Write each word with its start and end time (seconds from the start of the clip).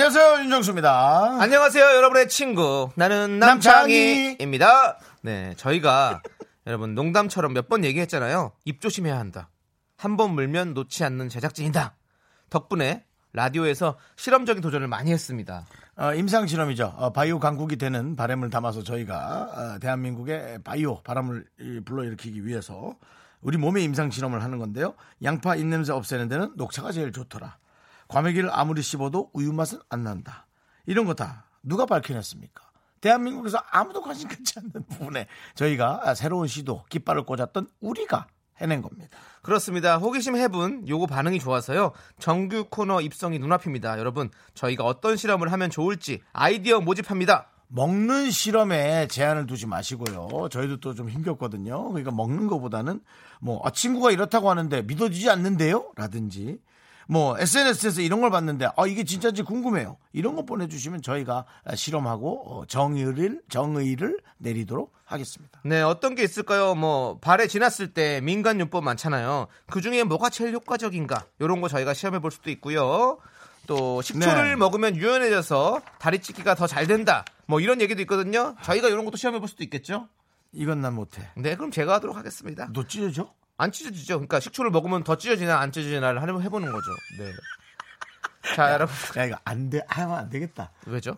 안녕하세요 0.00 0.42
윤정수입니다. 0.44 1.40
안녕하세요, 1.40 1.82
여러분의 1.82 2.28
친구. 2.28 2.90
나는 2.96 3.38
남창희입니다. 3.38 4.98
네, 5.22 5.54
저희가 5.56 6.20
여러분 6.66 6.94
농담처럼 6.94 7.54
몇 7.54 7.70
번 7.70 7.82
얘기했잖아요. 7.82 8.52
입 8.66 8.82
조심해야 8.82 9.18
한다. 9.18 9.48
한 9.96 10.18
번 10.18 10.32
물면 10.34 10.74
놓지 10.74 11.02
않는 11.02 11.30
제작진이다. 11.30 11.96
덕분에 12.50 13.04
라디오에서 13.32 13.96
실험적인 14.16 14.60
도전을 14.60 14.86
많이 14.86 15.12
했습니다. 15.12 15.64
어, 15.96 16.12
임상 16.12 16.46
실험이죠. 16.46 16.92
어, 16.98 17.12
바이오 17.14 17.38
강국이 17.40 17.76
되는 17.76 18.16
바람을 18.16 18.50
담아서 18.50 18.82
저희가 18.82 19.16
어, 19.16 19.78
대한민국의 19.78 20.58
바이오 20.62 21.04
바람을 21.04 21.46
이, 21.58 21.80
불러일으키기 21.86 22.44
위해서 22.44 22.94
우리 23.40 23.56
몸의 23.56 23.82
임상 23.84 24.10
실험을 24.10 24.42
하는 24.42 24.58
건데요. 24.58 24.92
양파 25.24 25.56
입냄새 25.56 25.92
없애는 25.94 26.28
데는 26.28 26.52
녹차가 26.56 26.92
제일 26.92 27.12
좋더라. 27.12 27.56
과메기를 28.08 28.50
아무리 28.52 28.82
씹어도 28.82 29.30
우유 29.32 29.52
맛은 29.52 29.78
안 29.88 30.04
난다. 30.04 30.46
이런 30.86 31.04
거 31.06 31.14
다 31.14 31.46
누가 31.62 31.86
밝혀냈습니까? 31.86 32.64
대한민국에서 33.00 33.58
아무도 33.70 34.00
관심 34.00 34.28
갖지 34.28 34.54
않는 34.58 34.86
부분에 34.88 35.26
저희가 35.54 36.14
새로운 36.14 36.46
시도, 36.48 36.84
깃발을 36.88 37.24
꽂았던 37.24 37.68
우리가 37.80 38.26
해낸 38.58 38.80
겁니다. 38.82 39.16
그렇습니다. 39.42 39.98
호기심 39.98 40.36
해분 40.36 40.88
요거 40.88 41.06
반응이 41.06 41.38
좋아서요. 41.40 41.92
정규 42.18 42.66
코너 42.70 43.00
입성이 43.02 43.38
눈앞입니다. 43.38 43.98
여러분, 43.98 44.30
저희가 44.54 44.84
어떤 44.84 45.16
실험을 45.16 45.52
하면 45.52 45.68
좋을지 45.70 46.22
아이디어 46.32 46.80
모집합니다. 46.80 47.48
먹는 47.68 48.30
실험에 48.30 49.08
제한을 49.08 49.46
두지 49.46 49.66
마시고요. 49.66 50.48
저희도 50.50 50.78
또 50.80 50.94
좀 50.94 51.10
힘겹거든요. 51.10 51.88
그러니까 51.88 52.12
먹는 52.12 52.46
것보다는 52.46 53.00
뭐 53.40 53.60
아, 53.64 53.70
친구가 53.70 54.10
이렇다고 54.12 54.48
하는데 54.50 54.82
믿어지지 54.82 55.28
않는데요? 55.28 55.92
라든지 55.96 56.58
뭐 57.06 57.38
SNS에서 57.38 58.00
이런 58.00 58.20
걸 58.20 58.30
봤는데 58.30 58.66
아 58.76 58.86
이게 58.86 59.04
진짜인지 59.04 59.42
궁금해요. 59.42 59.96
이런 60.12 60.34
거 60.36 60.44
보내주시면 60.44 61.02
저희가 61.02 61.44
실험하고 61.74 62.42
어, 62.60 62.66
정의를 62.66 63.42
정의를 63.48 64.18
내리도록 64.38 64.92
하겠습니다. 65.04 65.60
네, 65.64 65.82
어떤 65.82 66.14
게 66.14 66.24
있을까요? 66.24 66.74
뭐 66.74 67.18
발에 67.20 67.46
지났을 67.46 67.94
때 67.94 68.20
민간 68.22 68.58
요법 68.60 68.82
많잖아요. 68.84 69.46
그 69.70 69.80
중에 69.80 70.02
뭐가 70.04 70.30
제일 70.30 70.52
효과적인가? 70.52 71.24
이런 71.38 71.60
거 71.60 71.68
저희가 71.68 71.94
시험해 71.94 72.18
볼 72.18 72.30
수도 72.30 72.50
있고요. 72.50 73.18
또 73.66 74.00
식초를 74.02 74.50
네. 74.50 74.56
먹으면 74.56 74.96
유연해져서 74.96 75.80
다리 75.98 76.20
찢기가 76.20 76.54
더 76.54 76.66
잘 76.66 76.86
된다. 76.86 77.24
뭐 77.46 77.60
이런 77.60 77.80
얘기도 77.80 78.00
있거든요. 78.02 78.54
저희가 78.62 78.88
이런 78.88 79.04
것도 79.04 79.16
시험해 79.16 79.38
볼 79.40 79.48
수도 79.48 79.62
있겠죠. 79.64 80.08
이건 80.52 80.80
난 80.80 80.94
못해. 80.94 81.22
네, 81.36 81.54
그럼 81.56 81.70
제가 81.70 81.94
하도록 81.94 82.16
하겠습니다. 82.16 82.68
너 82.72 82.84
찢어져? 82.86 83.28
안 83.58 83.72
찢어지죠. 83.72 84.14
그러니까 84.16 84.40
식초를 84.40 84.70
먹으면 84.70 85.02
더 85.04 85.16
찢어지나 85.16 85.58
안 85.58 85.72
찢어지나를 85.72 86.20
한번 86.20 86.42
해보는 86.42 86.70
거죠. 86.72 86.90
네. 87.18 87.32
자, 88.54 88.72
여러분 88.72 88.94
야 89.16 89.24
이거 89.24 89.36
안 89.44 89.70
돼. 89.70 89.80
하면 89.88 90.16
안 90.18 90.28
되겠다. 90.30 90.70
왜죠? 90.86 91.16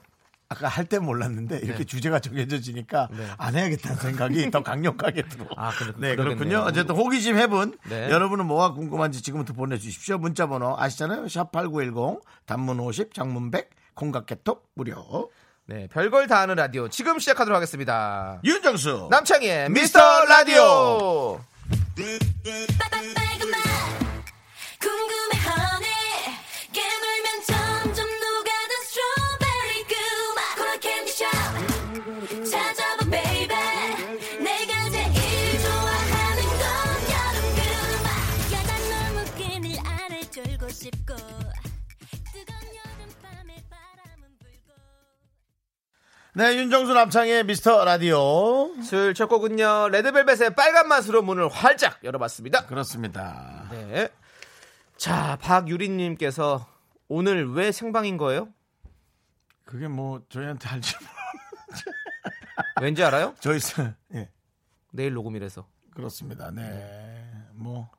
아까 0.50 0.66
할 0.66 0.86
때 0.86 0.98
몰랐는데 0.98 1.58
이렇게 1.58 1.78
네. 1.80 1.84
주제가 1.84 2.20
정해져지니까 2.20 3.08
네. 3.10 3.26
안 3.36 3.54
해야겠다는 3.54 3.98
생각이 3.98 4.50
더 4.50 4.62
강력하게 4.62 5.22
들어. 5.28 5.44
아, 5.56 5.70
그렇- 5.72 5.92
네, 5.98 6.16
그러겠네요. 6.16 6.36
그렇군요. 6.38 6.58
어쨌든 6.60 6.94
호기심 6.94 7.36
해본 7.36 7.76
네. 7.90 8.08
여러분은 8.10 8.46
뭐가 8.46 8.72
궁금한지 8.72 9.20
지금부터 9.20 9.52
보내주십시오. 9.52 10.16
문자번호 10.16 10.74
아시잖아요. 10.78 11.24
샵8910 11.26 12.22
단문 12.46 12.80
50, 12.80 13.12
장문 13.12 13.50
100, 13.50 13.68
콩깍개톡 13.94 14.70
무료. 14.74 15.30
네, 15.66 15.86
별걸 15.88 16.28
다 16.28 16.38
아는 16.38 16.54
라디오 16.54 16.88
지금 16.88 17.18
시작하도록 17.18 17.54
하겠습니다. 17.54 18.40
윤정수 18.42 19.08
남창희의 19.10 19.68
미스터 19.68 20.24
라디오. 20.24 21.40
빨간맛 21.98 23.67
네, 46.38 46.54
윤정수 46.56 46.94
남창의 46.94 47.42
미스터 47.46 47.84
라디오. 47.84 48.72
수요일 48.84 49.12
첫 49.12 49.26
곡은요 49.26 49.88
레드벨벳의 49.88 50.54
빨간 50.54 50.86
맛으로 50.86 51.20
문을 51.20 51.48
활짝 51.48 51.98
열어봤습니다. 52.04 52.66
그렇습니다. 52.66 53.66
네. 53.72 54.08
자 54.96 55.36
박유리님께서 55.40 56.64
오늘 57.08 57.52
왜 57.54 57.72
생방인 57.72 58.18
거예요? 58.18 58.50
그게 59.64 59.88
뭐 59.88 60.22
저희한테 60.28 60.68
할지 60.68 60.94
왠지 62.80 63.02
알아요? 63.02 63.34
저희 63.42 63.58
스- 63.58 63.92
예 64.14 64.30
내일 64.92 65.14
녹음이라서 65.14 65.66
그렇습니다. 65.92 66.52
네, 66.52 67.32
뭐 67.52 67.90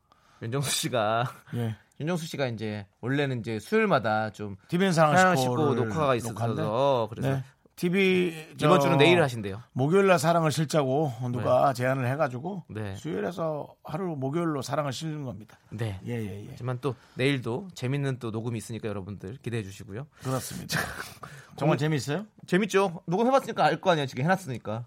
윤정수 0.41 0.71
씨가 0.71 1.25
예. 1.55 1.75
윤정수 1.99 2.25
씨가 2.25 2.47
이제 2.47 2.87
원래는 3.01 3.41
이제 3.41 3.59
수요일마다 3.59 4.29
좀 4.29 4.55
TVN 4.69 4.93
사랑 4.93 5.17
사랑을 5.17 5.35
싣고 5.35 5.57
싣고 5.57 5.75
녹화가 5.75 6.15
있어서 6.15 7.07
그래서 7.09 7.29
네. 7.35 7.43
TV 7.79 8.55
저 8.57 8.65
이번 8.65 8.81
주는 8.81 8.97
내일 8.97 9.21
하신대요. 9.23 9.63
목요일 9.71 10.07
날 10.07 10.19
사랑을 10.19 10.51
실자고 10.51 11.13
누가 11.31 11.71
제안을 11.71 12.07
해가지고 12.11 12.65
네. 12.67 12.93
수요일에서 12.97 13.73
하루 13.85 14.17
목요일로 14.17 14.61
사랑을 14.61 14.91
실는 14.91 15.23
겁니다. 15.23 15.57
네. 15.69 15.97
예 16.05 16.15
예 16.17 16.43
예 16.43 16.47
하지만 16.51 16.79
또 16.81 16.93
내일도 17.13 17.69
재밌는 17.75 18.19
또 18.19 18.31
녹음이 18.31 18.57
있으니까 18.57 18.89
여러분들 18.89 19.37
기대해 19.41 19.63
주시고요. 19.63 20.07
그렇습니다. 20.21 20.77
정말 21.55 21.77
재밌어요? 21.77 22.25
재밌죠? 22.47 23.01
녹음해봤으니까 23.05 23.63
알 23.63 23.79
거 23.79 23.91
아니야 23.91 24.05
지금 24.05 24.25
해놨으니까. 24.25 24.83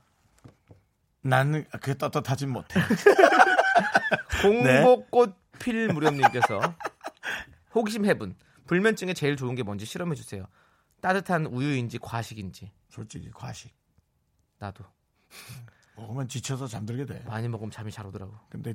나는 1.22 1.64
그게 1.80 1.94
떳떳하진 1.96 2.50
못해. 2.50 2.78
공복꽃 4.42 5.34
필 5.60 5.88
무렵님께서 5.94 6.60
호기심 7.74 8.04
해분 8.04 8.34
불면증에 8.66 9.14
제일 9.14 9.36
좋은 9.38 9.54
게 9.54 9.62
뭔지 9.62 9.86
실험해 9.86 10.14
주세요. 10.14 10.44
따뜻한 11.00 11.46
우유인지 11.46 11.98
과식인지 11.98 12.70
솔직히 12.92 13.30
과식 13.30 13.72
나도 14.58 14.84
먹으면 15.96 16.28
지쳐서 16.28 16.66
잠들게 16.66 17.06
돼. 17.06 17.20
많이 17.26 17.48
먹으면 17.48 17.70
잠이 17.70 17.90
잘 17.90 18.06
오더라고. 18.06 18.34
근데 18.50 18.74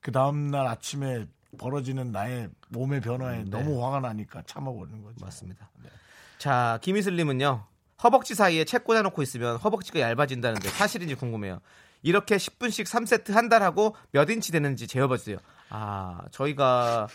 그 0.00 0.12
다음 0.12 0.50
날 0.50 0.66
아침에 0.68 1.26
벌어지는 1.58 2.12
나의 2.12 2.48
몸의 2.68 3.00
변화에 3.00 3.42
너무 3.44 3.84
화가 3.84 4.00
나니까 4.00 4.42
참아버리는 4.46 5.02
거죠. 5.02 5.16
맞습니다. 5.24 5.68
자 6.38 6.78
김희슬님은요 6.82 7.66
허벅지 8.04 8.34
사이에 8.34 8.64
책 8.64 8.84
꽂아놓고 8.84 9.20
있으면 9.22 9.56
허벅지가 9.56 9.98
얇아진다는데 10.00 10.68
사실인지 10.70 11.16
궁금해요. 11.16 11.60
이렇게 12.02 12.36
10분씩 12.36 12.84
3세트 12.86 13.32
한 13.32 13.48
달 13.48 13.62
하고 13.64 13.96
몇 14.12 14.30
인치 14.30 14.52
되는지 14.52 14.86
재어봐주세요. 14.86 15.38
아 15.70 16.22
저희가 16.30 17.08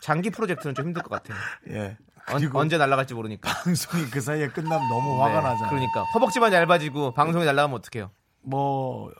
장기 0.00 0.30
프로젝트는 0.30 0.74
좀 0.74 0.86
힘들 0.86 1.02
것 1.02 1.08
같아요. 1.10 1.38
예. 1.70 1.96
언, 2.32 2.40
그리고 2.40 2.58
언제 2.58 2.78
날아갈지 2.78 3.14
모르니까. 3.14 3.50
방송이 3.64 4.04
그 4.06 4.20
사이에 4.20 4.48
끝나면 4.48 4.88
너무 4.88 5.22
화가 5.22 5.40
네, 5.40 5.48
나잖아요. 5.48 5.70
그러니까 5.70 6.04
허벅지만 6.14 6.52
얇아지고 6.52 7.12
방송이 7.12 7.44
날아가면 7.44 7.78
어떡해요? 7.78 8.10
뭐, 8.42 9.12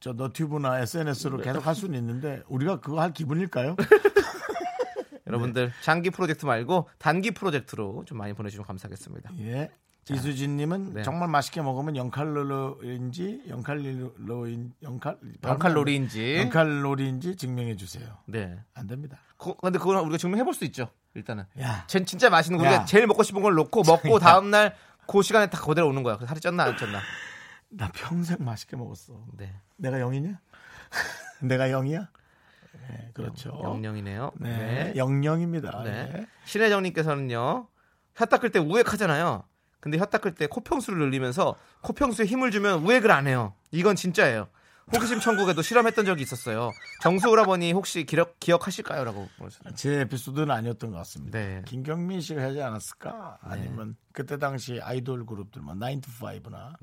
저 0.00 0.12
너튜브나 0.12 0.80
SNS로 0.80 1.38
계속 1.38 1.66
할 1.66 1.74
수는 1.74 1.98
있는데, 1.98 2.42
우리가 2.48 2.80
그거 2.80 3.00
할 3.00 3.12
기분일까요? 3.12 3.76
여러분들 5.26 5.72
장기 5.82 6.10
프로젝트 6.10 6.46
말고 6.46 6.88
단기 6.98 7.32
프로젝트로 7.32 8.04
좀 8.06 8.18
많이 8.18 8.32
보내주시면 8.32 8.66
감사하겠습니다. 8.66 9.30
예. 9.40 9.70
이수진님은 10.14 10.94
네. 10.94 11.02
정말 11.02 11.28
맛있게 11.28 11.62
먹으면 11.62 11.94
0칼로리인지 11.94 13.48
0칼로인 13.48 14.70
0칼 14.82 15.18
0칼로리인지. 15.42 16.48
0칼로리인지 16.50 17.36
증명해 17.36 17.76
주세요. 17.76 18.06
네. 18.26 18.56
안 18.74 18.86
됩니다. 18.86 19.18
그, 19.36 19.54
근데 19.56 19.78
그건 19.78 19.98
우리가 20.04 20.16
증명해 20.18 20.44
볼 20.44 20.54
수 20.54 20.64
있죠. 20.66 20.90
일단은. 21.14 21.44
야, 21.60 21.84
쟨 21.88 22.04
진짜 22.06 22.30
맛있는 22.30 22.58
거 22.58 22.64
야. 22.66 22.68
우리가 22.70 22.84
제일 22.84 23.06
먹고 23.06 23.22
싶은 23.22 23.42
걸 23.42 23.54
놓고 23.54 23.82
먹고 23.86 24.18
다음 24.20 24.50
날그 24.50 25.22
시간에 25.22 25.48
다 25.50 25.60
그대로 25.60 25.88
오는 25.88 26.02
거야. 26.02 26.16
그래서 26.16 26.28
살이 26.28 26.40
쪘나 26.40 26.60
안 26.60 26.76
쪘나. 26.76 26.98
나 27.70 27.90
평생 27.92 28.36
맛있게 28.40 28.76
먹었어. 28.76 29.24
네. 29.36 29.52
내가 29.76 29.96
0이냐? 29.98 30.38
내가 31.42 31.68
0이야? 31.68 32.08
네, 32.88 33.10
그렇죠. 33.14 33.58
영영이네요. 33.64 34.32
네, 34.36 34.92
영영입니다. 34.94 35.82
네. 35.82 36.10
네. 36.12 36.26
신혜정님께서는요. 36.44 37.66
혀 38.14 38.24
닦을 38.26 38.50
때 38.50 38.58
우액하잖아요. 38.60 39.42
근데 39.86 39.98
혀 39.98 40.04
닦을 40.04 40.34
때 40.34 40.48
코평수를 40.48 40.98
늘리면서 40.98 41.54
코평수에 41.82 42.26
힘을 42.26 42.50
주면 42.50 42.84
우액을 42.84 43.08
안 43.12 43.28
해요. 43.28 43.54
이건 43.70 43.94
진짜예요. 43.94 44.48
호기심 44.94 45.18
천국에도 45.18 45.62
실험했던 45.62 46.04
적이 46.04 46.22
있었어요. 46.22 46.70
정수 47.02 47.28
오라버니 47.28 47.72
혹시 47.72 48.04
기억, 48.06 48.38
기억하실까요? 48.38 49.02
라고 49.02 49.28
물으셨어요. 49.38 49.74
제 49.74 50.00
에피소드는 50.02 50.48
아니었던 50.52 50.92
것 50.92 50.98
같습니다. 50.98 51.36
네. 51.36 51.62
김경민 51.66 52.20
씨가 52.20 52.40
하지 52.40 52.62
않았을까? 52.62 53.38
아니면 53.42 53.96
그때 54.12 54.38
당시 54.38 54.78
아이돌 54.80 55.26
그룹들 55.26 55.60
뭐 55.60 55.74
나인 55.74 56.00
투 56.00 56.08
파이브나 56.20 56.74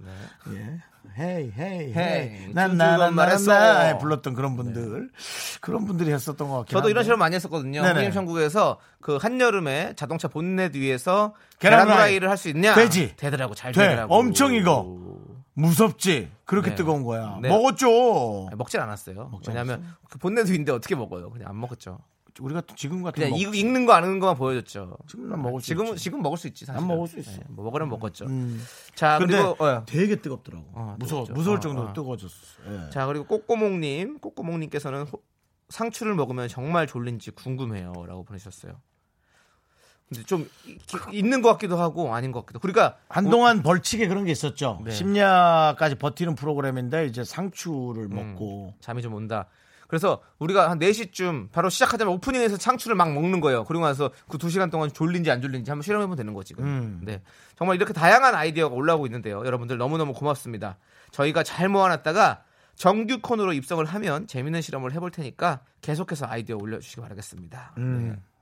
예. 0.53 0.79
hey 1.17 1.51
hey 1.57 1.93
hey 1.93 2.53
난나난 2.53 3.15
말했어. 3.15 3.51
말했어 3.51 3.97
불렀던 3.99 4.33
그런 4.33 4.57
분들 4.57 5.09
그런 5.61 5.85
분들이 5.85 6.11
했었던 6.11 6.49
것 6.49 6.57
같긴 6.57 6.75
저도 6.75 6.89
이런 6.89 6.97
한데. 6.99 7.05
실험 7.05 7.19
많이 7.19 7.35
했었거든요. 7.35 7.83
호기심 7.83 8.11
천국에서 8.11 8.79
그 8.99 9.15
한여름에 9.15 9.93
자동차 9.95 10.27
본넷 10.27 10.75
위에서 10.75 11.33
계란 11.59 11.83
후라이. 11.83 11.95
후라이를 11.95 12.29
할 12.29 12.37
수 12.37 12.49
있냐? 12.49 12.75
되지. 12.75 13.15
되더라고. 13.15 13.55
잘 13.55 13.71
돼. 13.71 13.81
되더라고. 13.81 14.13
엄청 14.13 14.53
익어. 14.53 15.12
무섭지 15.55 16.29
그렇게 16.45 16.71
네. 16.71 16.75
뜨거운 16.75 17.03
거야 17.03 17.37
네. 17.41 17.49
먹었죠 17.49 18.47
아니, 18.47 18.57
먹질 18.57 18.79
않았어요. 18.79 19.29
먹지 19.29 19.49
왜냐하면 19.49 19.85
그 20.09 20.17
본넷 20.17 20.49
위인데 20.49 20.71
어떻게 20.71 20.95
먹어요? 20.95 21.29
그냥 21.29 21.49
안 21.49 21.59
먹었죠. 21.59 21.99
우리가 22.39 22.61
또 22.61 22.73
지금 22.75 23.03
같은 23.03 23.19
그냥 23.21 23.29
먹... 23.29 23.37
익- 23.39 23.55
익는 23.55 23.85
거 23.85 23.93
아는 23.93 24.17
것만 24.17 24.35
보여줬죠. 24.37 24.97
지금 25.07 25.29
난 25.29 25.39
먹을 25.43 25.61
수 25.61 25.67
지금 25.67 25.85
있지. 25.89 26.03
지금 26.03 26.23
먹을 26.23 26.35
수 26.39 26.47
있지 26.47 26.65
사실. 26.65 26.79
난 26.79 26.87
먹을 26.87 27.07
수 27.07 27.19
있어. 27.19 27.39
뭐 27.49 27.63
먹으려면 27.65 27.91
먹었죠. 27.91 28.25
음. 28.25 28.59
자 28.95 29.19
근데 29.19 29.37
그리고 29.37 29.63
어, 29.63 29.85
되게 29.85 30.15
뜨겁더라고 30.15 30.65
어, 30.73 30.95
무서워 30.97 31.25
뜨겁죠. 31.25 31.33
무서울 31.37 31.57
어, 31.57 31.59
정도로 31.59 31.89
어. 31.89 31.93
뜨거워졌어 31.93 32.35
예. 32.69 32.89
자 32.89 33.05
그리고 33.05 33.25
꼬꼬몽님, 33.25 34.17
꼬꼬몽님께서는 34.17 35.03
호- 35.03 35.21
상추를 35.69 36.15
먹으면 36.15 36.47
정말 36.47 36.87
졸린지 36.87 37.29
궁금해요라고 37.31 38.23
보내셨어요. 38.23 38.79
근데 40.09 40.23
좀 40.23 40.49
있는 41.11 41.41
것 41.41 41.51
같기도 41.53 41.77
하고 41.77 42.13
아닌 42.13 42.31
것 42.31 42.41
같기도. 42.41 42.59
그러니까 42.59 42.97
한동안 43.09 43.63
벌칙에 43.63 44.07
그런 44.07 44.25
게 44.25 44.31
있었죠. 44.31 44.81
네. 44.83 44.91
심야까지 44.91 45.95
버티는 45.95 46.35
프로그램인데 46.35 47.05
이제 47.07 47.23
상추를 47.23 48.09
음, 48.11 48.15
먹고 48.15 48.75
잠이 48.79 49.01
좀 49.01 49.13
온다. 49.13 49.47
그래서 49.87 50.21
우리가 50.39 50.71
한 50.71 50.79
4시쯤 50.79 51.51
바로 51.51 51.69
시작하자마자 51.69 52.13
오프닝에서 52.15 52.57
상추를 52.57 52.95
막 52.95 53.13
먹는 53.13 53.41
거예요. 53.41 53.63
그리고 53.63 53.85
나서 53.85 54.09
그 54.27 54.37
2시간 54.39 54.71
동안 54.71 54.91
졸린지 54.91 55.29
안 55.29 55.41
졸린지 55.41 55.69
한번 55.69 55.83
실험해보면 55.83 56.17
되는 56.17 56.33
거지. 56.33 56.55
음. 56.57 57.01
네. 57.03 57.21
정말 57.55 57.75
이렇게 57.75 57.93
다양한 57.93 58.33
아이디어가 58.33 58.73
올라오고 58.73 59.05
있는데요. 59.05 59.45
여러분들 59.45 59.77
너무너무 59.77 60.13
고맙습니다. 60.13 60.77
저희가 61.11 61.43
잘 61.43 61.69
모아놨다가 61.69 62.43
정규 62.75 63.19
코너로 63.21 63.53
입성을 63.53 63.85
하면 63.85 64.25
재밌는 64.25 64.61
실험을 64.61 64.93
해볼 64.93 65.11
테니까 65.11 65.61
계속해서 65.81 66.25
아이디어 66.27 66.57
올려주시기 66.57 67.01
바라겠습니다. 67.01 67.73
음. 67.77 68.15
네. 68.15 68.32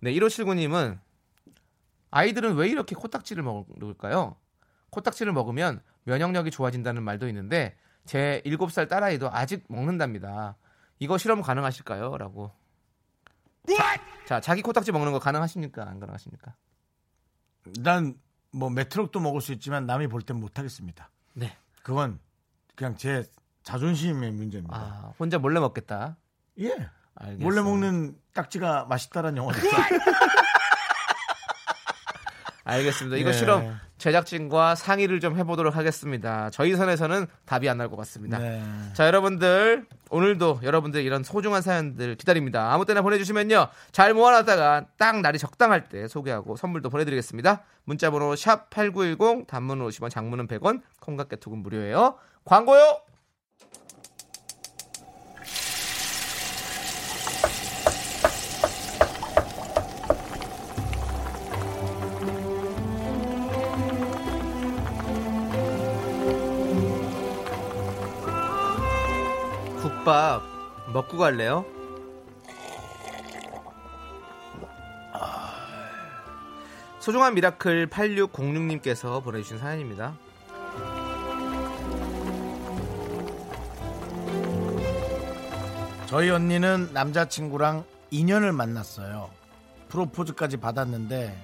네, 0.00 0.12
1579님은 0.12 0.98
아이들은 2.10 2.54
왜 2.56 2.68
이렇게 2.68 2.94
코딱지를 2.94 3.42
먹을까요? 3.42 4.36
코딱지를 4.90 5.32
먹으면 5.32 5.80
면역력이 6.04 6.50
좋아진다는 6.50 7.02
말도 7.02 7.28
있는데 7.28 7.76
제 8.04 8.42
7살 8.44 8.88
딸아이도 8.88 9.30
아직 9.30 9.64
먹는답니다. 9.68 10.56
이거 10.98 11.18
실험 11.18 11.42
가능하실까요? 11.42 12.16
라고. 12.18 12.52
자, 14.26 14.40
자기 14.40 14.62
코딱지 14.62 14.90
먹는 14.92 15.12
거 15.12 15.18
가능하십니까? 15.18 15.82
안 15.88 16.00
가능하십니까? 16.00 16.54
난 17.82 18.18
뭐 18.52 18.70
메트록도 18.70 19.20
먹을 19.20 19.40
수 19.40 19.52
있지만 19.52 19.86
남이 19.86 20.08
볼 20.08 20.22
땐 20.22 20.36
못하겠습니다. 20.38 21.10
네. 21.34 21.56
그건 21.82 22.18
그냥 22.74 22.96
제 22.96 23.28
자존심의 23.62 24.32
문제입니다. 24.32 24.76
아, 24.76 25.14
혼자 25.18 25.38
몰래 25.38 25.60
먹겠다. 25.60 26.16
예. 26.58 26.88
알겠습니다. 27.16 27.44
몰래 27.44 27.62
먹는 27.62 28.14
딱지가 28.34 28.86
맛있다라는 28.88 29.36
영화 29.36 29.52
있어요. 29.56 29.70
알겠습니다. 32.64 33.16
이거 33.16 33.30
네. 33.32 33.36
실험 33.36 33.80
제작진과 33.98 34.74
상의를 34.76 35.18
좀 35.20 35.36
해보도록 35.36 35.74
하겠습니다. 35.76 36.50
저희 36.50 36.74
선에서는 36.76 37.26
답이 37.44 37.68
안 37.68 37.78
날 37.78 37.88
것 37.88 37.96
같습니다. 37.96 38.38
네. 38.38 38.62
자, 38.94 39.06
여러분들 39.06 39.86
오늘도 40.10 40.60
여러분들 40.62 41.02
이런 41.02 41.22
소중한 41.24 41.62
사연들 41.62 42.14
기다립니다. 42.14 42.72
아무 42.72 42.84
때나 42.86 43.02
보내주시면요. 43.02 43.68
잘 43.92 44.14
모아놨다가 44.14 44.86
딱 44.98 45.20
날이 45.20 45.38
적당할 45.38 45.88
때 45.88 46.06
소개하고 46.06 46.56
선물도 46.56 46.90
보내드리겠습니다. 46.90 47.62
문자번호 47.84 48.36
샵 48.36 48.70
8910 48.70 49.46
단문은 49.48 49.86
50원 49.88 50.10
장문은 50.10 50.46
100원 50.46 50.82
콩깍 51.00 51.28
개톡은 51.30 51.58
무료예요. 51.58 52.16
광고요. 52.44 53.00
국밥 70.10 70.42
먹고 70.92 71.18
갈래요? 71.18 71.64
소중한 76.98 77.34
미라클 77.34 77.88
8606님께서 77.88 79.22
보내주신 79.22 79.58
사연입니다. 79.58 80.18
저희 86.06 86.28
언니는 86.30 86.90
남자친구랑 86.92 87.84
2년을 88.12 88.52
만났어요. 88.52 89.30
프로포즈까지 89.88 90.56
받았는데 90.56 91.40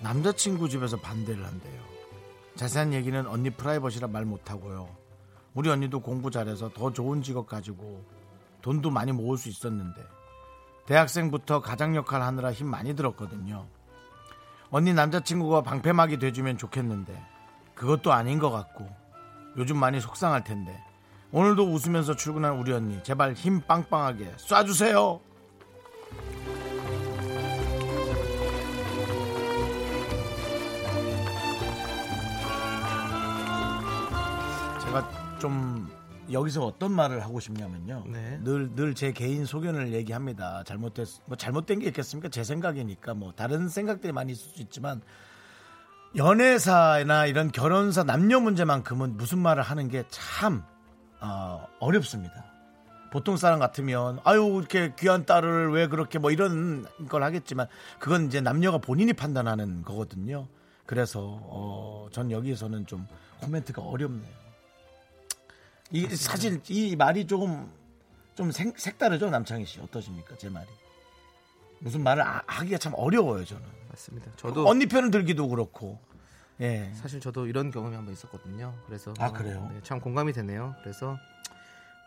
남자친구 0.00 0.70
집에서 0.70 0.96
반대를 0.96 1.44
한대요. 1.44 1.82
자세한 2.56 2.94
얘기는 2.94 3.26
언니 3.26 3.50
프라이버시라 3.50 4.08
말 4.08 4.24
못하고요. 4.24 5.03
우리 5.54 5.70
언니도 5.70 6.00
공부 6.00 6.30
잘해서 6.30 6.68
더 6.70 6.92
좋은 6.92 7.22
직업 7.22 7.46
가지고 7.46 8.04
돈도 8.60 8.90
많이 8.90 9.12
모을 9.12 9.38
수 9.38 9.48
있었는데 9.48 10.04
대학생부터 10.86 11.60
가장 11.60 11.94
역할 11.96 12.22
하느라 12.22 12.52
힘 12.52 12.66
많이 12.66 12.94
들었거든요. 12.94 13.66
언니 14.70 14.92
남자친구가 14.92 15.62
방패막이 15.62 16.18
돼주면 16.18 16.58
좋겠는데 16.58 17.22
그것도 17.74 18.12
아닌 18.12 18.38
것 18.38 18.50
같고 18.50 18.88
요즘 19.56 19.78
많이 19.78 20.00
속상할 20.00 20.42
텐데 20.42 20.76
오늘도 21.30 21.64
웃으면서 21.72 22.16
출근한 22.16 22.58
우리 22.58 22.72
언니 22.72 23.02
제발 23.04 23.34
힘 23.34 23.60
빵빵하게 23.60 24.34
쏴주세요. 24.36 25.20
제가 34.80 35.23
좀 35.44 35.90
여기서 36.32 36.64
어떤 36.64 36.92
말을 36.92 37.22
하고 37.22 37.38
싶냐면요. 37.38 38.04
네. 38.06 38.38
늘늘 38.42 38.94
제 38.94 39.12
개인 39.12 39.44
소견을 39.44 39.92
얘기합니다. 39.92 40.64
잘못됐 40.64 41.06
뭐 41.26 41.36
잘못된 41.36 41.80
게 41.80 41.88
있겠습니까? 41.88 42.30
제 42.30 42.42
생각이니까 42.42 43.12
뭐 43.12 43.34
다른 43.36 43.68
생각들이 43.68 44.10
많이 44.10 44.32
있을 44.32 44.52
수 44.52 44.62
있지만 44.62 45.02
연애사나 46.16 47.26
이런 47.26 47.52
결혼사 47.52 48.04
남녀 48.04 48.40
문제만큼은 48.40 49.18
무슨 49.18 49.38
말을 49.40 49.62
하는 49.62 49.88
게참 49.88 50.64
어, 51.20 51.66
어렵습니다. 51.78 52.46
보통 53.12 53.36
사람 53.36 53.58
같으면 53.58 54.20
아유 54.24 54.56
이렇게 54.60 54.94
귀한 54.98 55.26
딸을 55.26 55.72
왜 55.72 55.88
그렇게 55.88 56.18
뭐 56.18 56.30
이런 56.30 56.86
걸 57.10 57.22
하겠지만 57.22 57.66
그건 57.98 58.28
이제 58.28 58.40
남녀가 58.40 58.78
본인이 58.78 59.12
판단하는 59.12 59.82
거거든요. 59.82 60.48
그래서 60.86 61.20
어, 61.42 62.08
전 62.12 62.30
여기에서는 62.30 62.86
좀 62.86 63.06
코멘트가 63.42 63.82
어렵네요. 63.82 64.43
이 65.94 66.06
사실 66.16 66.60
이 66.68 66.96
말이 66.96 67.24
조금 67.24 67.70
좀 68.34 68.50
생- 68.50 68.72
색다르죠 68.76 69.30
남창희 69.30 69.64
씨 69.64 69.80
어떠십니까 69.80 70.36
제 70.36 70.48
말이 70.48 70.66
무슨 71.78 72.02
말을 72.02 72.20
아- 72.24 72.42
하기가 72.48 72.78
참 72.78 72.92
어려워요 72.96 73.44
저는 73.44 73.62
맞습니다. 73.90 74.32
저도 74.36 74.66
언니 74.68 74.86
편을 74.86 75.12
들기도 75.12 75.46
그렇고 75.48 76.00
예 76.60 76.90
사실 76.94 77.20
저도 77.20 77.46
이런 77.46 77.70
경험이 77.70 77.94
한번 77.94 78.12
있었거든요. 78.12 78.74
그래서 78.86 79.14
아, 79.20 79.30
그래요? 79.32 79.70
네, 79.72 79.80
참 79.84 80.00
공감이 80.00 80.32
되네요. 80.32 80.74
그래서 80.82 81.16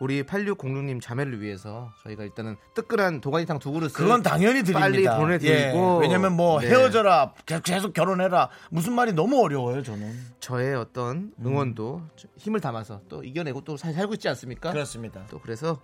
우리 0.00 0.22
8606님 0.22 1.00
자매를 1.00 1.40
위해서 1.40 1.92
저희가 2.04 2.22
일단은 2.22 2.56
뜨끈한 2.74 3.20
도가니탕 3.20 3.58
두 3.58 3.72
그릇을 3.72 3.92
그건 3.94 4.22
당연히 4.22 4.62
드립니다. 4.62 4.78
빨리 4.80 5.04
보내드리고 5.04 5.96
예, 5.96 6.00
왜냐면 6.00 6.34
뭐 6.34 6.60
네. 6.60 6.68
헤어져라 6.68 7.32
계속, 7.64 7.92
결혼해라 7.94 8.48
무슨 8.70 8.92
말이 8.92 9.12
너무 9.12 9.42
어려워요 9.42 9.82
저는 9.82 10.16
저의 10.38 10.76
어떤 10.76 11.32
응원도 11.44 12.02
좀 12.14 12.30
힘을 12.36 12.60
담아서 12.60 13.00
또 13.08 13.24
이겨내고 13.24 13.62
또 13.62 13.76
살- 13.76 13.92
살고 13.92 14.14
있지 14.14 14.28
않습니까? 14.28 14.70
그렇습니다. 14.70 15.24
또 15.30 15.40
그래서 15.40 15.80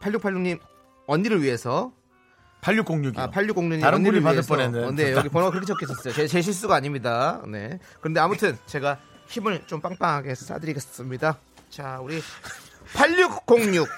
8686님 0.00 0.58
언니를 1.06 1.40
위해서 1.42 1.92
8606이요. 2.62 3.18
아 3.18 3.30
8606님 3.30 3.80
다른 3.80 4.02
분이 4.02 4.20
받을 4.22 4.42
뻔했네. 4.42 4.84
어, 4.84 4.90
네 4.90 5.12
여기 5.12 5.28
번호가 5.30 5.50
그렇게 5.52 5.66
적혀 5.66 5.86
있었어요. 5.86 6.12
제, 6.14 6.26
제 6.26 6.42
실수가 6.42 6.74
아닙니다. 6.74 7.42
네. 7.46 7.78
그런데 8.00 8.18
아무튼 8.20 8.58
제가 8.66 8.98
힘을 9.28 9.62
좀 9.66 9.80
빵빵하게 9.80 10.32
쏴드리겠습니다. 10.32 11.36
자 11.70 12.00
우리 12.02 12.20
8606 12.94 13.88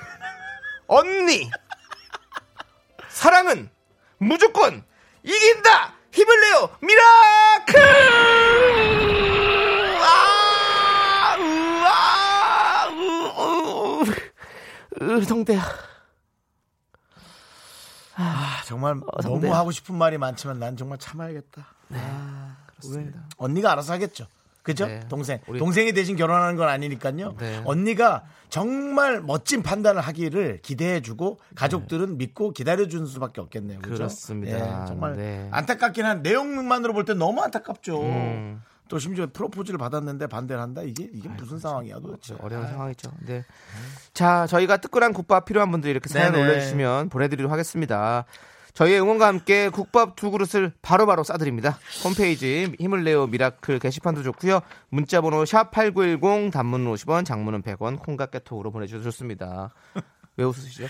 언니 0.86 1.50
사랑은 3.08 3.70
무조건 4.18 4.84
이긴다 5.22 5.94
힘을 6.12 6.40
내요 6.40 6.76
miracle 6.80 7.80
아, 10.04 11.36
으아, 11.38 12.88
으, 12.90 14.04
으, 15.00 15.18
으, 15.20 15.24
성대야 15.24 15.62
아, 18.14 18.62
정말 18.66 18.96
어. 19.06 19.22
너무 19.22 19.54
하고 19.54 19.70
싶은 19.70 19.94
말이 19.94 20.18
많지만 20.18 20.58
난 20.58 20.76
정말 20.76 20.98
참아야겠다. 20.98 21.66
아, 21.94 22.56
왜? 22.94 23.10
언니가 23.38 23.72
알아서 23.72 23.94
하겠죠. 23.94 24.26
그죠? 24.62 24.86
네. 24.86 25.00
동생. 25.08 25.38
우리- 25.48 25.58
동생이 25.58 25.92
대신 25.92 26.16
결혼하는 26.16 26.56
건 26.56 26.68
아니니까요. 26.68 27.34
네. 27.38 27.62
언니가 27.64 28.22
정말 28.48 29.20
멋진 29.20 29.62
판단을 29.62 30.00
하기를 30.02 30.60
기대해주고 30.62 31.40
가족들은 31.56 32.18
믿고 32.18 32.52
기다려주는 32.52 33.06
수밖에 33.06 33.40
없겠네요. 33.40 33.80
그죠? 33.80 33.94
그렇습니다. 33.96 34.82
예, 34.82 34.86
정말 34.86 35.16
네. 35.16 35.48
안타깝긴 35.50 36.04
한 36.04 36.22
내용만으로 36.22 36.92
볼 36.92 37.04
때 37.04 37.14
너무 37.14 37.40
안타깝죠. 37.42 38.00
음. 38.02 38.62
또 38.88 38.98
심지어 38.98 39.26
프로포즈를 39.32 39.78
받았는데 39.78 40.26
반대를 40.26 40.60
한다? 40.60 40.82
이게, 40.84 41.08
이게 41.12 41.26
무슨 41.30 41.58
상황이야 41.58 41.98
도대체. 42.00 42.34
어려운 42.40 42.66
상황이죠. 42.68 43.10
네. 43.26 43.42
자, 44.12 44.46
저희가 44.46 44.76
뜨끈한 44.76 45.14
국밥 45.14 45.46
필요한 45.46 45.70
분들 45.70 45.88
이렇게 45.90 46.08
사연. 46.10 46.34
올려주시면 46.34 47.08
보내드리도록 47.08 47.50
하겠습니다. 47.50 48.26
저희의 48.74 49.00
응원과 49.02 49.26
함께 49.26 49.68
국밥 49.68 50.16
두 50.16 50.30
그릇을 50.30 50.72
바로바로 50.82 51.24
싸드립니다. 51.24 51.78
홈페이지 52.04 52.74
힘을 52.80 53.04
내요 53.04 53.26
miracle 53.26 53.78
게시판도 53.78 54.22
좋고요. 54.22 54.60
문자번호 54.88 55.44
샵 55.44 55.70
#8910 55.70 56.50
단문은 56.52 56.90
50원, 56.94 57.24
장문은 57.26 57.62
100원, 57.62 57.98
콩과 58.00 58.26
깨톡으로 58.26 58.70
보내주셔도 58.70 59.04
좋습니다. 59.04 59.74
왜 60.36 60.44
웃으시죠? 60.44 60.86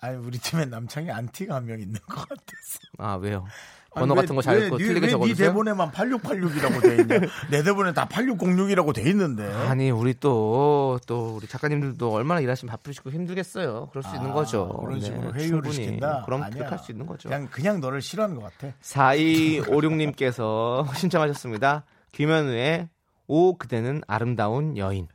아니, 0.00 0.16
우리 0.18 0.38
팀에 0.38 0.66
남창희 0.66 1.10
안티가 1.10 1.54
한 1.54 1.64
명 1.66 1.80
있는 1.80 1.98
것 2.06 2.28
같았어. 2.28 2.78
아 2.98 3.14
왜요? 3.14 3.46
번호 3.94 4.14
왜- 4.14 4.20
같은 4.22 4.34
거잘왜 4.36 4.66
읽고 4.66 4.78
네- 4.78 4.84
틀리게 4.84 5.06
왜 5.06 5.10
적어주세요. 5.10 5.48
네 5.48 5.52
대본에만 5.52 5.90
8686이라고 5.92 6.82
돼 6.82 6.96
있냐? 6.96 7.28
내 7.50 7.62
대본에 7.62 7.92
다 7.92 8.06
8606이라고 8.08 8.94
돼 8.94 9.02
있는데. 9.10 9.44
아니 9.52 9.90
우리 9.90 10.14
또또 10.14 11.36
우리 11.36 11.46
작가님들도 11.46 12.10
얼마나 12.12 12.40
일하시면 12.40 12.70
바쁘시고 12.70 13.10
힘들겠어요. 13.10 13.88
그럴 13.90 14.02
수 14.02 14.14
있는 14.16 14.32
거죠. 14.32 14.72
아, 14.76 14.80
그런 14.80 14.98
네, 14.98 15.04
식으로 15.06 15.22
회유를 15.34 15.46
충분히. 15.48 15.74
시킨다. 15.74 16.22
그럼 16.24 16.42
아니야. 16.42 16.54
그렇게 16.56 16.70
할 16.70 16.78
수 16.84 16.92
있는 16.92 17.06
거죠. 17.06 17.28
그냥 17.28 17.48
그냥 17.50 17.80
너를 17.80 18.02
싫어하는 18.02 18.36
것 18.36 18.42
같아. 18.58 18.74
4256님께서 18.82 20.84
신청하셨습니다. 20.96 21.84
김현우의 22.12 22.88
오 23.26 23.56
그대는 23.56 24.02
아름다운 24.06 24.76
여인. 24.76 25.08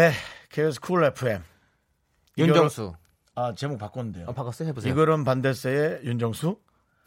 네, 0.00 0.12
KBS 0.48 0.80
Cool 0.80 1.04
FM. 1.04 1.42
윤정수. 2.38 2.94
아 3.34 3.52
제목 3.54 3.78
바꿨는데요. 3.78 4.28
어, 4.28 4.32
바꿨어요? 4.32 4.68
해보세요. 4.68 4.90
이거는 4.90 5.24
반대세의 5.24 6.00
윤정수. 6.04 6.56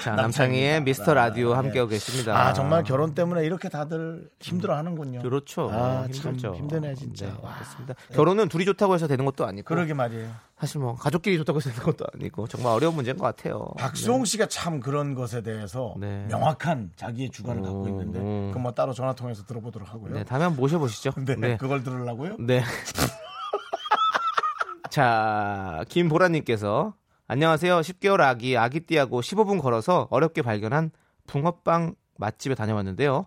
자, 0.06 0.14
남창희의 0.14 0.84
미스터 0.84 1.14
라디오 1.14 1.54
아, 1.54 1.58
함께하고 1.58 1.90
네. 1.90 1.96
계십니다. 1.96 2.38
아 2.38 2.52
정말 2.52 2.84
결혼 2.84 3.12
때문에 3.12 3.44
이렇게 3.44 3.68
다들 3.68 4.30
힘들어 4.40 4.76
하는군요. 4.76 5.20
그렇죠. 5.20 5.68
아, 5.72 6.06
힘들죠. 6.12 6.38
참 6.38 6.54
힘드네 6.54 6.94
진짜. 6.94 7.26
네, 7.26 7.34
와, 7.42 7.54
그렇습니다. 7.54 7.94
결혼은 8.12 8.48
둘이 8.48 8.64
좋다고 8.66 8.94
해서 8.94 9.08
되는 9.08 9.24
것도 9.24 9.44
아니고 9.44 9.66
그러게 9.66 9.94
말이에요. 9.94 10.30
사실 10.60 10.80
뭐 10.80 10.94
가족끼리 10.94 11.36
좋다고 11.38 11.58
해서 11.58 11.70
되는 11.70 11.84
것도 11.84 12.04
아니고 12.14 12.46
정말 12.46 12.72
어려운 12.72 12.94
문제인 12.94 13.16
것 13.16 13.24
같아요. 13.24 13.66
박수홍 13.78 14.26
씨가 14.26 14.46
참 14.46 14.78
그런 14.78 15.16
것에 15.16 15.42
대해서 15.42 15.96
네. 15.98 16.24
명확한 16.28 16.92
자기의 16.94 17.30
주관을 17.30 17.62
갖고 17.62 17.82
음, 17.82 17.88
있는데 17.88 18.20
음. 18.20 18.48
그건 18.50 18.62
뭐 18.62 18.70
따로 18.72 18.92
전화 18.92 19.12
통해서 19.12 19.44
들어보도록 19.44 19.92
하고요. 19.92 20.14
네, 20.14 20.22
다음에 20.22 20.44
한번 20.44 20.60
모셔보시죠. 20.60 21.14
네, 21.26 21.34
네. 21.34 21.56
그걸 21.56 21.82
들으려고요? 21.82 22.36
네. 22.38 22.62
자, 24.88 25.84
김보라님께서 25.88 26.94
안녕하세요. 27.28 27.80
10개월 27.80 28.20
아기 28.20 28.56
아기띠하고 28.56 29.20
15분 29.20 29.60
걸어서 29.60 30.06
어렵게 30.10 30.42
발견한 30.42 30.90
붕어빵 31.26 31.94
맛집에 32.18 32.54
다녀왔는데요. 32.54 33.26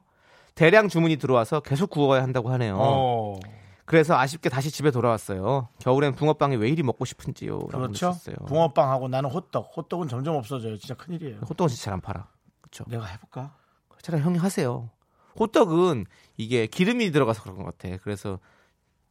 대량 0.55 0.87
주문이 0.87 1.17
들어와서 1.17 1.59
계속 1.59 1.89
구워야 1.89 2.23
한다고 2.23 2.49
하네요. 2.51 2.77
어, 2.79 3.39
그래서 3.85 4.17
아쉽게 4.17 4.49
다시 4.49 4.71
집에 4.71 4.91
돌아왔어요. 4.91 5.67
겨울엔 5.79 6.15
붕어빵이 6.15 6.55
왜 6.57 6.69
이리 6.69 6.81
먹고 6.83 7.03
싶은지요. 7.05 7.59
그렇죠. 7.67 8.15
붕어빵하고 8.47 9.09
나는 9.09 9.29
호떡. 9.29 9.71
호떡은 9.75 10.07
점점 10.07 10.35
없어져요. 10.35 10.77
진짜 10.77 10.93
큰일이에요. 10.95 11.39
호떡은 11.49 11.67
진짜 11.69 11.83
잘 11.85 11.93
안 11.93 12.01
팔아. 12.01 12.27
그렇죠. 12.61 12.85
내가 12.87 13.05
해볼까? 13.05 13.55
차라리 14.01 14.23
형이 14.23 14.37
하세요. 14.37 14.89
호떡은 15.37 16.05
이게 16.37 16.67
기름이 16.67 17.11
들어가서 17.11 17.43
그런 17.43 17.57
것 17.57 17.65
같아. 17.65 17.95
그래서 18.01 18.39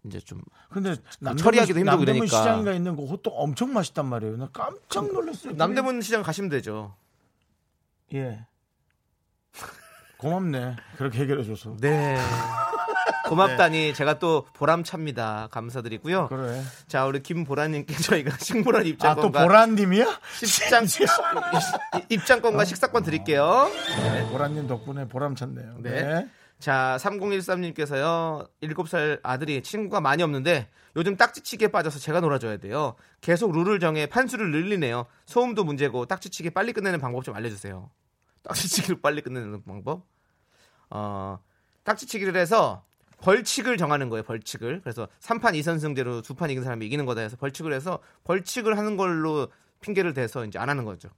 이제 0.04 0.20
좀 0.20 0.40
근데 0.70 0.96
남대문, 1.20 1.36
처리하기도 1.36 1.78
힘들고 1.80 1.96
남대문 1.96 2.16
이러니까. 2.26 2.38
시장가 2.38 2.72
있는 2.72 2.96
거 2.96 3.04
호떡 3.04 3.32
엄청 3.36 3.72
맛있단 3.72 4.06
말이에요. 4.06 4.36
나 4.36 4.48
깜짝 4.52 5.12
놀랐어요. 5.12 5.54
남대문 5.54 6.00
시장 6.00 6.22
가시면 6.22 6.50
되죠. 6.50 6.94
예. 8.14 8.46
고맙네. 10.18 10.76
그렇게 10.96 11.20
해결해 11.20 11.44
줘서. 11.44 11.76
네. 11.80 12.16
고맙다니 13.28 13.92
제가 13.94 14.18
또 14.18 14.46
보람찹니다. 14.54 15.48
감사드리고요. 15.50 16.28
그래. 16.28 16.62
자 16.86 17.04
우리 17.04 17.22
김보라님께 17.22 17.94
저희가 18.02 18.36
식물원 18.38 18.80
아, 18.80 18.84
또 18.84 18.88
입장권과 18.88 19.42
보라님이야? 19.42 20.20
식장 20.42 20.86
입장권과 22.08 22.64
식사권 22.64 23.02
드릴게요. 23.02 23.70
네, 24.02 24.28
보라님 24.30 24.66
덕분에 24.66 25.08
보람 25.08 25.34
찼네요. 25.34 25.76
네. 25.80 26.28
네. 26.58 26.64
자 26.64 26.96
3013님께서요 27.00 28.48
7살 28.62 29.20
아들이 29.22 29.62
친구가 29.62 30.00
많이 30.00 30.22
없는데 30.22 30.68
요즘 30.96 31.16
딱지치기에 31.16 31.68
빠져서 31.68 31.98
제가 32.00 32.20
놀아줘야 32.20 32.56
돼요. 32.56 32.96
계속 33.20 33.52
룰을 33.52 33.78
정해 33.78 34.06
판수를 34.06 34.50
늘리네요. 34.50 35.06
소음도 35.26 35.64
문제고 35.64 36.06
딱지치기 36.06 36.50
빨리 36.50 36.72
끝내는 36.72 36.98
방법 37.00 37.22
좀 37.24 37.34
알려주세요. 37.36 37.90
딱지치기를 38.42 39.00
빨리 39.00 39.20
끝내는 39.22 39.62
방법? 39.64 40.06
어 40.90 41.38
딱지치기를 41.84 42.36
해서 42.36 42.84
벌칙을 43.20 43.76
정하는 43.76 44.08
거예요. 44.08 44.22
벌칙을. 44.24 44.80
그래서 44.82 45.08
3판 45.20 45.54
2선승제로 45.58 46.22
두 46.24 46.34
판 46.34 46.50
이긴 46.50 46.64
사람이 46.64 46.86
이기는 46.86 47.04
거다 47.06 47.20
해서 47.20 47.36
벌칙을 47.36 47.72
해서 47.72 48.00
벌칙을 48.24 48.76
하는 48.76 48.96
걸로 48.96 49.48
핑계를 49.80 50.14
대서 50.14 50.44
이제 50.44 50.58
안 50.58 50.68
하는 50.68 50.84
거죠. 50.84 51.08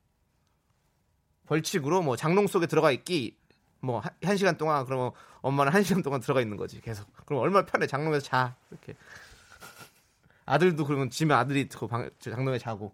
벌칙으로 1.46 2.02
뭐 2.02 2.16
장롱 2.16 2.46
속에 2.46 2.66
들어가 2.66 2.90
있기 2.92 3.36
뭐 3.80 4.02
한 4.22 4.36
시간 4.36 4.56
동안 4.56 4.84
그러면 4.84 5.12
엄마는 5.42 5.72
한 5.72 5.82
시간 5.82 6.02
동안 6.02 6.20
들어가 6.20 6.40
있는 6.40 6.56
거지 6.56 6.80
계속. 6.80 7.06
그럼 7.26 7.42
얼마나 7.42 7.64
편해 7.66 7.86
장롱에서 7.86 8.24
자 8.26 8.54
이렇게. 8.70 8.94
아들도 10.46 10.84
그러면 10.84 11.10
집에 11.10 11.32
아들이 11.32 11.68
그 11.68 11.86
방, 11.86 12.10
저 12.18 12.30
장롱에 12.30 12.58
자고 12.58 12.92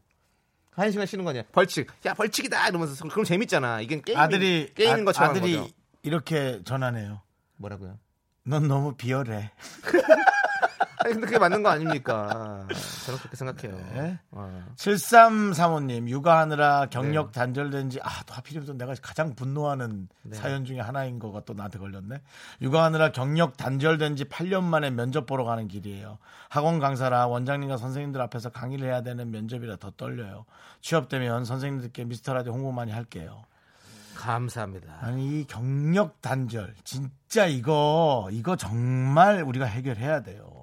한 0.72 0.90
시간 0.90 1.06
쉬는 1.06 1.24
거냐 1.24 1.42
벌칙 1.52 1.88
야 2.04 2.12
벌칙이다 2.12 2.68
이러면서 2.68 3.08
그럼 3.08 3.24
재밌잖아 3.24 3.80
이게 3.80 4.00
게임 4.02 4.18
아들이 4.18 4.70
게임인 4.74 5.02
아, 5.02 5.04
것처럼 5.06 5.30
하는 5.30 5.40
아들이 5.42 5.56
거죠. 5.58 5.72
이렇게 6.02 6.62
전하네요. 6.64 7.22
뭐라고요? 7.56 7.98
넌 8.44 8.68
너무 8.68 8.94
비열해. 8.94 9.50
아니 11.04 11.12
근데 11.14 11.26
그게 11.26 11.38
맞는 11.38 11.62
거 11.62 11.70
아닙니까? 11.70 12.66
저는 13.04 13.18
그렇게 13.20 13.36
생각해요. 13.36 13.76
네. 13.94 14.18
어. 14.30 14.64
7335님 14.76 16.08
육아하느라 16.08 16.86
경력 16.90 17.32
단절된 17.32 17.90
지 17.90 18.00
아, 18.02 18.22
또 18.24 18.34
하필이면 18.34 18.66
또 18.66 18.74
내가 18.74 18.94
가장 19.00 19.34
분노하는 19.34 20.08
사연 20.32 20.64
중에 20.64 20.80
하나인 20.80 21.18
거가 21.18 21.40
또 21.44 21.54
나한테 21.54 21.78
걸렸네. 21.78 22.20
육아하느라 22.60 23.12
경력 23.12 23.56
단절된 23.56 24.16
지 24.16 24.24
8년 24.24 24.62
만에 24.64 24.90
면접 24.90 25.26
보러 25.26 25.44
가는 25.44 25.68
길이에요. 25.68 26.18
학원 26.48 26.78
강사라 26.78 27.26
원장님과 27.26 27.76
선생님들 27.76 28.20
앞에서 28.22 28.50
강의를 28.50 28.88
해야 28.88 29.02
되는 29.02 29.30
면접이라 29.30 29.76
더 29.76 29.90
떨려요. 29.90 30.44
취업되면 30.80 31.44
선생님들께 31.44 32.04
미스터 32.04 32.34
라디오 32.34 32.52
홍보 32.52 32.72
많이 32.72 32.92
할게요. 32.92 33.42
감사합니다. 34.16 34.98
아니 35.02 35.40
이 35.40 35.44
경력 35.46 36.20
단절 36.22 36.74
진짜 36.84 37.46
이거 37.46 38.28
이거 38.32 38.56
정말 38.56 39.42
우리가 39.42 39.66
해결해야 39.66 40.22
돼요. 40.22 40.55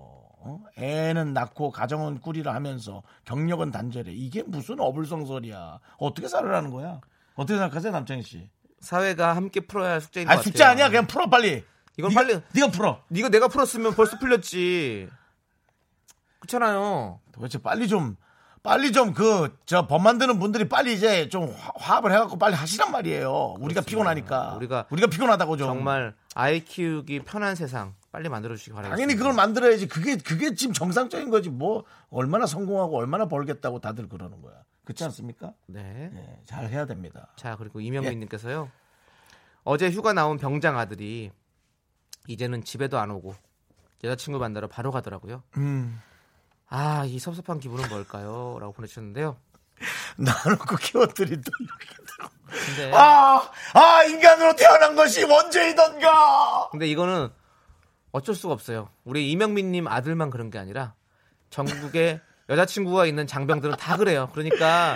어? 0.45 0.59
애는 0.77 1.33
낳고 1.33 1.71
가정은 1.71 2.19
꾸리라 2.19 2.53
하면서 2.53 3.01
경력은 3.25 3.71
단절해. 3.71 4.11
이게 4.11 4.43
무슨 4.43 4.79
어불성설이야. 4.79 5.79
어떻게 5.97 6.27
살으라는 6.27 6.69
거야? 6.71 6.99
어떻게 7.35 7.57
생각하세요, 7.57 7.91
남창희 7.91 8.23
씨? 8.23 8.49
사회가 8.81 9.35
함께 9.35 9.61
풀어야 9.61 9.93
할 9.93 10.01
숙제인 10.01 10.25
것아 10.27 10.35
같아요. 10.37 10.43
숙제 10.43 10.63
아니야. 10.63 10.89
그냥 10.89 11.07
풀어 11.07 11.29
빨리. 11.29 11.63
이건 11.97 12.11
네가- 12.11 12.15
빨리- 12.15 12.41
네가 12.53 12.71
풀어. 12.71 13.01
이거 13.11 13.29
내가 13.29 13.47
풀었으면 13.47 13.93
벌써 13.95 14.17
풀렸지. 14.19 15.07
그렇잖아요. 16.39 17.19
도대체 17.31 17.57
빨리 17.59 17.87
좀 17.87 18.17
빨리 18.63 18.93
좀 18.93 19.13
그 19.13 19.49
저 19.65 19.85
법 19.87 20.01
만드는 20.01 20.39
분들이 20.39 20.67
빨리 20.69 20.93
이제 20.93 21.27
좀 21.27 21.49
화- 21.51 21.73
화합을 21.75 22.13
해갖고 22.13 22.37
빨리 22.37 22.55
하시란 22.55 22.91
말이에요. 22.91 23.55
우리가 23.59 23.81
피곤하니까. 23.81 24.53
우리가 24.55 24.87
우리가 24.89 25.07
피곤하다고 25.07 25.57
좀. 25.57 25.67
정말 25.67 26.15
아이 26.33 26.61
키우기 26.63 27.19
편한 27.25 27.55
세상 27.55 27.93
빨리 28.13 28.29
만들어 28.29 28.55
주시기 28.55 28.71
바랍니다. 28.71 28.95
당연히 28.95 29.15
그걸 29.15 29.33
만들어야지. 29.33 29.87
그게 29.89 30.15
그게 30.15 30.55
지금 30.55 30.73
정상적인 30.73 31.29
거지. 31.29 31.49
뭐 31.49 31.83
얼마나 32.09 32.45
성공하고 32.45 32.97
얼마나 32.97 33.25
벌겠다고 33.27 33.79
다들 33.79 34.07
그러는 34.07 34.41
거야. 34.41 34.53
그렇지 34.85 35.03
않습니까? 35.05 35.53
네. 35.67 36.09
네, 36.13 36.41
잘 36.45 36.69
해야 36.69 36.85
됩니다. 36.85 37.27
자 37.35 37.57
그리고 37.57 37.81
예. 37.81 37.87
이명민님께서요. 37.87 38.69
어제 39.65 39.89
휴가 39.89 40.13
나온 40.13 40.37
병장 40.37 40.77
아들이 40.77 41.31
이제는 42.27 42.63
집에도 42.63 42.97
안 42.97 43.11
오고 43.11 43.35
여자친구 44.05 44.39
만나러 44.39 44.67
바로 44.67 44.91
가더라고요. 44.91 45.43
음. 45.57 45.99
아 46.73 47.05
이 47.05 47.19
섭섭한 47.19 47.59
기분은 47.59 47.87
뭘까요? 47.87 48.57
라고 48.59 48.73
보내주셨는데요. 48.73 49.37
나놓고 50.17 50.75
키워드리 50.77 51.41
또 51.41 51.51
이렇게. 51.59 51.85
근데 52.47 52.91
아, 52.95 53.47
아 53.73 54.03
인간으로 54.03 54.55
태어난 54.55 54.95
것이 54.95 55.23
원죄이던가. 55.23 56.69
근데 56.71 56.87
이거는 56.87 57.29
어쩔 58.11 58.33
수가 58.33 58.53
없어요. 58.53 58.89
우리 59.03 59.31
이명민님 59.31 59.87
아들만 59.87 60.31
그런 60.31 60.49
게 60.49 60.57
아니라 60.57 60.95
전국에 61.51 62.21
여자친구가 62.49 63.05
있는 63.05 63.27
장병들은 63.27 63.77
다 63.77 63.97
그래요. 63.97 64.29
그러니까 64.33 64.95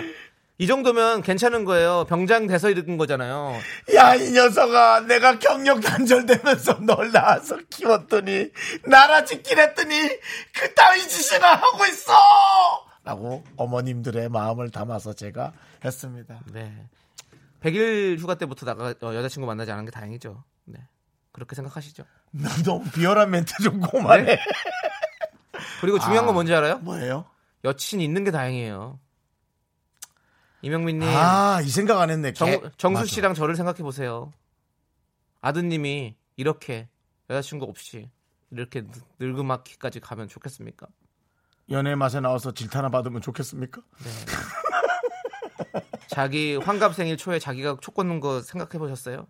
이 0.60 0.66
정도면 0.66 1.22
괜찮은 1.22 1.64
거예요. 1.64 2.04
병장 2.08 2.48
돼서 2.48 2.68
이런 2.68 2.96
거잖아요. 2.96 3.54
야, 3.94 4.14
이 4.16 4.32
녀석아, 4.32 5.00
내가 5.06 5.38
경력 5.38 5.80
단절되면서 5.80 6.80
널 6.80 7.12
낳아서 7.12 7.58
키웠더니, 7.70 8.50
나라 8.84 9.24
짓긴 9.24 9.56
했더니, 9.58 9.94
그 10.52 10.74
따위 10.74 11.06
짓이나 11.06 11.54
하고 11.54 11.86
있어! 11.86 12.12
라고 13.04 13.44
어머님들의 13.56 14.28
마음을 14.30 14.70
담아서 14.70 15.12
제가 15.12 15.52
했습니다. 15.84 16.40
네. 16.52 16.88
100일 17.62 18.18
휴가 18.18 18.34
때부터 18.34 18.66
나가 18.66 18.92
어, 19.00 19.14
여자친구 19.14 19.46
만나지 19.46 19.70
않은 19.70 19.84
게 19.84 19.90
다행이죠. 19.92 20.42
네. 20.66 20.78
그렇게 21.32 21.54
생각하시죠. 21.54 22.04
너 22.32 22.48
너무 22.64 22.84
비열한 22.90 23.30
멘트 23.30 23.62
좀 23.62 23.80
고만해. 23.80 24.38
그리고 25.80 25.98
중요한 25.98 26.26
건 26.26 26.34
뭔지 26.34 26.52
알아요? 26.52 26.78
뭐예요? 26.78 27.24
여친 27.64 28.00
있는 28.00 28.24
게 28.24 28.30
다행이에요. 28.30 28.98
이명민님, 30.62 31.08
아, 31.08 31.60
이 31.62 31.68
생각 31.68 32.00
안 32.00 32.10
했네. 32.10 32.32
정, 32.32 32.50
개- 32.50 32.60
정수 32.76 33.00
맞아. 33.00 33.06
씨랑 33.06 33.34
저를 33.34 33.54
생각해 33.54 33.78
보세요. 33.82 34.32
아드님이 35.40 36.16
이렇게 36.36 36.88
여자친구 37.30 37.66
없이 37.66 38.10
이렇게 38.50 38.82
늙- 38.82 39.04
늙음악기까지 39.20 40.00
가면 40.00 40.28
좋겠습니까? 40.28 40.86
연애 41.70 41.94
맛에 41.94 42.20
나와서 42.20 42.52
질타나 42.52 42.88
받으면 42.88 43.20
좋겠습니까? 43.20 43.82
자기 46.08 46.56
환갑 46.56 46.94
생일 46.94 47.16
초에 47.16 47.38
자기가 47.38 47.76
촉 47.80 47.94
꽂는 47.94 48.20
거 48.20 48.40
생각해 48.40 48.78
보셨어요? 48.78 49.26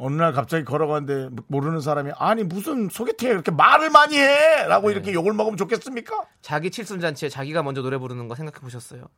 어느 0.00 0.14
날 0.14 0.32
갑자기 0.32 0.64
걸어가는데 0.64 1.30
모르는 1.48 1.80
사람이 1.80 2.12
아니 2.16 2.44
무슨 2.44 2.88
소개팅에 2.88 3.32
이렇게 3.32 3.50
말을 3.50 3.90
많이 3.90 4.16
해! 4.16 4.64
라고 4.68 4.88
네. 4.88 4.92
이렇게 4.94 5.12
욕을 5.12 5.32
먹으면 5.32 5.56
좋겠습니까? 5.56 6.24
자기 6.40 6.70
칠순 6.70 7.00
잔치에 7.00 7.28
자기가 7.28 7.64
먼저 7.64 7.82
노래 7.82 7.98
부르는 7.98 8.28
거 8.28 8.36
생각해 8.36 8.60
보셨어요? 8.60 9.08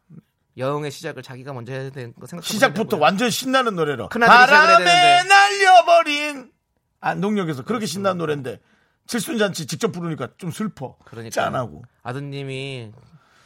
여행의 0.56 0.90
시작을 0.90 1.22
자기가 1.22 1.52
먼저 1.52 1.72
해야 1.72 1.90
되는 1.90 2.14
거 2.14 2.26
생각해 2.26 2.46
시작부터? 2.46 2.96
완전 2.98 3.30
신나는 3.30 3.76
노래로 3.76 4.08
바람에. 4.08 5.22
날려버린 5.24 6.52
안동역에서 7.00 7.64
그렇게 7.64 7.86
신나는 7.86 8.18
노래인데 8.18 8.60
칠순잔치 9.06 9.66
직접 9.66 9.92
부르니까 9.92 10.28
좀 10.38 10.50
슬퍼 10.50 10.96
그러니까요. 11.04 11.30
짠하고 11.30 11.82
아드님이 12.02 12.92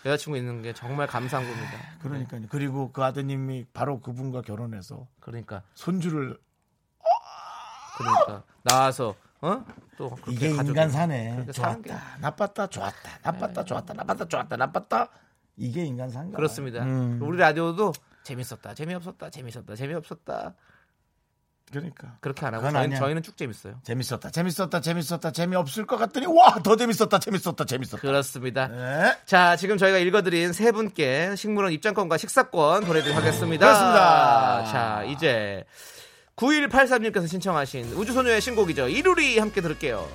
여자친구 0.05 0.37
있는 0.37 0.61
게 0.61 0.73
정말 0.75 1.07
감사한 1.07 1.47
겁니다. 1.49 1.73
그러니까요 2.03 2.43
그리고 2.51 2.93
그 2.93 3.03
아드님이 3.03 3.67
바로 3.73 4.01
그분과 4.01 4.43
결혼해서 4.43 5.07
그러니까 5.21 5.63
손주를 5.75 6.39
그러니까 7.97 8.43
나와서 8.63 9.15
어? 9.41 9.65
또 9.97 10.17
이게 10.29 10.49
인간 10.51 10.91
사네 10.91 11.47
좋았다 11.53 12.19
나빴다 12.21 12.67
좋았다 12.67 13.19
나빴다 13.23 13.65
좋았다 13.65 13.95
나빴다 13.95 14.25
좋았다 14.29 14.57
나빴다 14.57 15.09
이게 15.57 15.85
인간 15.85 16.11
사인가 16.11 16.37
그렇습니다. 16.37 16.83
음, 16.83 17.19
우리 17.23 17.39
라디오도 17.39 17.93
재밌었다, 18.25 18.75
재미없었다, 18.75 19.31
재밌었다, 19.31 19.77
재미없었다 19.77 20.55
그러니까 21.71 22.19
그렇게 22.21 22.45
안 22.47 22.55
하고 22.55 22.65
저희는, 22.65 22.81
아니야. 22.81 22.99
저희는 22.99 23.23
쭉 23.23 23.37
재밌어요. 23.37 23.81
재밌었다 23.85 24.31
재밌었다 24.31 24.81
재밌었다 24.81 25.31
재미없을 25.33 25.87
것 25.87 25.97
같더니 25.97 26.27
와 26.27 26.59
더 26.63 26.77
재밌었다 26.77 27.19
재밌었다 27.19 27.65
재밌었다 27.65 27.99
그렇습니다. 28.01 28.69
네. 28.69 29.17
자, 29.27 29.57
지금 29.57 29.77
저희가 29.79 29.99
읽어드린 29.99 30.53
세 30.53 30.71
분께 30.73 31.35
식물원 31.37 31.73
입장권과 31.73 32.19
식사권 32.19 32.85
보내드리도록 32.85 33.17
하겠습니다. 33.17 33.67
그렇습니다. 33.67 34.65
자, 34.71 35.05
이제 35.05 35.65
9183님께서 36.37 37.27
신청하신 37.29 37.93
우주소녀의 37.95 38.41
신곡이죠. 38.41 38.89
이루리 38.89 39.39
함께 39.39 39.61
들을게요. 39.61 40.09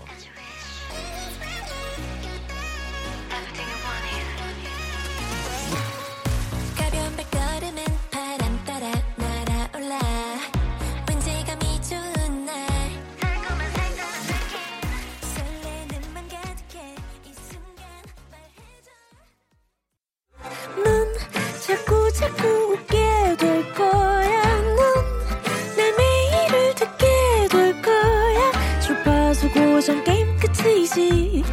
끝이지 30.64 31.44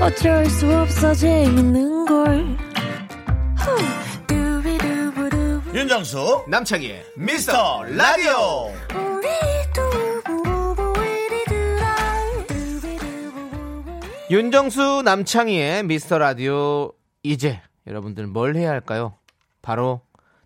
어쩔 0.00 0.44
수 0.46 0.70
없어 0.76 1.14
재밌는 1.14 2.04
걸. 2.06 2.44
윤정수 5.74 6.44
남창희의 6.48 7.04
미스터 7.16 7.82
라디오. 7.84 8.70
윤정수 14.30 15.02
남창희의 15.04 15.84
미스터 15.84 16.18
라디오 16.18 16.92
이제 17.22 17.60
여러분들 17.86 18.26
뭘 18.26 18.56
해야 18.56 18.70
할까요? 18.70 19.14
바로 19.62 20.00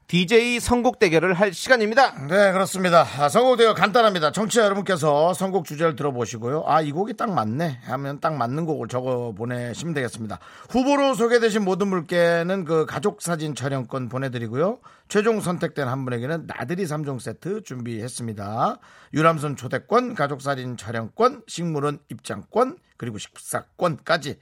DJ 0.09 0.59
선곡 0.59 0.99
대결을 0.99 1.35
할 1.35 1.53
시간입니다. 1.53 2.15
네 2.29 2.51
그렇습니다. 2.53 3.07
아, 3.19 3.29
선곡 3.29 3.59
대결 3.59 3.75
간단합니다. 3.75 4.33
청취자 4.33 4.65
여러분께서 4.65 5.35
선곡 5.35 5.67
주제를 5.67 5.97
들어보시고요. 5.97 6.65
아 6.67 6.81
이 6.81 6.93
곡이 6.93 7.15
딱 7.19 7.31
맞네 7.31 7.81
하면 7.85 8.19
딱 8.19 8.35
맞는 8.35 8.65
곡을 8.65 8.89
적어 8.89 9.33
보내시면 9.37 9.93
되겠습니다. 9.93 10.39
후보로 10.71 11.13
소개되신 11.13 11.63
모든 11.63 11.91
분께는 11.91 12.65
그 12.65 12.87
가족 12.87 13.21
사진 13.21 13.55
촬영권 13.55 14.09
보내드리고요. 14.09 14.79
최종 15.09 15.43
선택된 15.43 15.87
한 15.87 16.07
분에게는 16.07 16.47
나들이 16.47 16.85
3종 16.85 17.21
세트 17.21 17.65
준비했습니다. 17.65 18.79
유람선 19.13 19.57
초대권 19.57 20.15
가족 20.15 20.41
사진 20.41 20.79
촬영권 20.79 21.43
식물원 21.47 21.99
입장권 22.09 22.79
그리고 22.97 23.19
식사권까지. 23.19 24.39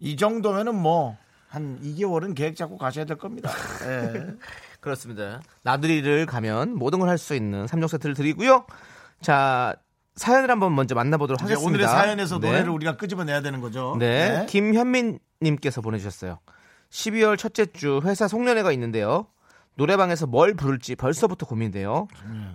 이 0.00 0.16
정도면은 0.16 0.74
뭐 0.74 1.16
한 1.54 1.78
2개월은 1.80 2.34
계획 2.34 2.56
잡고 2.56 2.76
가셔야 2.76 3.04
될 3.04 3.16
겁니다. 3.16 3.48
예. 3.86 4.26
그렇습니다. 4.84 5.40
나들이를 5.62 6.26
가면 6.26 6.76
모든 6.76 6.98
걸 7.00 7.08
할 7.08 7.18
수 7.18 7.34
있는 7.34 7.66
3종 7.66 7.88
세트를 7.88 8.14
드리고요. 8.14 8.66
자, 9.20 9.74
사연을 10.16 10.50
한번 10.50 10.74
먼저 10.74 10.94
만나보도록 10.94 11.42
하겠습니다. 11.42 11.68
오늘의 11.68 11.88
사연에서 11.88 12.38
네. 12.38 12.48
노래를 12.48 12.70
우리가 12.70 12.96
끄집어내야 12.96 13.40
되는 13.42 13.60
거죠. 13.60 13.96
네. 13.98 14.46
김현민님께서 14.48 15.80
보내주셨어요. 15.80 16.38
12월 16.90 17.36
첫째 17.36 17.66
주 17.66 18.00
회사 18.04 18.28
송년회가 18.28 18.70
있는데요. 18.72 19.26
노래방에서 19.76 20.26
뭘 20.26 20.54
부를지 20.54 20.94
벌써부터 20.94 21.46
고민돼요. 21.46 22.06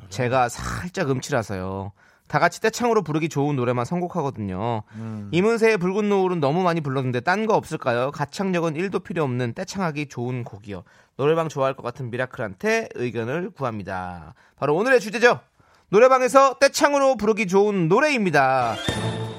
제가 0.09 0.47
살짝 0.47 1.09
음치라서요. 1.11 1.91
다 2.29 2.37
같이 2.37 2.61
떼창으로 2.61 3.01
부르기 3.01 3.27
좋은 3.27 3.55
노래만 3.55 3.85
선곡하거든요. 3.85 4.83
이문세의 5.31 5.77
붉은 5.79 6.07
노을은 6.09 6.39
너무 6.39 6.61
많이 6.61 6.79
불렀는데 6.79 7.21
딴 7.21 7.47
거 7.47 7.55
없을까요? 7.55 8.11
가창력은 8.11 8.75
1도 8.75 9.03
필요 9.03 9.23
없는 9.23 9.53
떼창하기 9.55 10.09
좋은 10.09 10.43
곡이요. 10.43 10.83
노래방 11.17 11.49
좋아할 11.49 11.73
것 11.73 11.81
같은 11.81 12.11
미라클한테 12.11 12.89
의견을 12.93 13.49
구합니다. 13.49 14.35
바로 14.55 14.75
오늘의 14.75 14.99
주제죠. 14.99 15.39
노래방에서 15.89 16.59
떼창으로 16.59 17.17
부르기 17.17 17.47
좋은 17.47 17.87
노래입니다. 17.87 18.75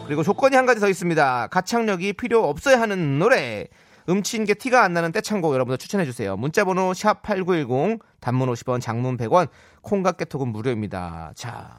그리고 0.07 0.25
조건이 0.25 0.57
한 0.57 0.67
가지 0.67 0.81
더 0.81 0.89
있습니다. 0.89 1.47
가창력이 1.47 2.15
필요 2.15 2.49
없어야 2.49 2.81
하는 2.81 3.21
노래. 3.21 3.69
음치인 4.09 4.45
게 4.47 4.55
티가 4.55 4.83
안 4.83 4.93
나는 4.93 5.13
떼창곡 5.13 5.55
여러분들 5.55 5.79
추천해 5.79 6.05
주세요. 6.05 6.37
문자 6.37 6.65
번호 6.65 6.93
샵 6.93 7.23
#8910 7.23 8.01
단문 8.19 8.51
50원, 8.53 8.81
장문 8.81 9.17
100원, 9.17 9.47
콩과 9.83 10.13
깨톡은 10.13 10.49
무료입니다. 10.49 11.31
자, 11.37 11.79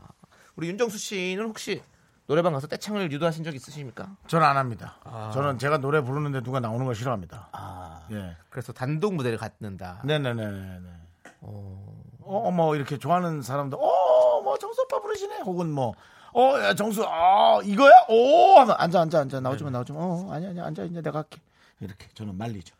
우리 0.61 0.67
윤정수 0.67 0.99
씨는 0.99 1.45
혹시 1.45 1.81
노래방 2.27 2.53
가서 2.53 2.67
떼창을 2.67 3.11
유도하신 3.11 3.43
적 3.43 3.55
있으십니까? 3.55 4.15
저는 4.27 4.45
안 4.45 4.57
합니다. 4.57 4.97
아. 5.03 5.31
저는 5.33 5.57
제가 5.57 5.79
노래 5.79 6.01
부르는데 6.01 6.43
누가 6.43 6.59
나오는 6.59 6.85
걸 6.85 6.93
싫어합니다. 6.93 7.49
아, 7.51 8.05
예. 8.11 8.37
그래서 8.51 8.71
단독 8.71 9.15
무대를 9.15 9.39
갖는다. 9.39 10.01
네네네네. 10.05 10.87
어, 11.39 12.03
어, 12.19 12.51
뭐 12.51 12.75
이렇게 12.75 12.99
좋아하는 12.99 13.41
사람도 13.41 13.75
어, 13.77 14.41
뭐 14.43 14.55
정수 14.59 14.83
오빠 14.83 15.01
부르시네. 15.01 15.39
혹은 15.39 15.71
뭐 15.71 15.95
어, 16.31 16.59
야, 16.59 16.75
정수, 16.75 17.03
아, 17.07 17.59
이거야? 17.63 18.05
오! 18.07 18.59
하면 18.59 18.75
앉아, 18.77 19.01
앉아, 19.01 19.19
앉아. 19.21 19.39
나오지 19.39 19.63
마, 19.63 19.71
나오지 19.71 19.93
마. 19.93 19.99
어, 19.99 20.31
아니, 20.31 20.45
아니, 20.45 20.61
앉아, 20.61 20.83
이제 20.83 21.01
내가 21.01 21.17
할게. 21.19 21.41
이렇게. 21.79 22.07
저는 22.13 22.37
말리죠. 22.37 22.75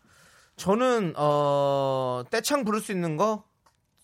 저는 0.56 1.16
어 1.18 2.22
떼창 2.30 2.64
부를 2.64 2.80
수 2.80 2.92
있는 2.92 3.18
거 3.18 3.44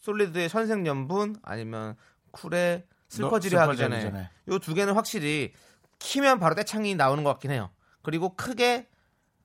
솔리드의 0.01 0.49
천생연분 0.49 1.35
아니면 1.43 1.95
쿨의 2.31 2.83
슬퍼지리 3.09 3.55
너- 3.55 3.61
하기 3.61 3.77
전에 3.77 4.01
전에. 4.01 4.29
요 4.49 4.59
두 4.59 4.73
개는 4.73 4.93
확실히 4.93 5.53
키면 5.99 6.39
바로 6.39 6.55
떼창이 6.55 6.95
나오는 6.95 7.23
것 7.23 7.31
같긴 7.31 7.51
해요. 7.51 7.69
그리고 8.03 8.35
크게 8.35 8.87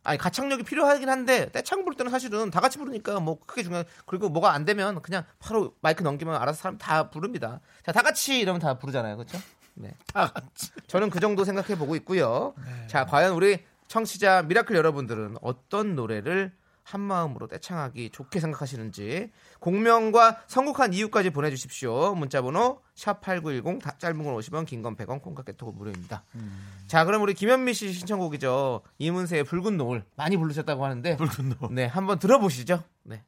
아니 0.05 0.19
가창력이 0.19 0.65
필요하긴 0.65 1.09
한데 1.09 1.51
떼창 1.53 1.85
부를 1.85 1.97
때는 1.97 2.11
사실은 2.11 2.51
다 2.51 2.61
같이 2.61 2.77
부르니까 2.79 3.21
뭐 3.21 3.39
크게 3.47 3.63
중요한 3.63 3.85
그리고 4.07 4.29
뭐가 4.29 4.53
안 4.53 4.65
되면 4.65 5.01
그냥 5.01 5.25
바로 5.39 5.75
마이크 5.81 6.03
넘기면 6.03 6.35
알아서 6.35 6.61
사람 6.61 6.77
다 6.79 7.09
부릅니다. 7.11 7.61
자 7.85 7.93
다 7.93 8.03
같이 8.03 8.41
이러면 8.41 8.61
다 8.61 8.79
부르잖아요, 8.79 9.17
그렇죠? 9.17 9.39
네. 9.75 9.95
다 10.13 10.27
같이. 10.33 10.71
저는 10.89 11.09
그 11.09 11.21
정도 11.21 11.45
생각해 11.45 11.77
보고 11.79 11.95
있고요. 11.97 12.53
네. 12.67 12.87
자, 12.89 13.07
과연 13.07 13.33
우리 13.35 13.65
청취자 13.87 14.43
miracle 14.43 14.75
여러분들은 14.75 15.37
어떤 15.41 15.95
노래를 15.95 16.53
한 16.85 17.01
마음으로 17.01 17.47
떼창하기 17.47 18.11
좋게 18.11 18.41
생각하시는지 18.41 19.31
곡명과 19.61 20.43
선곡한 20.49 20.93
이유까지 20.93 21.31
보내주십시오. 21.31 22.15
문자번호 22.15 22.81
샵 22.95 23.21
#8910 23.21 23.99
짧은 23.99 24.23
건 24.25 24.35
50원, 24.37 24.67
긴 24.67 24.83
건 24.83 24.97
100원, 24.97 25.23
콩과 25.23 25.50
깨톡 25.50 25.77
무료입니다. 25.77 26.25
음. 26.35 26.83
자, 26.87 27.05
그럼 27.05 27.23
우리 27.23 27.35
김현미 27.35 27.73
씨 27.75 27.93
신청곡이죠. 27.93 28.83
이문세의 28.99 29.45
붉은 29.45 29.77
노을 29.77 30.05
많이 30.17 30.37
부르셨다고 30.37 30.85
하는데 30.85 31.17
붉은 31.17 31.55
노을. 31.61 31.75
네, 31.75 31.87
한번 31.87 32.19
들어보시죠. 32.19 32.83
네, 33.05 33.25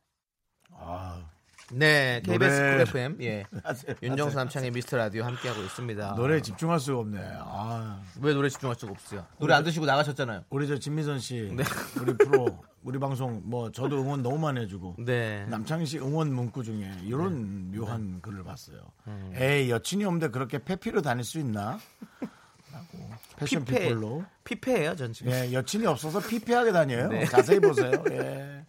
아, 0.72 1.30
네, 1.72 2.20
KBS 2.24 2.60
노래- 2.60 2.72
Cool 2.72 2.80
FM 2.82 3.18
예. 3.22 3.44
윤정수 4.02 4.36
남창희의 4.36 4.70
미스터 4.70 4.96
라디오 4.96 5.24
함께 5.24 5.48
하고 5.48 5.62
있습니다. 5.62 6.12
노래에 6.14 6.40
집중할 6.42 6.78
수가 6.78 7.00
없네. 7.00 7.20
아, 7.38 8.00
왜 8.20 8.34
노래 8.34 8.48
집중할 8.48 8.76
수가 8.78 8.92
없어요? 8.92 9.26
노래 9.38 9.54
안 9.54 9.64
드시고 9.64 9.86
나가셨잖아요. 9.86 10.44
우리 10.50 10.68
저 10.68 10.78
진미선 10.78 11.18
씨, 11.20 11.50
네. 11.56 11.64
우리 12.00 12.16
프로, 12.18 12.62
우리 12.82 12.98
방송 12.98 13.40
뭐 13.44 13.72
저도 13.72 13.96
응원 14.02 14.22
너무 14.22 14.38
많이 14.38 14.60
해주고 14.60 14.96
네. 14.98 15.46
남창희 15.46 15.86
씨 15.86 15.98
응원 15.98 16.32
문구 16.32 16.62
중에 16.64 16.92
이런 17.04 17.72
묘한 17.72 18.20
글을 18.20 18.44
봤어요. 18.44 18.78
에이 19.34 19.70
여친이 19.70 20.04
없는데 20.04 20.28
그렇게 20.28 20.58
패피로 20.58 21.00
다닐 21.02 21.24
수 21.24 21.38
있나? 21.38 21.78
라고 22.72 23.10
패션 23.36 23.64
피폐. 23.64 23.88
people로. 23.88 24.24
피폐예요, 24.44 24.96
전 24.96 25.12
지금. 25.12 25.32
예, 25.32 25.50
여친이 25.52 25.86
없어서 25.86 26.20
피폐하게 26.20 26.72
다녀요. 26.72 27.08
네. 27.08 27.24
자세히 27.24 27.58
보세요. 27.58 27.90
예. 28.10 28.64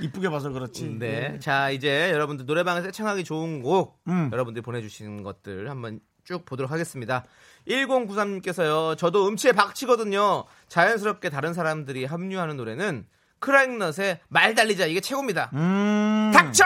이쁘게 0.00 0.28
봐서 0.30 0.50
그렇지. 0.50 0.96
네. 0.98 1.32
예. 1.34 1.38
자, 1.38 1.70
이제 1.70 2.10
여러분들 2.12 2.46
노래방에서 2.46 2.88
애청하기 2.88 3.24
좋은 3.24 3.62
곡 3.62 4.00
음. 4.08 4.30
여러분들이 4.32 4.62
보내주신 4.62 5.22
것들 5.22 5.70
한번 5.70 6.00
쭉 6.24 6.44
보도록 6.44 6.70
하겠습니다. 6.72 7.24
1093님께서요, 7.68 8.96
저도 8.98 9.26
음치에 9.28 9.52
박치거든요. 9.52 10.44
자연스럽게 10.68 11.30
다른 11.30 11.54
사람들이 11.54 12.04
합류하는 12.04 12.56
노래는 12.56 13.06
크라잉넛의 13.40 14.20
말 14.28 14.54
달리자. 14.54 14.86
이게 14.86 15.00
최고입니다. 15.00 15.50
음. 15.54 16.30
닥쳐! 16.34 16.64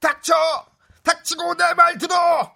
닥쳐! 0.00 0.34
닥치고 1.02 1.54
내 1.56 1.74
말 1.74 1.98
들어! 1.98 2.54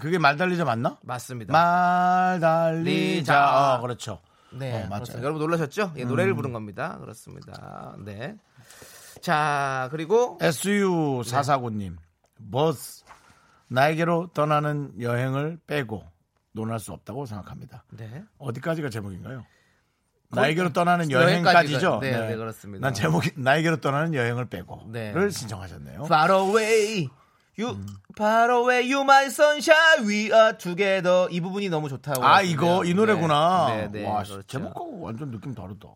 그게 0.00 0.18
말 0.18 0.36
달리자 0.36 0.64
맞나? 0.64 0.98
맞습니다. 1.02 1.52
말 1.52 2.40
달리자. 2.40 2.82
리자. 2.90 3.74
어, 3.76 3.80
그렇죠. 3.82 4.20
네, 4.52 4.70
어, 4.72 4.86
맞아요. 4.88 4.88
그렇습니다. 4.88 5.22
여러분 5.22 5.40
놀라셨죠? 5.40 5.92
예, 5.96 6.04
노래를 6.04 6.34
부른 6.34 6.52
겁니다. 6.52 6.98
그렇습니다. 7.00 7.96
네. 8.04 8.36
자, 9.20 9.88
그리고 9.90 10.38
SU449님. 10.40 11.96
버스. 12.50 13.04
나에게로 13.68 14.30
떠나는 14.34 15.00
여행을 15.00 15.58
빼고 15.66 16.02
논할 16.52 16.78
수 16.80 16.92
없다고 16.92 17.26
생각합니다. 17.26 17.84
네. 17.90 18.24
어디까지가 18.38 18.90
제목인가요? 18.90 19.44
나에게로 20.32 20.72
떠나는 20.72 21.10
여행까지죠. 21.10 21.98
네, 22.00 22.28
네, 22.28 22.36
그렇습니다. 22.36 22.86
난 22.86 22.94
제목이 22.94 23.30
나에게로 23.36 23.78
떠나는 23.80 24.14
여행을 24.14 24.46
빼고를 24.46 24.92
네. 24.92 25.30
신청하셨네요. 25.30 26.02
Far 26.04 26.32
away, 26.32 27.08
you, 27.60 27.78
far 28.16 28.50
away, 28.50 28.90
you 28.90 29.02
my 29.02 29.26
sunshine, 29.26 30.06
we 30.06 30.32
are 30.32 30.56
together. 30.56 31.28
이 31.30 31.40
부분이 31.40 31.68
너무 31.68 31.88
좋다고. 31.88 32.24
아. 32.24 32.42
이거 32.42 32.84
이 32.84 32.94
노래구나. 32.94 33.66
네, 33.68 33.76
네, 33.88 34.00
네, 34.00 34.06
와 34.08 34.22
그렇죠. 34.22 34.42
제목하고 34.44 35.00
완전 35.00 35.30
느낌 35.30 35.54
다르다. 35.54 35.88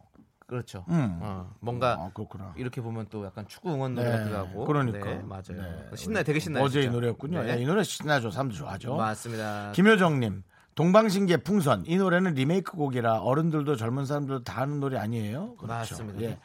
그렇죠. 0.47 0.85
음. 0.91 1.19
어, 1.23 1.51
뭔가 1.61 1.93
아 1.99 2.11
그렇구나. 2.13 2.53
이렇게 2.57 2.81
보면 2.83 3.07
또 3.09 3.25
약간 3.25 3.49
축구 3.49 3.73
응원 3.73 3.95
노래 3.95 4.11
네, 4.11 4.17
같기도 4.19 4.37
하고. 4.37 4.65
그러니까. 4.67 5.05
네, 5.05 5.23
맞아요. 5.25 5.43
네. 5.91 5.97
신나요, 5.97 6.23
되게 6.23 6.39
신나요. 6.39 6.65
어제 6.65 6.83
이. 6.83 6.89
노래였군요. 6.89 7.43
네. 7.43 7.57
예, 7.57 7.63
이 7.63 7.65
노래 7.65 7.83
신나죠. 7.83 8.31
사람들 8.31 8.57
좋아하죠. 8.57 8.95
맞습니다. 8.97 9.73
김효정님. 9.75 10.43
동방신기의 10.75 11.39
풍선 11.45 11.85
이 11.87 11.97
노래는 11.97 12.35
리메이크 12.35 12.73
곡이라 12.77 13.21
어른들도 13.21 13.77
젊은 13.77 14.07
사람들도 14.07 14.43
다 14.43 14.63
아는 14.63 14.81
노래 14.81 14.99
아니에요? 14.99 15.55
그렇죠. 15.57 15.95
맞습니다. 15.95 16.21
예. 16.23 16.39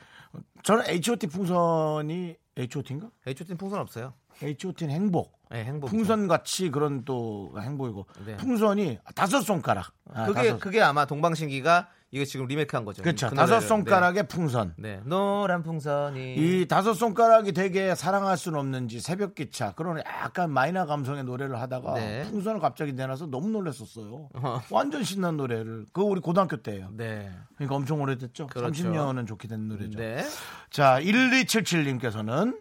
저는 0.61 0.83
H.O.T 0.87 1.27
풍선이 1.27 2.35
H.O.T인가? 2.55 3.09
H.O.T는 3.25 3.57
풍선 3.57 3.79
없어요. 3.79 4.13
H.O.T는 4.41 4.93
행복. 4.93 5.39
네, 5.49 5.63
행복. 5.63 5.89
풍선 5.89 6.27
같이 6.27 6.69
그런 6.69 7.03
또 7.05 7.51
행복이고 7.59 8.05
네. 8.25 8.37
풍선이 8.37 8.99
다섯 9.15 9.41
손가락. 9.41 9.91
아, 10.13 10.27
그게 10.27 10.49
다섯, 10.49 10.59
그게 10.59 10.81
아마 10.81 11.05
동방신기가 11.05 11.89
이거 12.11 12.25
지금 12.25 12.47
리메이크한 12.47 12.85
거죠. 12.85 13.03
그렇죠. 13.03 13.29
그 13.29 13.35
다섯. 13.35 13.59
손가락의 13.59 14.27
풍선. 14.27 14.73
네. 14.77 14.97
네. 14.97 15.01
노란 15.05 15.61
풍선이 15.61 16.35
이 16.35 16.67
다섯 16.67 16.93
손가락이 16.93 17.51
되게 17.51 17.93
사랑할 17.93 18.37
수는 18.37 18.59
없는지 18.59 18.99
새벽 18.99 19.35
기차 19.35 19.73
그런 19.73 19.99
약간 19.99 20.51
마이너 20.51 20.85
감성의 20.85 21.23
노래를 21.23 21.59
하다가 21.59 21.93
네. 21.95 22.23
풍선을 22.29 22.59
갑자기 22.59 22.93
내놔서 22.93 23.27
너무 23.27 23.49
놀랐었어요. 23.49 24.29
어. 24.33 24.61
완전 24.71 25.03
신난 25.03 25.37
노래를 25.37 25.85
그거 25.93 26.05
우리 26.05 26.19
고등학교 26.21 26.57
때예요. 26.57 26.89
네. 26.93 27.31
그러니까 27.55 27.75
엄청 27.75 28.01
오래됐죠. 28.01 28.47
그렇죠. 28.47 28.83
30년은 28.83 29.27
좋게 29.27 29.47
된 29.47 29.67
노래죠. 29.67 29.97
네. 29.97 30.23
자, 30.71 30.99
1277님께서는 31.01 32.57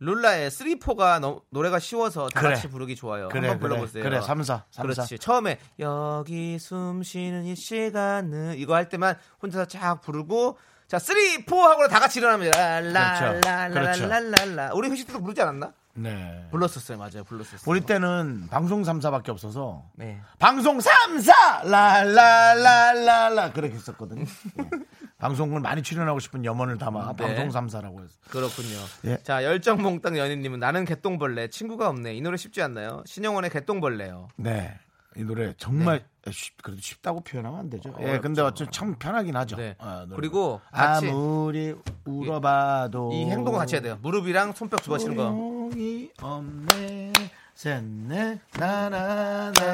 룰라의 0.00 0.50
3포가 0.50 1.42
노래가 1.50 1.78
쉬워서 1.78 2.28
다 2.28 2.40
그래. 2.40 2.54
같이 2.54 2.68
부르기 2.68 2.96
좋아요. 2.96 3.28
그래, 3.28 3.48
한번 3.48 3.68
불러보세요. 3.68 4.02
그래, 4.02 4.20
3, 4.20 4.42
4, 4.42 4.64
3, 4.70 4.82
4. 4.82 4.82
그렇지. 4.82 5.18
처음에 5.18 5.58
여기 5.78 6.58
숨 6.58 7.02
쉬는 7.02 7.44
이 7.44 7.54
시간은 7.54 8.56
이거 8.56 8.74
할 8.74 8.88
때만 8.88 9.16
혼자서 9.42 9.66
쫙 9.66 10.00
부르고 10.00 10.58
자, 10.88 10.98
3, 10.98 11.16
4 11.46 11.54
하고 11.70 11.86
다 11.88 12.00
같이 12.00 12.18
일어납니다. 12.18 12.80
그렇죠. 12.80 13.40
라라라라라라라. 13.46 14.70
우리 14.74 14.88
회식 14.88 15.06
때도 15.06 15.20
부르지 15.20 15.42
않았나? 15.42 15.72
네. 16.00 16.46
불렀었어요. 16.50 16.98
맞아요. 16.98 17.24
불렀었어요. 17.24 17.60
우리 17.66 17.80
때는 17.80 18.48
방송 18.50 18.82
3사밖에 18.82 19.28
없어서 19.28 19.84
네. 19.94 20.20
방송 20.38 20.78
3사 20.78 21.66
라라라라라 21.68 23.52
그렇게 23.52 23.74
했었거든요. 23.74 24.24
예. 24.58 24.70
방송을 25.18 25.60
많이 25.60 25.82
출연하고 25.82 26.18
싶은 26.18 26.44
염원을 26.46 26.78
담아 26.78 27.14
네. 27.18 27.36
방송 27.36 27.48
3사라고 27.48 28.02
했어. 28.02 28.14
그렇군요. 28.30 28.78
예. 29.04 29.18
자, 29.22 29.44
열정 29.44 29.82
몽땅 29.82 30.16
연인님은 30.16 30.58
나는 30.58 30.86
개똥벌레 30.86 31.48
친구가 31.48 31.88
없네. 31.90 32.14
이 32.14 32.22
노래 32.22 32.38
쉽지 32.38 32.62
않나요? 32.62 33.02
신영원의 33.06 33.50
개똥벌레요. 33.50 34.28
네. 34.36 34.78
이 35.20 35.24
노래 35.24 35.52
정말 35.58 36.02
쉽, 36.30 36.56
그래도 36.62 36.80
쉽다고 36.80 37.20
표현하면 37.20 37.60
안 37.60 37.68
되죠. 37.68 37.94
예, 38.00 38.04
어렵죠. 38.04 38.22
근데 38.22 38.40
어쨌든 38.40 38.72
참 38.72 38.94
편하긴 38.98 39.36
하죠. 39.36 39.56
네. 39.56 39.76
아. 39.78 40.06
그리고 40.16 40.62
같이 40.72 41.08
아무리 41.10 41.74
울어봐도 42.06 43.12
이 43.12 43.26
행동을 43.26 43.58
같이 43.58 43.74
해야 43.74 43.82
돼요. 43.82 43.98
무릎이랑 44.00 44.54
손뼉 44.54 44.82
집어치는 44.82 45.16
거. 45.16 45.24
소용이 45.30 46.10
없네 46.22 47.12
셋넷 47.54 48.40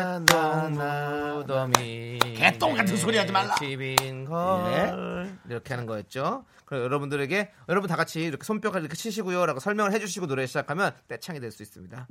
나나나나나 0.04 1.34
무덤이 1.36 2.18
개똥 2.36 2.74
같은 2.74 2.96
소리 2.96 3.16
하지 3.18 3.30
말라. 3.30 3.54
집인 3.54 4.24
걸 4.24 5.38
이렇게 5.48 5.74
하는 5.74 5.86
거였죠. 5.86 6.44
그리고 6.64 6.82
여러분들에게 6.84 7.52
여러분 7.68 7.88
다 7.88 7.94
같이 7.94 8.22
이렇게 8.22 8.42
손뼉을 8.44 8.80
이렇게 8.80 8.96
치시고요라고 8.96 9.60
설명을 9.60 9.92
해주시고 9.92 10.26
노래 10.26 10.44
시작하면 10.46 10.92
떼창이 11.06 11.38
될 11.38 11.52
수 11.52 11.62
있습니다. 11.62 12.08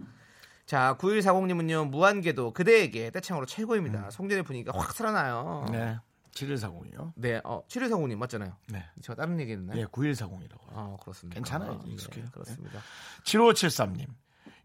자, 0.65 0.95
9140님은요 0.99 1.89
무한궤도 1.89 2.51
그대에게 2.54 3.12
떼창으로 3.12 3.45
최고입니다. 3.45 4.10
송전의 4.10 4.43
분위기가 4.43 4.78
확 4.78 4.93
살아나요. 4.93 5.65
네, 5.71 5.78
네 5.78 5.99
7140이요. 6.34 7.13
어, 7.43 7.63
7140님 7.67 8.17
맞잖아요. 8.17 8.54
네. 8.69 8.84
제가 9.01 9.15
다른 9.15 9.39
얘기 9.39 9.54
했나요? 9.54 9.80
예, 9.80 9.86
9140이라고. 9.86 10.60
아, 10.73 10.97
그렇습니다. 11.01 11.36
괜찮아요, 11.36 11.82
네, 11.86 11.91
익숙해요. 11.93 12.25
그렇습니다. 12.32 12.80
7573님. 13.23 14.08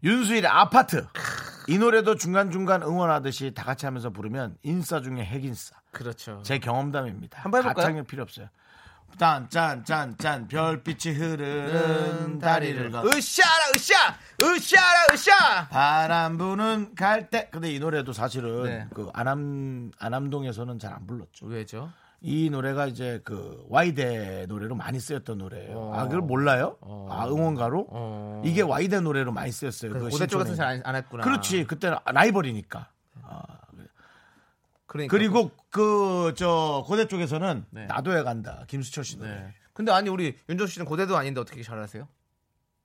윤수일의 0.03 0.49
아파트. 0.49 1.05
이 1.67 1.77
노래도 1.77 2.15
중간중간 2.15 2.81
응원하듯이 2.81 3.53
다 3.53 3.63
같이 3.63 3.85
하면서 3.85 4.09
부르면 4.09 4.57
인싸 4.63 5.01
중에 5.01 5.23
핵인싸. 5.23 5.75
그렇죠. 5.91 6.41
제 6.43 6.57
경험담입니다. 6.57 7.39
한번 7.39 7.61
해볼까요? 7.61 7.85
가창이 7.85 8.03
필요 8.03 8.23
없어요. 8.23 8.47
짠짠짠짠 9.17 10.47
별빛이 10.47 11.15
흐르는 11.15 12.39
다리를 12.39 12.91
가 12.91 13.03
으쌰라 13.03 13.63
으쌰 13.75 13.93
으쌰라 14.41 15.13
으쌰 15.13 15.67
바람 15.69 16.37
부는 16.37 16.95
갈대 16.95 17.49
근데 17.51 17.71
이 17.71 17.79
노래도 17.79 18.13
사실은 18.13 18.63
네. 18.63 18.87
그 18.93 19.09
안암 19.13 19.91
안암동에서는 19.99 20.79
잘 20.79 20.91
안 20.91 21.07
불렀죠. 21.07 21.45
왜죠? 21.45 21.89
이 22.19 22.49
노래가 22.51 22.85
이제 22.85 23.19
그 23.23 23.65
와이대 23.69 24.45
노래로 24.47 24.75
많이 24.75 24.99
쓰였던 24.99 25.37
노래예요. 25.39 25.75
어. 25.77 25.93
아 25.95 26.03
그걸 26.03 26.21
몰라요? 26.21 26.75
어. 26.81 27.07
아 27.09 27.25
응원가로? 27.27 27.87
어. 27.89 28.41
이게 28.45 28.61
와이대 28.61 28.99
노래로 28.99 29.31
많이 29.31 29.51
쓰였어요. 29.51 29.93
그 29.93 30.09
고대 30.09 30.27
쪽에서 30.27 30.49
신촌에. 30.49 30.81
잘안 30.81 30.95
했구나. 30.97 31.23
그렇지. 31.23 31.63
그때는 31.63 31.97
라이벌이니까. 32.05 32.89
그러니까 34.91 35.11
그리고 35.11 35.51
그 35.69 36.33
저 36.35 36.83
고대 36.85 37.07
쪽에서는 37.07 37.65
네. 37.71 37.85
나도 37.85 38.15
해 38.15 38.23
간다. 38.23 38.65
김수철 38.67 39.03
씨 39.05 39.17
노래. 39.17 39.29
네. 39.31 39.53
근데 39.73 39.91
아니 39.91 40.09
우리 40.09 40.37
윤정 40.49 40.67
씨는 40.67 40.85
고대도 40.85 41.15
아닌데 41.17 41.39
어떻게 41.39 41.63
잘하세요? 41.63 42.07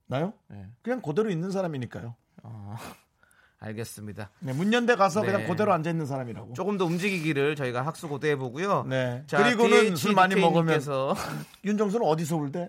나요? 0.07 0.33
네. 0.49 0.67
그냥 0.83 1.03
그대로 1.03 1.31
있는 1.31 1.51
사람이니까요. 1.51 2.15
알겠습니다. 3.59 4.31
네, 4.41 4.53
문연대 4.53 4.97
가서 4.97 5.23
네. 5.23 5.27
그냥 5.33 5.47
그대로 5.49 5.73
앉아 5.73 5.91
있는 5.91 6.07
사람이라고. 6.07 6.53
조금 6.55 6.77
더 6.79 6.85
움직이기를 6.85 7.57
저희가 7.57 7.85
학수 7.85 8.09
고대해 8.09 8.37
보고요. 8.37 8.85
네. 8.85 9.25
그리고는 9.31 9.97
술 9.97 10.13
많이 10.15 10.35
먹으면 10.37 10.79
윤정수는 11.65 12.07
어디서 12.07 12.37
울대? 12.37 12.69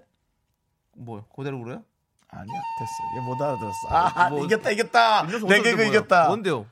뭐 0.95 1.23
고대로 1.29 1.61
그래요? 1.61 1.83
아니야 2.29 2.61
됐어 2.79 3.21
얘 3.21 3.25
못 3.25 3.41
알아들었어 3.41 3.87
아 3.89 4.29
뭐- 4.29 4.43
이겼다 4.43 4.71
이겼다 4.71 5.23
윤정수 5.25 5.45
내 5.45 5.61
개그? 5.61 5.83
이겼다 5.85 6.27
뭔데요? 6.27 6.65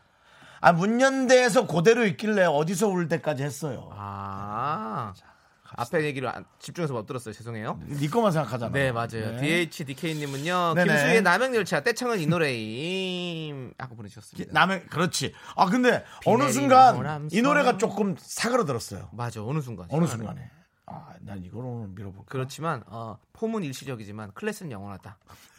아 0.61 0.71
문연대에서 0.71 1.67
그대로 1.67 2.05
있길래 2.05 2.45
어디서 2.45 2.87
울 2.87 3.07
때까지 3.07 3.43
했어요 3.43 3.89
아 3.93 5.13
앞에 5.77 6.05
얘기를 6.05 6.29
안- 6.29 6.45
집중해서 6.59 6.93
못 6.93 7.05
들었어요. 7.05 7.33
죄송해요. 7.33 7.77
네 7.85 8.07
거만 8.07 8.31
생각하잖아 8.31 8.71
네 8.71 8.93
맞아요. 8.93 9.35
네. 9.35 9.67
DHDK님은요 9.67 10.73
네네. 10.75 10.87
김수희의 10.93 11.21
남행열차 11.23 11.81
떼창은 11.83 12.19
이 12.21 12.27
노래임 12.27 13.73
하고 13.77 13.95
보내주셨습니다. 13.97 14.53
남의 14.53 14.85
그렇지 14.87 15.33
아 15.57 15.65
근데 15.65 16.03
비 16.21 16.29
어느 16.29 16.43
내리는 16.43 16.53
순간 16.53 16.95
호남선. 16.95 17.37
이 17.37 17.41
노래가 17.41 17.77
조금 17.77 18.15
사그러들었어요 18.17 19.09
맞아 19.11 19.43
어느 19.43 19.59
순간 19.59 19.87
어느. 19.89 20.05
순간에 20.07 20.49
아 20.85 21.13
난 21.21 21.43
이걸 21.43 21.65
오늘 21.65 21.87
밀어볼까 21.89 22.25
그렇지만 22.27 22.83
어, 22.85 23.17
폼은 23.33 23.63
일시적이지만 23.63 24.31
클래스는 24.35 24.71
영원하다. 24.71 25.17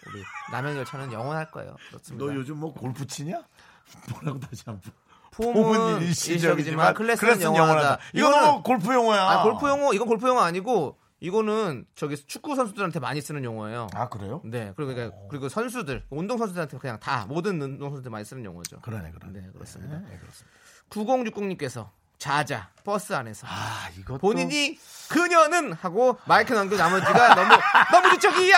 우리 0.08 0.22
남행열차는 0.52 1.12
영원할 1.12 1.50
거예요. 1.50 1.74
그렇습니다. 1.88 2.24
너 2.24 2.32
요즘 2.32 2.58
뭐 2.58 2.72
골프 2.72 3.04
치냐 3.04 3.42
뭐라고 4.10 4.40
다시 4.40 4.62
한 4.66 4.80
번. 4.80 4.92
폼은 5.32 6.02
일시적이지만 6.02 6.94
클래스는 6.94 7.42
영원하다. 7.42 7.98
이거는 8.14 8.40
뭐 8.42 8.62
골프 8.62 8.92
용어야. 8.92 9.22
아, 9.22 9.42
골프 9.42 9.68
용어? 9.68 9.92
이건 9.92 10.08
골프 10.08 10.26
용어 10.26 10.40
아니고 10.40 10.96
이거는 11.20 11.86
저기 11.94 12.16
축구 12.16 12.54
선수들한테 12.56 13.00
많이 13.00 13.20
쓰는 13.20 13.44
용어예요. 13.44 13.88
아 13.94 14.08
그래요? 14.08 14.40
네, 14.44 14.72
그리고 14.76 14.94
그러니까 14.94 15.16
그리고 15.28 15.48
선수들, 15.48 16.04
운동 16.10 16.38
선수들한테 16.38 16.78
그냥 16.78 16.98
다 17.00 17.26
모든 17.28 17.60
운동 17.60 17.90
선수들 17.90 18.10
많이 18.10 18.24
쓰는 18.24 18.44
용어죠. 18.44 18.80
그러네 18.80 19.10
그러네. 19.12 19.40
네, 19.40 19.46
그렇습니다. 19.52 19.98
네, 19.98 20.18
그렇습니다. 20.18 20.56
9060님께서 20.90 21.88
자자 22.18 22.70
버스 22.84 23.12
안에서. 23.12 23.46
아 23.48 23.88
이것도 23.98 24.18
본인이 24.18 24.78
그녀는 25.10 25.72
하고 25.72 26.18
마이크 26.26 26.52
넘겨 26.52 26.76
나머지가 26.76 27.34
너무 27.34 27.54
너무 27.92 28.14
지적이야. 28.14 28.56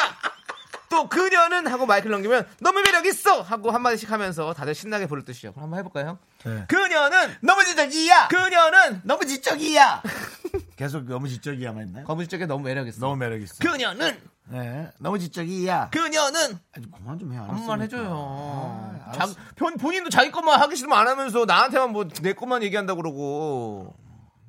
또 0.89 1.09
그녀는 1.09 1.67
하고 1.67 1.87
마이크를 1.87 2.13
넘기면 2.13 2.47
너무 2.61 2.81
매력 2.83 3.05
있어 3.07 3.43
하고 3.43 3.71
한 3.71 3.83
마디씩 3.83 4.11
하면서 4.11 4.53
다들 4.55 4.75
신나게 4.75 5.07
부를 5.07 5.25
듯이요. 5.25 5.53
그럼 5.53 5.65
한번 5.65 5.79
해볼까요? 5.81 6.19
네. 6.45 6.65
그녀는 6.69 7.35
너무 7.43 7.65
지적이야 7.65 8.29
그녀는 8.29 9.01
너무 9.05 9.25
지적이야 9.27 10.03
계속 10.77 11.05
너무 11.05 11.29
지적이야만 11.29 11.89
있나요 11.89 12.05
거무 12.05 12.23
지적에 12.25 12.47
너무 12.47 12.65
매력 12.65 12.87
있어. 12.89 13.01
너무 13.01 13.17
매력 13.17 13.41
있어 13.43 13.57
그녀는 13.61 14.19
네 14.51 14.91
너무 14.99 15.19
지적이야 15.19 15.91
그녀는 15.91 16.59
아니, 16.73 16.91
그만 16.91 17.19
좀 17.19 17.33
해. 17.33 17.37
한 17.37 17.49
번만 17.49 17.83
해줘요. 17.83 19.01
아, 19.05 19.13
자, 19.13 19.21
알았어. 19.23 19.35
본, 19.57 19.77
본인도 19.77 20.09
자기 20.11 20.31
것만 20.31 20.59
하기 20.61 20.77
싫으면 20.77 20.97
안 20.99 21.07
하면서 21.09 21.45
나한테만 21.45 21.91
뭐 21.93 22.09
내 22.23 22.33
것만 22.33 22.63
얘기한다 22.63 22.95
그러고. 22.95 23.95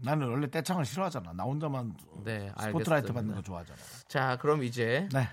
나는 0.01 0.27
원래 0.29 0.49
떼창을 0.49 0.85
싫어하잖아. 0.85 1.33
나 1.33 1.43
혼자만 1.43 1.93
네, 2.23 2.49
스포트라이트 2.57 2.89
알겠습니다. 3.07 3.13
받는 3.13 3.35
거 3.35 3.41
좋아하잖아. 3.41 3.77
자, 4.07 4.37
그럼 4.39 4.63
이제 4.63 5.09
네. 5.11 5.27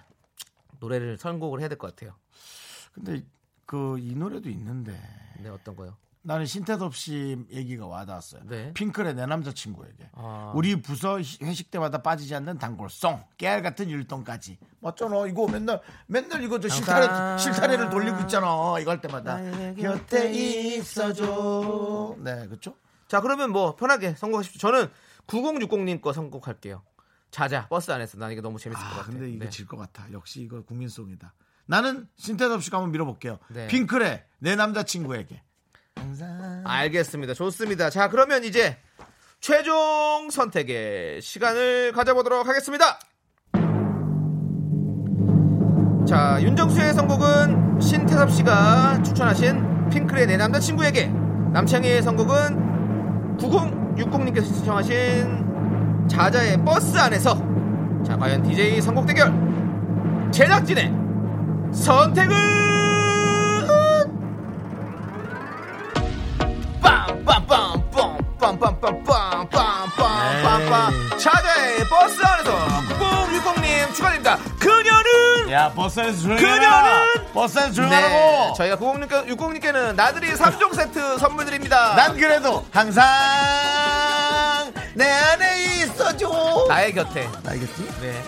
노래를 0.80 1.16
선곡을 1.18 1.60
해야 1.60 1.68
될 1.68 1.78
것 1.78 1.94
같아요. 1.94 2.14
근데 2.94 3.22
그 3.66 3.98
이 3.98 4.14
노래도 4.14 4.48
있는데 4.50 4.92
네, 5.40 5.48
어떤 5.48 5.74
거요? 5.76 5.96
나는 6.22 6.44
신태섭 6.44 6.96
씨 6.96 7.36
얘기가 7.52 7.86
와닿았어요. 7.86 8.42
네. 8.46 8.72
핑클의 8.74 9.14
내 9.14 9.26
남자친구에게. 9.26 10.10
아. 10.14 10.52
우리 10.56 10.74
부서 10.82 11.20
희- 11.20 11.38
회식 11.44 11.70
때마다 11.70 12.02
빠지지 12.02 12.34
않는 12.34 12.58
단골송, 12.58 13.22
깨알 13.38 13.62
같은 13.62 13.88
율동까지. 13.90 14.58
맞잖아. 14.80 15.26
이거 15.28 15.46
맨날 15.46 15.80
맨날 16.08 16.42
이거 16.42 16.58
저 16.58 16.68
실타래 16.68 17.38
실타래를 17.38 17.90
돌리고 17.90 18.20
있잖아. 18.22 18.46
이거 18.80 18.90
할 18.90 19.00
때마다 19.00 19.38
곁에 19.74 20.32
있어줘. 20.32 22.16
네, 22.18 22.46
그렇죠? 22.48 22.74
자, 23.08 23.20
그러면 23.20 23.52
뭐 23.52 23.76
편하게 23.76 24.14
선곡하십시오. 24.14 24.58
저는 24.58 24.88
9060님 25.28 26.00
거 26.00 26.12
선곡할게요. 26.12 26.82
자자, 27.36 27.68
버스 27.68 27.90
안에서 27.90 28.16
난 28.16 28.32
이게 28.32 28.40
너무 28.40 28.58
재밌을 28.58 28.82
것 28.82 28.88
아, 28.88 28.96
같아요. 28.96 29.12
근데 29.12 29.28
이거 29.30 29.44
네. 29.44 29.50
질것 29.50 29.78
같아. 29.78 30.10
역시 30.10 30.40
이거 30.40 30.62
국민송이다. 30.62 31.34
나는 31.66 32.08
신태섭 32.16 32.62
씨가 32.62 32.78
한번 32.78 32.92
밀어볼게요. 32.92 33.38
네. 33.48 33.66
핑클의 33.66 34.24
내 34.38 34.56
남자친구에게. 34.56 35.42
알겠습니다. 36.64 37.34
좋습니다. 37.34 37.90
자, 37.90 38.08
그러면 38.08 38.42
이제 38.42 38.78
최종 39.40 40.30
선택의 40.30 41.20
시간을 41.20 41.92
가져보도록 41.92 42.48
하겠습니다. 42.48 42.98
자, 46.08 46.38
윤정수의 46.40 46.94
선곡은 46.94 47.80
신태섭 47.82 48.32
씨가 48.32 49.02
추천하신 49.02 49.90
핑클의 49.90 50.26
내 50.26 50.38
남자친구에게, 50.38 51.08
남창희의 51.52 52.02
선곡은 52.02 53.36
9060님께서 53.36 54.46
신청하신 54.46 55.45
자자의 56.08 56.62
버스 56.64 56.96
안에서. 56.98 57.34
자, 58.06 58.16
과연 58.16 58.42
DJ 58.42 58.80
선곡 58.80 59.06
대결 59.06 59.32
제작진의 60.32 60.92
선택은 61.72 62.34
빰빰빰빰빰빰빰빰빰빰빰빰 69.56 71.18
차자의 71.18 71.84
버스 71.88 72.22
안에서 72.24 72.56
9060님 72.98 73.94
축하드립니다 73.94 74.38
그녀는 74.58 75.50
야, 75.50 75.70
버스에서 75.72 76.20
조용히 76.22 76.42
그녀는- 76.42 76.62
해라. 76.62 77.04
버스에서 77.32 77.72
조용히 77.72 77.94
네 77.94 78.02
하라고. 78.02 78.54
저희가 78.54 78.76
9060님께는 78.76 79.94
나들이 79.94 80.32
3종 80.34 80.74
세트 80.74 81.18
선물 81.18 81.44
드립니다 81.44 81.94
난 81.96 82.16
그래도 82.16 82.64
항상 82.72 83.04
내 84.96 85.04
안에 85.04 85.82
있어줘. 85.82 86.64
나의 86.70 86.94
곁에 86.94 87.28
알겠지? 87.44 87.86
네. 88.00 88.22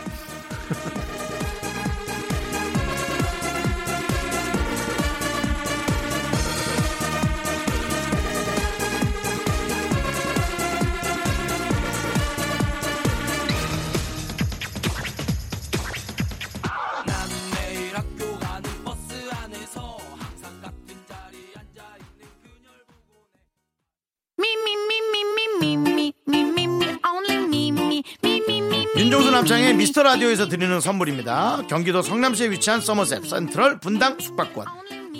미스터 29.78 30.02
라디오에서 30.02 30.48
드리는 30.48 30.80
선물입니다. 30.80 31.62
경기도 31.68 32.02
성남시에 32.02 32.50
위치한 32.50 32.80
서머셋 32.80 33.24
센트럴 33.24 33.78
분당 33.78 34.18
숙박권. 34.18 34.66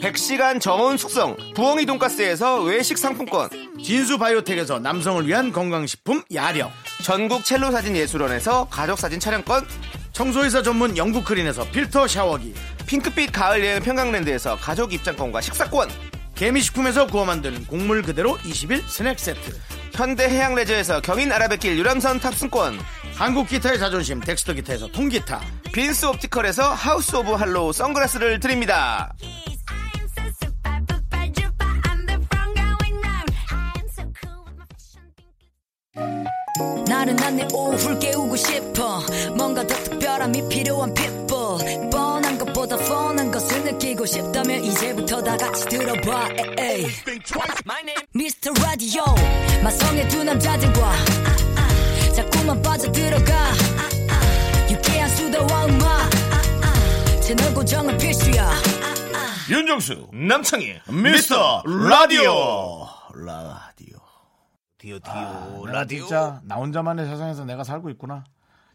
100시간 0.03 0.61
정원 0.61 0.97
숙성 0.97 1.37
부엉이 1.55 1.87
돈가스에서 1.87 2.63
외식 2.63 2.99
상품권 2.99 3.51
진수 3.81 4.19
바이오텍에서 4.19 4.81
남성을 4.81 5.29
위한 5.29 5.53
건강식품 5.53 6.25
야력. 6.35 6.73
전국 7.05 7.45
첼로 7.45 7.71
사진 7.71 7.95
예술원에서 7.95 8.67
가족 8.69 8.99
사진 8.99 9.21
촬영권 9.21 9.65
청소이사 10.11 10.65
전문 10.65 10.97
영국 10.97 11.25
크린에서 11.25 11.71
필터 11.71 12.09
샤워기. 12.09 12.53
핑크빛 12.85 13.31
가을 13.31 13.65
여행 13.65 13.81
평강랜드에서 13.81 14.57
가족 14.57 14.93
입장권과 14.93 15.41
식사권 15.41 15.89
개미식품에서 16.39 17.09
구워 17.09 17.25
만든 17.25 17.67
곡물 17.67 18.03
그대로 18.03 18.39
20일 18.39 18.87
스낵 18.87 19.19
세트. 19.19 19.59
현대 19.93 20.29
해양 20.29 20.55
레저에서 20.55 21.01
경인 21.01 21.33
아라뱃길 21.33 21.77
유람선 21.77 22.21
탑승권 22.21 22.79
한국 23.17 23.49
기타의 23.49 23.81
자존심 23.81 24.21
덱스터 24.21 24.53
기타에서 24.53 24.87
통기타. 24.87 25.41
빈스 25.73 26.07
옵티컬에서 26.07 26.73
하우스 26.73 27.17
오브 27.17 27.33
할로우 27.33 27.73
선글라스를 27.73 28.39
드립니다. 28.39 29.13
나른한 36.87 37.37
내 37.37 37.49
오후를 37.53 37.99
깨우고 37.99 38.37
싶어 38.37 38.78
싶다면 44.09 44.65
이제부터 44.65 45.23
다 45.23 45.37
같이 45.37 45.69
들어봐. 45.69 46.29
에이. 46.59 46.87
Mr. 48.17 48.53
Radio. 48.63 49.05
마성의 49.63 50.09
두 50.09 50.25
남자들과 50.25 50.93
자꾸만 52.15 52.61
빠져들어가. 52.63 53.53
유쾌한 54.71 55.09
수다와 55.11 55.67
음악. 55.67 56.11
채널 57.23 57.53
고정은 57.55 57.99
필수야. 57.99 58.51
윤정수 59.51 60.09
남창희 60.13 60.81
미스터 60.91 61.63
라디오. 61.67 62.87
라디오. 63.15 63.99
디오 64.79 64.99
디오 65.01 65.13
아, 65.13 65.61
라디오 65.67 65.99
진짜 66.07 66.41
나 66.45 66.55
혼자만의 66.55 67.05
세상에서 67.07 67.45
내가 67.45 67.65
살고 67.65 67.91
있구나 67.91 68.25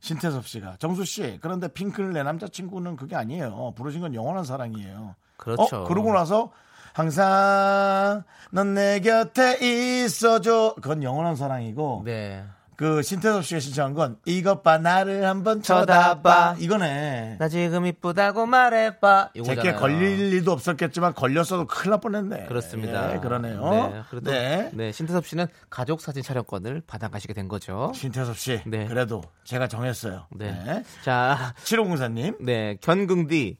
신태섭 0.03 0.45
씨가 0.45 0.75
정수 0.79 1.05
씨 1.05 1.39
그런데 1.41 1.69
핑클 1.69 2.11
내 2.11 2.23
남자친구는 2.23 2.97
그게 2.97 3.15
아니에요 3.15 3.71
부르신 3.77 4.01
건 4.01 4.13
영원한 4.13 4.43
사랑이에요 4.43 5.15
그렇죠. 5.37 5.77
어, 5.77 5.83
그러고 5.85 6.11
나서 6.13 6.51
항상 6.93 8.23
넌 8.51 8.73
내 8.73 8.99
곁에 8.99 9.57
있어줘 10.03 10.75
그건 10.81 11.03
영원한 11.03 11.37
사랑이고 11.37 12.01
네. 12.03 12.43
그 12.83 13.01
신태섭 13.01 13.45
씨가 13.45 13.61
신청한 13.61 13.93
건 13.93 14.17
이것 14.25 14.61
봐 14.61 14.77
나를 14.77 15.23
한번 15.25 15.61
쳐다봐 15.61 16.57
이거네 16.59 17.37
나 17.39 17.47
지금 17.47 17.85
이쁘다고 17.85 18.45
말해봐. 18.45 19.29
제게. 19.45 19.71
걸릴 19.71 20.19
일도 20.33 20.51
없었겠지만 20.51 21.13
걸렸어도 21.13 21.65
큰일 21.65 21.91
날 21.91 22.01
뻔했네 22.01 22.45
그렇습니다. 22.47 23.13
예, 23.15 23.19
그러네요 23.19 23.69
네, 23.71 24.01
그래도 24.09 24.31
네. 24.31 24.69
네, 24.73 24.91
신태섭 24.91 25.25
씨는 25.25 25.45
가족 25.69 26.01
사진 26.01 26.23
촬영권을 26.23 26.81
받아가시게 26.85 27.33
된 27.33 27.47
거죠. 27.47 27.93
신태섭 27.95 28.37
씨 28.37 28.59
네. 28.65 28.85
그래도 28.87 29.21
제가 29.45 29.69
정했어요 29.69 30.27
네. 30.35 30.51
네. 30.65 30.83
자, 31.05 31.53
7504님 31.63 32.35
네, 32.43 32.75
견긍디 32.81 33.59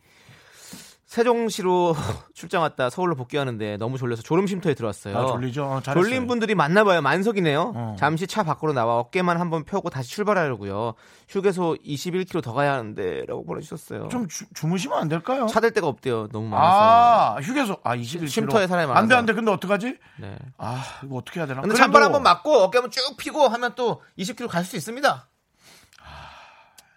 세종시로 1.14 1.96
출장 2.34 2.64
왔다 2.64 2.90
서울로 2.90 3.14
복귀하는데 3.16 3.78
너무 3.78 4.00
졸려서 4.00 4.24
졸음 4.24 4.48
쉼터에 4.48 4.74
들어왔어요. 4.74 5.16
아, 5.16 5.28
졸리죠? 5.28 5.64
어. 5.64 5.82
졸린 5.82 6.26
분들이 6.26 6.56
많나 6.56 6.84
봐요. 6.84 7.04
만석이네요. 7.04 7.74
어. 7.76 7.96
잠시 8.00 8.26
차 8.26 8.42
밖으로 8.42 8.74
나와 8.74 8.98
어깨만 8.98 9.40
한번 9.40 9.64
펴고 9.64 9.92
다시 9.92 10.10
출발하려고요. 10.10 10.96
휴게소 11.30 11.78
21km 11.86 12.42
더 12.42 12.54
가야 12.54 12.74
하는데라고 12.74 13.46
보내주셨어요. 13.46 14.08
좀 14.10 14.28
주, 14.28 14.46
주무시면 14.56 14.98
안 14.98 15.08
될까요? 15.08 15.46
찾을 15.46 15.70
데가 15.72 15.86
없대요. 15.86 16.30
너무 16.30 16.48
많아서. 16.48 16.80
아 16.80 17.38
휴게소 17.42 17.78
아 17.84 17.96
21km 17.96 18.28
쉼터에 18.28 18.66
사람이 18.66 18.88
많아서. 18.88 19.04
안돼 19.04 19.14
안돼 19.16 19.34
근데 19.34 19.52
어떡하지? 19.52 19.96
네. 20.20 20.40
아 20.58 20.84
이거 21.04 21.18
어떻게 21.18 21.40
해야 21.40 21.46
되나? 21.46 21.62
근데 21.62 21.76
그래도 21.76 21.84
잠바 21.92 22.04
한번 22.04 22.24
맞고 22.24 22.52
어깨 22.56 22.80
한번 22.80 22.90
쭉 22.90 23.16
피고 23.18 23.48
하면 23.48 23.74
또 23.76 24.02
20km 24.18 24.48
갈 24.48 24.64
수 24.66 24.76
있습니다. 24.78 25.28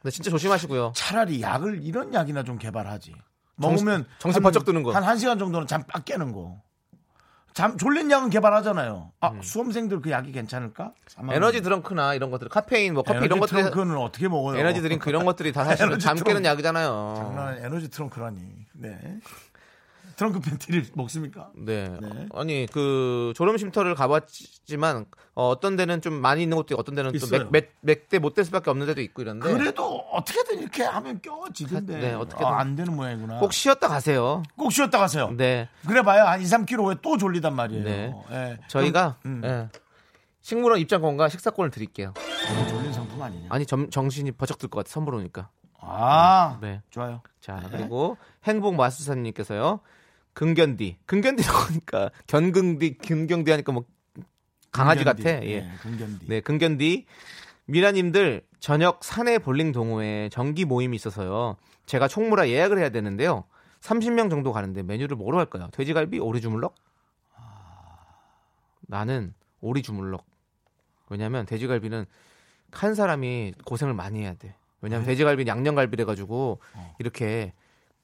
근데 0.01 0.11
진짜 0.11 0.31
조심하시고요. 0.31 0.93
차라리 0.97 1.43
약을 1.43 1.81
이런 1.83 2.15
약이나 2.15 2.45
좀 2.45 2.57
개발하지. 2.57 3.15
먹으면 3.57 4.07
정신 4.19 4.37
한- 4.39 4.43
번쩍 4.43 4.65
드는 4.65 4.83
거. 4.83 4.93
한 4.93 5.03
1 5.03 5.17
시간 5.19 5.39
정도는 5.39 5.67
잠 5.67 5.83
빡 5.85 6.05
깨는 6.05 6.33
거. 6.33 6.57
잠 7.55 7.79
졸린 7.79 8.11
약은 8.11 8.29
개발하잖아요. 8.29 9.13
아 9.21 9.29
음. 9.31 9.41
수험생들 9.41 10.03
그 10.03 10.11
약이 10.11 10.31
괜찮을까? 10.31 10.93
에너지 11.31 11.63
드렁크나 11.63 12.13
이런 12.13 12.31
것들, 12.31 12.51
카페인, 12.51 12.93
뭐 12.93 13.03
커피 13.03 13.25
이런 13.25 13.41
것들이 13.41 13.63
트렁크는 13.63 13.97
어떻게 13.97 14.29
먹어요? 14.29 14.59
에너지 14.59 14.83
드링크 14.83 15.09
이런 15.09 15.25
것들이 15.25 15.53
다 15.55 15.65
사실은 15.95 15.99
잠. 15.99 16.17
깨는 16.19 16.45
약이잖아요. 16.45 17.15
장난 17.17 17.59
에너지 17.65 17.89
트렁크라니. 17.89 18.39
네. 18.75 18.99
트렁크 20.17 20.41
팬티를 20.41 20.87
먹습니까? 20.97 21.51
네. 21.55 21.89
네. 22.01 22.27
아니 22.35 22.67
그 22.73 23.33
졸음 23.37 23.57
쉼터를 23.59 23.95
가봤지만 23.95 25.05
어, 25.35 25.61
떤 25.61 25.77
데는 25.77 26.01
좀 26.01 26.15
많이 26.15 26.43
있는 26.43 26.57
곳도 26.57 26.73
있고 26.75 26.81
어떤 26.81 26.95
데는 26.95 27.15
있어요. 27.15 27.51
또몇몇대 27.51 28.19
못될 28.19 28.45
수밖에 28.47 28.71
없는 28.71 28.87
데도 28.87 29.03
있고 29.03 29.21
이런데 29.23 29.53
그래도 29.53 29.99
어떻게든 30.13 30.61
이렇게 30.61 30.83
하면 30.85 31.21
껴지던데. 31.21 31.99
네, 31.99 32.15
어떻게든. 32.15 32.47
아, 32.47 32.59
안 32.61 32.75
되는 32.77 32.97
모양이구나. 32.97 33.39
꼭 33.39 33.53
쉬었다 33.53 33.89
가세요. 33.89 34.43
꼭 34.57 34.73
쉬었다 34.73 34.99
가세요. 34.99 35.31
네. 35.37 35.69
그래 35.87 36.03
봐요. 36.03 36.25
한 36.25 36.41
2, 36.41 36.45
3km 36.45 36.85
후에 36.85 36.95
또 37.03 37.19
졸리단 37.19 37.55
말이에요. 37.55 37.85
네. 37.85 38.15
예. 38.31 38.59
저희가 38.69 39.19
좀, 39.23 39.33
음. 39.33 39.43
예. 39.45 39.69
식물원 40.41 40.81
입장권과 40.81 41.29
식사권을 41.29 41.71
드릴게요. 41.71 42.15
졸린 42.71 42.93
상품 42.93 43.21
아니냐? 43.21 43.49
아니 43.51 43.67
점, 43.67 43.91
정신이 43.91 44.33
버쩍 44.33 44.59
들 44.59 44.69
것 44.71 44.79
같아 44.79 44.89
선물 44.91 45.17
오니까. 45.17 45.51
아, 45.81 46.59
네. 46.63 46.81
좋아요. 46.91 47.21
자 47.41 47.61
네. 47.61 47.69
그리고 47.71 48.17
행복 48.45 48.75
마수사님께서요. 48.77 49.81
근견디 50.37 50.99
근견디라고 51.07 51.59
하니까 51.59 52.11
견긍디 52.29 52.99
근경디 52.99 53.51
하니까 53.51 53.73
뭐 53.73 53.85
강아지 54.71 55.03
금견디. 55.03 55.23
같아. 55.23 55.47
예. 55.47 55.61
네, 55.63 55.71
금견디. 55.81 56.27
네, 56.29 56.41
근견디 56.41 57.07
미라님들 57.65 58.43
저녁 58.61 59.03
사내 59.03 59.39
볼링 59.39 59.73
동호회 59.73 60.29
정기 60.31 60.67
모임이 60.67 60.95
있어서요. 60.95 61.57
제가 61.87 62.07
총무라 62.07 62.51
예약을 62.51 62.79
해야 62.79 62.91
되는데요. 62.91 63.45
30명 63.81 64.29
정도 64.29 64.53
가는데 64.53 64.83
메뉴를 64.83 65.17
뭐로 65.17 65.39
할까요? 65.39 65.69
돼지갈비, 65.73 66.19
오리 66.19 66.43
주물럭? 66.43 66.75
나는 68.83 69.33
오리 69.63 69.83
주물럭. 69.83 70.27
왜냐면 71.09 71.47
돼지갈비는 71.47 72.05
한 72.73 72.95
사람이 72.95 73.55
고생을 73.65 73.95
많이 73.95 74.21
해야 74.21 74.35
돼. 74.35 74.55
왜냐면 74.83 75.07
돼지갈비는 75.07 75.49
양념갈비래 75.49 76.05
가지고 76.05 76.61
이렇게 76.99 77.55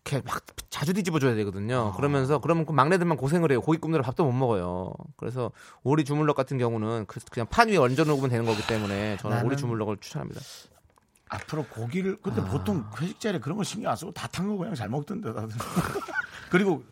이렇게 0.04 0.22
막 0.26 0.42
자주 0.68 0.92
뒤집어줘야 0.94 1.34
되거든요. 1.36 1.92
그러면서 1.96 2.38
그러면 2.40 2.66
그 2.66 2.72
막내들만 2.72 3.16
고생을 3.16 3.50
해요. 3.52 3.60
고기 3.60 3.78
굽느라 3.78 4.02
밥도 4.02 4.24
못 4.24 4.32
먹어요. 4.32 4.92
그래서 5.16 5.52
오리 5.84 6.04
주물럭 6.04 6.36
같은 6.36 6.58
경우는 6.58 7.06
그- 7.06 7.20
그냥 7.30 7.46
판 7.48 7.68
위에 7.68 7.76
얹어 7.76 8.04
놓으면 8.04 8.28
되는 8.30 8.44
거기 8.44 8.66
때문에 8.66 9.16
저는 9.18 9.36
나는- 9.38 9.46
오리 9.46 9.56
주물럭을 9.56 9.98
추천합니다. 9.98 10.40
앞으로 11.28 11.64
고기를 11.64 12.18
근데 12.20 12.42
아. 12.42 12.44
보통 12.44 12.84
회식 13.00 13.18
자리에 13.20 13.40
그런 13.40 13.56
거 13.56 13.64
신경 13.64 13.90
안 13.90 13.96
쓰고 13.96 14.12
다 14.12 14.26
탄 14.28 14.48
거 14.48 14.56
그냥 14.58 14.74
잘 14.74 14.88
먹던데 14.88 15.32
다들. 15.32 15.48
그리고 16.50 16.84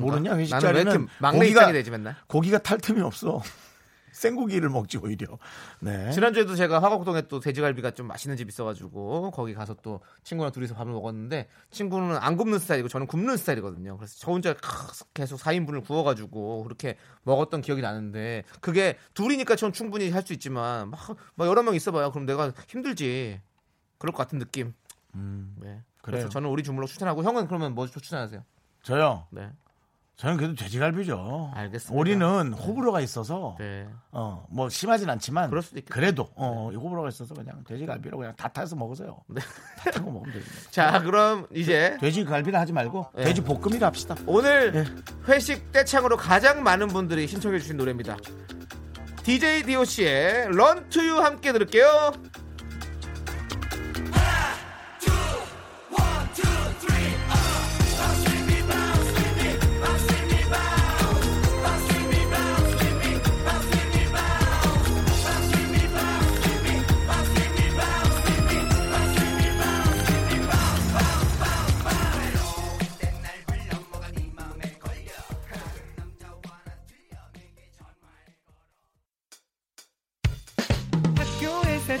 모르냐 0.00 0.34
회식 0.36 0.52
나는 0.52 0.66
왜 0.68 0.72
자리는 0.72 0.92
이렇게 0.92 1.12
막내 1.20 1.46
입장이 1.48 1.72
되지 1.72 1.90
맨날? 1.90 2.16
고기가 2.26 2.58
탈 2.58 2.78
틈이 2.78 3.00
없어. 3.02 3.40
생고기를 4.14 4.68
먹지 4.68 4.98
오히려. 4.98 5.38
네. 5.80 6.10
지난주에도 6.10 6.54
제가 6.54 6.80
화곡동에 6.82 7.22
또 7.22 7.40
돼지갈비가 7.40 7.90
좀 7.92 8.06
맛있는 8.06 8.36
집 8.36 8.48
있어가지고 8.48 9.32
거기 9.32 9.54
가서 9.54 9.74
또 9.82 10.00
친구랑 10.22 10.52
둘이서 10.52 10.74
밥을 10.74 10.92
먹었는데 10.92 11.48
친구는 11.70 12.16
안 12.16 12.36
굽는 12.36 12.58
스타일이고 12.58 12.88
저는 12.88 13.06
굽는 13.06 13.36
스타일이거든요. 13.36 13.96
그래서 13.96 14.14
저 14.18 14.30
혼자 14.30 14.54
계속 15.12 15.38
4인분을 15.40 15.84
구워가지고 15.84 16.64
그렇게 16.64 16.96
먹었던 17.24 17.60
기억이 17.60 17.82
나는데 17.82 18.44
그게 18.60 18.96
둘이니까 19.14 19.56
전 19.56 19.72
충분히 19.72 20.10
할 20.10 20.24
수 20.24 20.32
있지만 20.32 20.88
막, 20.88 21.00
막 21.34 21.46
여러 21.46 21.62
명 21.62 21.74
있어봐요. 21.74 22.10
그럼 22.10 22.24
내가 22.24 22.50
힘들지. 22.66 23.42
그럴 23.98 24.12
것 24.12 24.18
같은 24.18 24.38
느낌. 24.38 24.68
네. 24.68 24.72
음, 25.16 25.54
그래요. 25.58 25.82
그래서 26.02 26.28
저는 26.30 26.48
우리 26.48 26.62
주물럭 26.62 26.88
추천하고 26.88 27.22
형은 27.22 27.46
그러면 27.46 27.74
뭐 27.74 27.86
추천하세요? 27.86 28.42
저요. 28.82 29.26
네. 29.30 29.50
저는 30.16 30.36
그래도 30.36 30.54
돼지갈비죠. 30.54 31.52
알겠습니다. 31.54 31.98
오리는 31.98 32.52
호불호가 32.52 33.00
있어서 33.00 33.56
네. 33.58 33.88
어, 34.12 34.46
뭐 34.48 34.68
심하진 34.68 35.10
않지만 35.10 35.50
그럴 35.50 35.60
수도 35.62 35.78
있겠다. 35.78 35.92
그래도 35.94 36.28
어, 36.36 36.70
호불호가 36.72 37.08
있어서 37.08 37.34
그냥 37.34 37.64
돼지갈비로 37.64 38.18
그냥 38.18 38.34
다 38.36 38.46
타서 38.48 38.76
먹으세요. 38.76 39.18
네. 39.28 39.40
다 39.78 39.90
타고 39.90 40.12
먹으면 40.12 40.32
되지. 40.34 40.46
자, 40.70 41.02
그럼 41.02 41.46
이제 41.52 41.96
돼지갈비를 42.00 42.58
하지 42.58 42.72
말고 42.72 43.06
네. 43.16 43.24
돼지 43.24 43.42
볶음이라 43.42 43.88
합시다. 43.88 44.14
오늘 44.26 44.86
회식 45.26 45.72
떼창으로 45.72 46.16
가장 46.16 46.62
많은 46.62 46.88
분들이 46.88 47.26
신청해 47.26 47.58
주신 47.58 47.76
노래입니다. 47.76 48.16
DJ 49.24 49.64
DOC의 49.64 50.48
런 50.52 50.88
투유 50.90 51.18
함께 51.18 51.52
들을게요. 51.52 52.12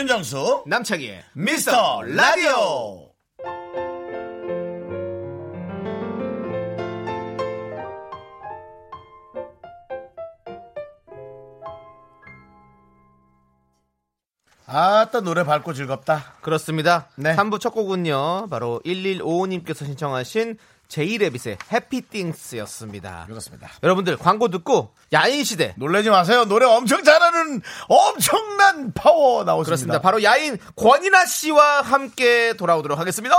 윤정수 0.00 0.64
남창희의 0.66 1.22
미스터 1.34 2.00
라디오 2.00 3.10
아따 14.66 15.20
노래 15.20 15.44
밝고 15.44 15.74
즐겁다 15.74 16.36
그렇습니다. 16.40 17.08
네. 17.16 17.36
3부 17.36 17.60
첫 17.60 17.70
곡은요. 17.70 18.46
바로 18.48 18.80
1155님께서 18.86 19.84
신청하신 19.84 20.56
제이레빗의 20.90 21.56
해피띵스였습니다. 21.72 23.24
그렇습니다 23.28 23.70
여러분들 23.82 24.16
광고 24.18 24.48
듣고 24.48 24.92
야인 25.12 25.44
시대 25.44 25.74
놀라지 25.78 26.10
마세요 26.10 26.44
노래 26.44 26.66
엄청 26.66 27.02
잘하는 27.04 27.62
엄청난 27.88 28.92
파워 28.92 29.44
나오십니다 29.44 29.64
그렇습니다. 29.64 30.00
바로 30.00 30.22
야인 30.22 30.58
권인아 30.76 31.24
씨와 31.24 31.80
함께 31.80 32.52
돌아오도록 32.54 32.98
하겠습니다. 32.98 33.34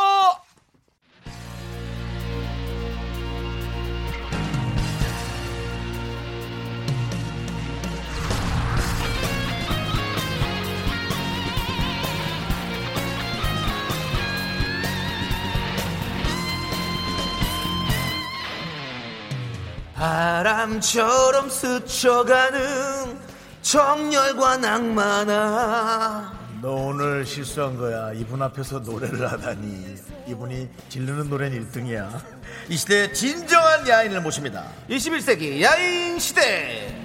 바람처럼 20.01 21.47
스쳐가는 21.51 23.19
정열과 23.61 24.57
낭만아 24.57 26.41
너 26.59 26.71
오늘 26.71 27.23
실수한 27.23 27.77
거야. 27.77 28.11
이분 28.13 28.41
앞에서 28.41 28.79
노래를 28.79 29.31
하다니. 29.31 29.95
이분이 30.27 30.69
지르는 30.89 31.29
노래는 31.29 31.71
1등이야. 31.71 32.19
이 32.69 32.77
시대의 32.77 33.13
진정한 33.13 33.87
야인을 33.87 34.21
모십니다. 34.21 34.65
21세기 34.89 35.61
야인 35.61 36.17
시대 36.17 36.99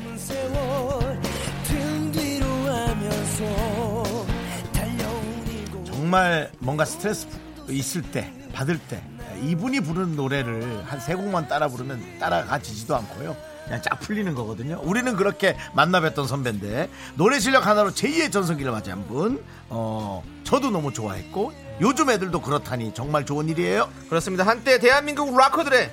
정말 5.85 6.51
뭔가 6.61 6.87
스트레스 6.87 7.27
있을 7.69 8.01
때, 8.03 8.33
받을 8.55 8.79
때, 8.79 9.03
이분이 9.37 9.81
부르는 9.81 10.17
노래를 10.17 10.85
한 10.87 11.01
세 11.01 11.15
곡만 11.15 11.47
따라 11.49 11.69
부르면 11.69 12.19
따라가지지도 12.19 12.97
않고요. 12.97 13.37
그냥 13.65 13.83
쫙 13.83 13.99
풀리는 14.01 14.33
거거든요. 14.35 14.81
우리는 14.85 15.17
그렇게 15.17 15.57
만나 15.75 16.01
뵀던 16.01 16.27
선배인데, 16.29 16.89
노래 17.17 17.39
실력 17.41 17.67
하나로 17.67 17.91
제2의 17.91 18.31
전성기를 18.33 18.71
맞이한 18.71 19.07
분, 19.09 19.43
어, 19.69 20.23
저도 20.45 20.71
너무 20.71 20.93
좋아했고, 20.93 21.53
요즘 21.81 22.09
애들도 22.11 22.41
그렇다니 22.41 22.95
정말 22.95 23.27
좋은 23.27 23.49
일이에요. 23.49 23.89
그렇습니다. 24.09 24.47
한때 24.47 24.79
대한민국 24.79 25.37
락커들의 25.37 25.91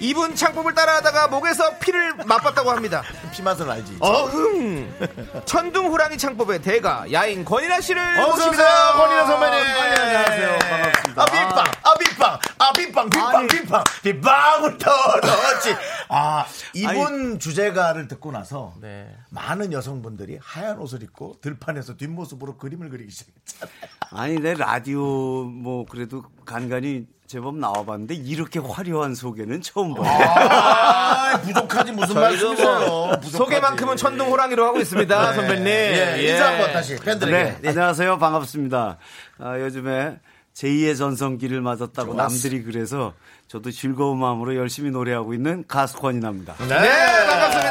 이분 0.00 0.34
창법을 0.34 0.74
따라하다가 0.74 1.28
목에서 1.28 1.78
피를 1.78 2.14
맛봤다고 2.26 2.70
합니다. 2.70 3.02
피맛을 3.32 3.70
알지. 3.70 3.96
어흥 4.00 4.94
천둥 5.46 5.86
호랑이 5.86 6.18
창법의 6.18 6.62
대가 6.62 7.10
야인 7.12 7.44
권인아 7.44 7.80
씨를 7.80 8.02
어서 8.20 8.30
모십니다. 8.30 8.94
오세요, 8.94 9.02
권인아 9.02 9.26
선배님. 9.26 9.58
아, 9.58 10.02
안녕하세요. 10.02 10.58
반갑습니다. 10.58 11.22
아, 11.22 11.26
빗방, 11.26 11.64
아, 11.82 11.94
빗방, 11.98 12.38
아, 12.58 12.72
빗방, 12.72 13.10
아니. 13.36 13.46
빗방, 13.46 13.84
빗방울 14.02 14.78
떨어지. 14.78 15.76
아, 16.08 16.44
이분 16.74 17.38
주제가를 17.38 18.08
듣고 18.08 18.32
나서 18.32 18.74
네. 18.80 19.14
많은 19.30 19.72
여성분들이 19.72 20.38
하얀 20.42 20.78
옷을 20.78 21.02
입고 21.02 21.36
들판에서 21.40 21.96
뒷모습으로 21.96 22.56
그림을 22.58 22.90
그리기 22.90 23.10
시작했잖아요. 23.10 23.74
아니 24.10 24.34
내 24.38 24.54
라디오 24.54 25.44
뭐 25.44 25.86
그래도 25.88 26.22
간간히 26.44 27.06
제법 27.26 27.56
나와봤는데 27.56 28.14
이렇게 28.16 28.58
화려한 28.58 29.14
소개는 29.14 29.62
처음 29.62 29.94
봐요. 29.94 30.06
아, 30.06 31.40
부족하지 31.42 31.92
무슨 31.92 32.14
말씀이세요? 32.16 32.78
뭐. 32.86 33.20
소개만큼은 33.22 33.96
천둥 33.96 34.30
호랑이로 34.30 34.64
하고 34.66 34.78
있습니다, 34.78 35.30
네. 35.30 35.36
선배님. 35.36 35.66
예, 35.66 36.16
인사 36.30 36.48
한번 36.50 36.72
다시 36.72 36.96
팬들에게. 36.96 37.56
네, 37.62 37.68
안녕하세요. 37.70 38.18
반갑습니다. 38.18 38.98
아, 39.38 39.58
요즘에 39.58 40.18
제2의 40.54 40.96
전성기를 40.98 41.60
맞았다고 41.62 42.12
좋았어. 42.12 42.28
남들이 42.28 42.62
그래서 42.62 43.14
저도 43.48 43.70
즐거운 43.70 44.18
마음으로 44.18 44.54
열심히 44.56 44.90
노래하고 44.90 45.32
있는 45.34 45.64
가수 45.66 45.96
권인합니다. 45.98 46.54
네, 46.58 47.26
반갑습니다. 47.26 47.63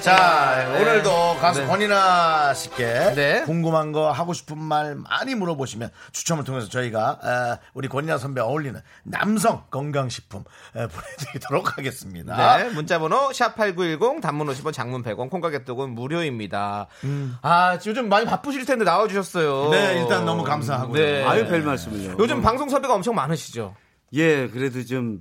자, 0.00 0.66
네. 0.72 0.80
오늘도 0.80 1.36
가수 1.40 1.60
네. 1.60 1.66
권인아 1.66 2.54
씨께 2.54 3.12
네. 3.14 3.42
궁금한 3.44 3.92
거 3.92 4.10
하고 4.10 4.32
싶은 4.32 4.56
말 4.58 4.94
많이 4.94 5.34
물어보시면 5.34 5.90
추첨을 6.12 6.44
통해서 6.44 6.68
저희가 6.68 7.18
에, 7.22 7.66
우리 7.74 7.86
권인아 7.88 8.16
선배 8.16 8.40
어울리는 8.40 8.80
남성 9.02 9.64
건강식품 9.70 10.44
에, 10.76 10.86
보내드리도록 10.86 11.76
하겠습니다. 11.76 12.56
네, 12.58 12.70
문자번호 12.70 13.28
샵8910 13.30 14.22
단문 14.22 14.46
50원 14.46 14.72
장문 14.72 15.02
100원 15.02 15.28
콩가 15.28 15.50
개톡은 15.50 15.90
무료입니다. 15.90 16.86
음. 17.04 17.36
아, 17.42 17.78
요즘 17.86 18.08
많이 18.08 18.24
바쁘실 18.24 18.64
텐데 18.64 18.84
나와주셨어요. 18.84 19.68
네, 19.70 20.00
일단 20.00 20.24
너무 20.24 20.44
감사하고요. 20.44 20.94
네. 21.02 21.24
아유 21.24 21.46
별 21.46 21.60
말씀을요. 21.62 22.16
요즘 22.18 22.40
방송 22.40 22.68
섭외가 22.70 22.94
엄청 22.94 23.14
많으시죠? 23.14 23.74
예, 24.14 24.48
그래도 24.48 24.84
좀 24.84 25.20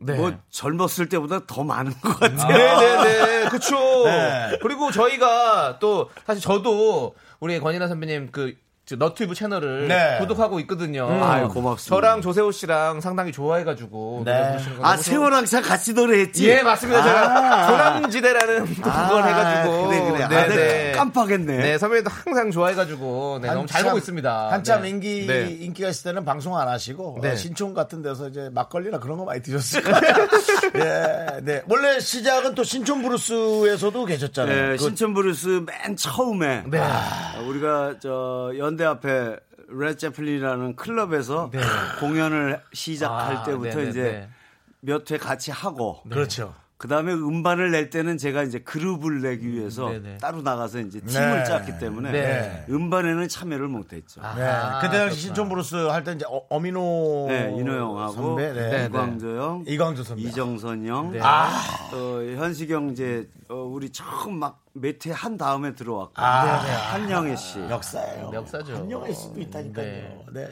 네. 0.00 0.14
뭐 0.14 0.32
젊었을 0.50 1.08
때보다 1.08 1.40
더 1.46 1.62
많은 1.62 1.92
것 2.00 2.18
같아요. 2.18 2.48
네네네. 2.48 3.48
그쵸. 3.50 4.04
네. 4.04 4.58
그리고 4.62 4.90
저희가 4.90 5.78
또, 5.78 6.10
사실 6.26 6.42
저도 6.42 7.14
우리 7.38 7.58
권인아 7.60 7.86
선배님 7.88 8.30
그, 8.32 8.54
저 8.54 8.56
너튜브 8.96 9.34
채널을 9.34 9.88
네. 9.88 10.16
구독하고 10.20 10.60
있거든요. 10.60 11.08
아유, 11.22 11.48
고맙습니다. 11.48 11.94
저랑 11.94 12.20
조세호 12.22 12.52
씨랑 12.52 13.00
상당히 13.00 13.32
좋아해가지고. 13.32 14.22
네. 14.24 14.56
아 14.82 14.96
세월랑 14.96 15.46
차 15.46 15.60
같이 15.60 15.92
노래했지. 15.94 16.48
예, 16.48 16.62
맞습니다. 16.62 17.02
제가 17.02 17.64
아. 17.64 17.66
조남지대라는 17.68 18.66
또 18.66 18.74
그걸 18.82 18.90
아, 19.22 19.26
해가지고. 19.26 19.88
그래 19.88 20.00
그래. 20.10 20.22
아, 20.24 20.28
네, 20.28 20.36
내가 20.48 20.54
네. 20.54 20.92
깜빡했네. 20.92 21.56
네, 21.56 21.78
선배님도 21.78 22.10
항상 22.10 22.50
좋아해가지고. 22.50 23.38
네, 23.42 23.48
너무 23.48 23.66
잘 23.66 23.78
한참- 23.80 23.84
보고 23.90 23.98
있습니다. 23.98 24.48
한참 24.50 24.82
네. 24.82 24.88
인기 24.90 25.26
네. 25.26 25.56
인기가 25.60 25.88
있을 25.88 26.04
때는 26.04 26.24
방송 26.24 26.56
안 26.58 26.68
하시고 26.68 27.18
네. 27.22 27.32
어, 27.32 27.36
신촌 27.36 27.74
같은 27.74 28.02
데서 28.02 28.28
이제 28.28 28.48
막걸리나 28.52 28.98
그런 28.98 29.18
거 29.18 29.24
많이 29.24 29.40
드셨을 29.42 29.82
거예요. 29.82 30.00
예, 30.76 31.40
네. 31.42 31.62
원래 31.68 31.98
시작은 32.00 32.54
또 32.54 32.64
신촌 32.64 33.02
블루스에서도 33.02 34.04
계셨잖아요. 34.04 34.62
네, 34.70 34.76
그- 34.76 34.78
신촌 34.84 35.14
블루스 35.14 35.64
맨 35.66 35.96
처음에 35.96 36.64
네. 36.66 36.78
아, 36.80 37.34
우리가 37.46 37.94
저 38.00 38.52
연대 38.58 38.79
앞에 38.84 39.36
레드 39.68 39.96
제플린이라는 39.98 40.76
클럽에서 40.76 41.50
네. 41.52 41.60
공연을 42.00 42.60
시작할 42.72 43.36
아, 43.36 43.42
때부터 43.44 43.68
네네네. 43.78 43.90
이제 43.90 44.28
몇회 44.80 45.18
같이 45.18 45.50
하고 45.50 46.00
그렇죠. 46.10 46.54
그 46.76 46.88
다음에 46.88 47.12
음반을 47.12 47.70
낼 47.72 47.90
때는 47.90 48.16
제가 48.16 48.42
이제 48.42 48.58
그룹을 48.60 49.20
내기 49.20 49.46
위해서 49.52 49.90
네네. 49.90 50.16
따로 50.16 50.40
나가서 50.40 50.80
이제 50.80 50.98
팀을 51.00 51.38
네. 51.40 51.44
짰기 51.44 51.78
때문에 51.78 52.10
네. 52.10 52.64
음반에는 52.70 53.28
참여를 53.28 53.68
못 53.68 53.92
했죠. 53.92 54.22
아, 54.24 54.34
네. 54.34 54.86
그때 54.88 54.98
당시. 55.04 55.20
신촌 55.20 55.50
블루스 55.50 55.74
할 55.74 56.02
때 56.04 56.12
이제 56.12 56.24
어, 56.26 56.40
엄인호 56.48 57.26
네, 57.28 57.54
인호 57.58 57.72
형하고 57.74 58.12
선배, 58.14 58.50
네. 58.54 58.70
네. 58.70 58.86
이광조 58.86 59.36
형, 59.36 59.64
이광조 59.66 60.02
선배. 60.04 60.22
이정선 60.22 60.86
형, 60.86 61.12
네. 61.12 61.20
또 61.90 62.24
현식이 62.36 62.67
형 62.67 62.88
이제 62.90 63.28
어, 63.50 63.56
우리 63.56 63.90
처음 63.90 64.38
막 64.38 64.58
몇회한 64.72 65.36
다음에 65.36 65.74
들어왔고 65.74 66.12
아, 66.14 66.62
네. 66.62 66.70
한영애 66.72 67.34
씨. 67.36 67.58
역사예요. 67.58 68.30
역사죠. 68.32 68.76
한영애 68.76 69.12
씨도 69.12 69.40
있다니까요. 69.40 69.84
네. 69.84 70.24
네. 70.32 70.48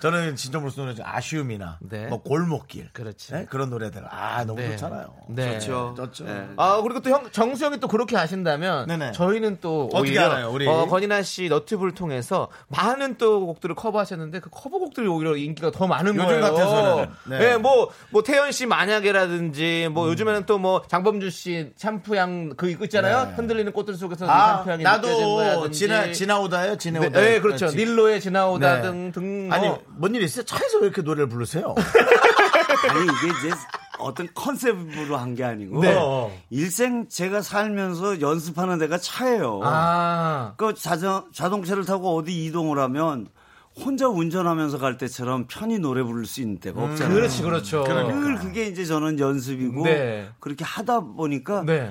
저는 0.00 0.36
신촌 0.36 0.60
블루스 0.60 0.78
노래 0.78 0.94
중 0.94 1.04
아쉬움이나 1.06 1.78
네. 1.80 2.06
뭐 2.08 2.22
골목길. 2.22 2.90
그렇지. 2.92 3.32
네? 3.32 3.46
그런 3.48 3.70
노래들. 3.70 4.04
아, 4.10 4.44
너무 4.44 4.60
네. 4.60 4.72
좋잖아요. 4.72 5.14
네. 5.28 5.58
좋죠. 5.58 5.94
좋죠. 5.96 6.24
네. 6.24 6.48
아 6.56 6.80
그리고 6.82 7.00
또 7.00 7.10
형 7.10 7.30
정수 7.30 7.64
형이 7.64 7.78
또 7.80 7.88
그렇게 7.88 8.16
하신다면 8.16 8.88
네네. 8.88 9.12
저희는 9.12 9.58
또 9.60 9.86
어떻게 9.92 10.10
오히려 10.10 10.24
알아요, 10.30 10.50
우리? 10.50 10.66
어, 10.68 10.86
권인하 10.86 11.22
씨 11.22 11.48
너튜브를 11.48 11.92
통해서 11.94 12.48
많은 12.68 13.16
또 13.16 13.46
곡들을 13.46 13.74
커버하셨는데 13.74 14.40
그 14.40 14.50
커버곡들이 14.50 15.06
오히려 15.06 15.36
인기가 15.36 15.70
더 15.70 15.86
많은 15.86 16.14
요즘 16.14 16.26
거예요. 16.26 16.40
같아서는. 16.42 17.08
네. 17.26 17.38
네, 17.38 17.56
뭐뭐 17.56 18.22
태연 18.24 18.52
씨 18.52 18.66
만약에라든지 18.66 19.88
뭐 19.92 20.08
요즘에는 20.08 20.46
또 20.46 20.62
뭐 20.62 20.82
장범준 20.86 21.30
씨 21.30 21.72
샴푸향 21.76 22.50
그 22.56 22.70
있잖아요. 22.84 23.24
네. 23.30 23.32
흔들리 23.34 23.61
는 23.64 23.72
꽃들 23.72 23.94
속에서 23.94 24.26
그 24.26 24.30
아, 24.30 24.60
느껴지는 24.60 24.82
나도. 24.84 25.70
지나, 25.70 26.12
지나오다요? 26.12 26.72
네, 26.72 26.78
지나오다. 26.78 27.20
네, 27.20 27.40
그렇죠. 27.40 27.66
그렇지. 27.66 27.76
닐로의 27.76 28.20
지나오다 28.20 28.76
네. 28.76 28.82
등등 28.82 29.48
뭐. 29.48 29.54
아니, 29.56 29.70
뭔 29.98 30.14
일 30.14 30.22
있어요? 30.22 30.44
차에서 30.44 30.78
왜 30.78 30.86
이렇게 30.86 31.02
노래를 31.02 31.28
부르세요? 31.28 31.74
아니 32.88 33.02
이게 33.04 33.38
이제 33.48 33.56
어떤 33.98 34.28
컨셉으로 34.34 35.16
한 35.16 35.34
게 35.34 35.44
아니고 35.44 35.80
네. 35.82 36.44
일생 36.50 37.06
제가 37.08 37.40
살면서 37.42 38.20
연습하는 38.20 38.78
데가 38.78 38.98
차예요. 38.98 39.60
아. 39.62 40.54
그 40.56 40.74
자전 40.74 41.24
자동차를 41.32 41.84
타고 41.84 42.16
어디 42.16 42.44
이동을 42.44 42.78
하면 42.80 43.28
혼자 43.74 44.06
운전하면서 44.08 44.78
갈 44.78 44.98
때처럼 44.98 45.46
편히 45.48 45.78
노래 45.78 46.02
부를 46.02 46.26
수 46.26 46.42
있는 46.42 46.60
데가 46.60 46.82
없잖아요. 46.82 47.14
그렇지, 47.14 47.42
그렇죠. 47.42 47.84
늘 47.84 48.36
그게 48.36 48.66
이제 48.66 48.84
저는 48.84 49.18
연습이고 49.18 49.84
네. 49.84 50.28
그렇게 50.40 50.64
하다 50.64 51.00
보니까 51.16 51.62
네. 51.64 51.90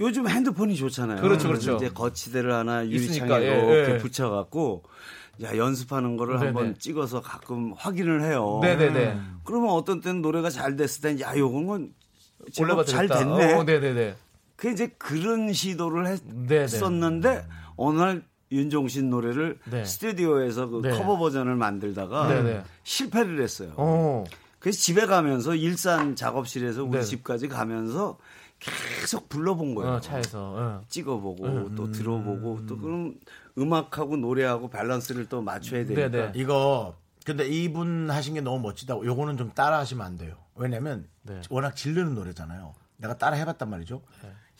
요즘 0.00 0.28
핸드폰이 0.28 0.76
좋잖아요. 0.76 1.20
그렇죠, 1.20 1.48
그렇죠. 1.48 1.76
이제 1.76 1.88
거치대를 1.88 2.52
하나 2.52 2.86
유리창에 2.86 3.32
예, 3.32 3.58
이렇게 3.58 3.94
예. 3.94 3.98
붙여갖고 3.98 4.84
야 5.42 5.56
연습하는 5.56 6.16
거를 6.16 6.34
네네. 6.34 6.46
한번 6.46 6.78
찍어서 6.78 7.20
가끔 7.20 7.72
확인을 7.76 8.22
해요. 8.22 8.60
네네네. 8.62 9.20
그러면 9.44 9.70
어떤 9.70 10.00
때는 10.00 10.22
노래가 10.22 10.50
잘 10.50 10.76
됐을 10.76 11.02
땐 11.02 11.20
야 11.20 11.36
요건 11.36 11.66
건 11.66 11.94
제법 12.52 12.84
잘. 12.84 13.08
됐네. 13.08 13.54
어, 13.54 13.64
네네네. 13.64 14.14
그 14.56 14.70
이제 14.70 14.88
그런 14.98 15.52
시도를 15.52 16.18
네네. 16.46 16.62
했었는데 16.62 17.46
어느 17.76 17.98
날 17.98 18.22
윤종신 18.50 19.10
노래를 19.10 19.58
네. 19.64 19.84
스튜디오에서 19.84 20.68
그 20.68 20.80
네. 20.82 20.90
커버 20.90 21.18
버전을 21.18 21.54
만들다가 21.56 22.28
네네. 22.28 22.62
실패를 22.84 23.42
했어요. 23.42 23.72
어. 23.76 24.24
그래서 24.58 24.78
집에 24.78 25.06
가면서 25.06 25.54
일산 25.54 26.16
작업실에서 26.16 26.82
우리 26.84 26.98
네. 26.98 27.04
집까지 27.04 27.46
가면서 27.48 28.18
계속 28.58 29.28
불러본 29.28 29.74
거예요. 29.74 29.92
어, 29.92 30.00
차에서. 30.00 30.54
어. 30.56 30.84
찍어보고 30.88 31.46
음, 31.46 31.74
또 31.74 31.90
들어보고 31.90 32.66
또 32.66 32.78
그럼 32.78 33.14
음악하고 33.56 34.16
노래하고 34.16 34.68
밸런스를 34.70 35.26
또 35.28 35.40
맞춰야 35.42 35.84
되니까. 35.84 36.10
네네. 36.10 36.32
이거 36.34 36.96
근데 37.24 37.46
이분 37.46 38.10
하신 38.10 38.34
게 38.34 38.40
너무 38.40 38.60
멋지다고 38.60 39.04
요거는 39.06 39.36
좀 39.36 39.52
따라 39.52 39.78
하시면 39.78 40.04
안 40.04 40.16
돼요. 40.16 40.36
왜냐면 40.54 41.08
네. 41.22 41.40
워낙 41.50 41.76
질르는 41.76 42.14
노래잖아요. 42.14 42.74
내가 42.96 43.16
따라 43.16 43.36
해봤단 43.36 43.70
말이죠. 43.70 44.02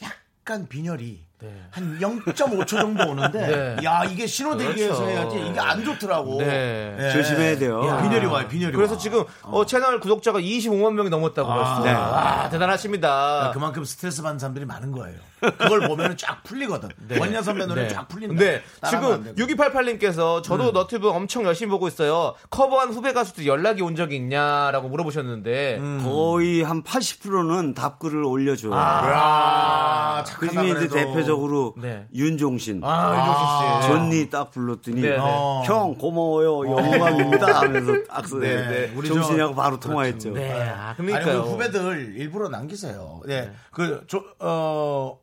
약간 0.03 0.69
빈혈이 0.69 1.28
한 1.71 1.99
0.5초 2.01 2.67
정도 2.67 3.09
오는데 3.11 3.77
네. 3.79 3.85
야 3.85 4.03
이게 4.05 4.27
신호대기에서 4.27 4.97
그렇죠. 4.97 5.11
해야지 5.11 5.51
이게 5.51 5.61
안 5.61 5.85
좋더라고. 5.85 6.39
네. 6.39 6.97
예. 6.99 7.13
조심해야 7.13 7.59
돼요. 7.59 7.87
야, 7.87 8.03
빈혈이 8.03 8.27
와요. 8.27 8.49
빈혈이 8.49 8.73
그래서 8.75 8.95
와. 8.95 8.99
지금 8.99 9.25
어, 9.43 9.65
채널 9.65 10.01
구독자가 10.01 10.41
25만 10.41 10.95
명이 10.95 11.11
넘었다고 11.11 11.49
벌써. 11.49 11.83
네. 11.85 11.93
와, 11.93 12.49
대단하십니다. 12.51 13.53
그만큼 13.55 13.85
스트레스 13.85 14.23
받는 14.23 14.39
사람들이 14.41 14.65
많은 14.65 14.91
거예요. 14.91 15.19
그걸 15.41 15.81
보면 15.89 16.17
쫙 16.17 16.43
풀리거든. 16.43 16.89
원년 17.19 17.43
선배 17.43 17.67
노래 17.67 17.83
네. 17.83 17.89
쫙 17.89 18.09
풀린다. 18.09 18.35
네. 18.43 18.63
지금 18.89 19.25
되고. 19.25 19.37
6288님께서 19.37 20.43
저도 20.43 20.73
너튜브 20.73 21.09
엄청 21.09 21.45
열심히 21.45 21.71
보고 21.71 21.89
있어요. 21.89 22.35
커버한 22.51 22.91
후배 22.91 23.13
가수도 23.13 23.47
연락이 23.47 23.83
온 23.83 23.97
적이 23.97 24.17
있냐라고 24.17 24.89
물어보셨는데. 24.89 25.81
거의 26.05 26.63
한 26.63 26.83
80%는 26.83 27.75
답글을 27.75 28.25
올려줘요. 28.25 28.73
아, 28.75 30.23
그 30.25 30.47
착하다 30.47 30.63
중에 30.63 30.85
이제. 30.85 30.89
대표적으로 30.89 31.75
네. 31.81 32.07
윤종신, 32.15 32.81
아, 32.85 33.81
존니 33.87 34.31
딱 34.31 34.51
불렀더니 34.51 35.01
네, 35.01 35.11
네. 35.11 35.17
어. 35.21 35.63
형 35.65 35.95
고마워요 35.97 36.67
영광입니다 36.71 37.61
하면서 37.61 37.93
딱 38.09 38.27
써. 38.27 38.37
네, 38.39 38.57
네, 38.69 38.93
우리 38.95 39.09
종신이하고 39.09 39.55
바로 39.55 39.79
통화했죠. 39.79 40.33
네. 40.33 40.53
아, 40.53 40.95
아니, 40.99 41.09
그러니까요. 41.09 41.43
그 41.45 41.51
후배들 41.51 42.15
일부러 42.17 42.49
남기세요. 42.49 43.21
네. 43.27 43.51
그, 43.71 44.05
저, 44.09 44.23
어, 44.41 45.19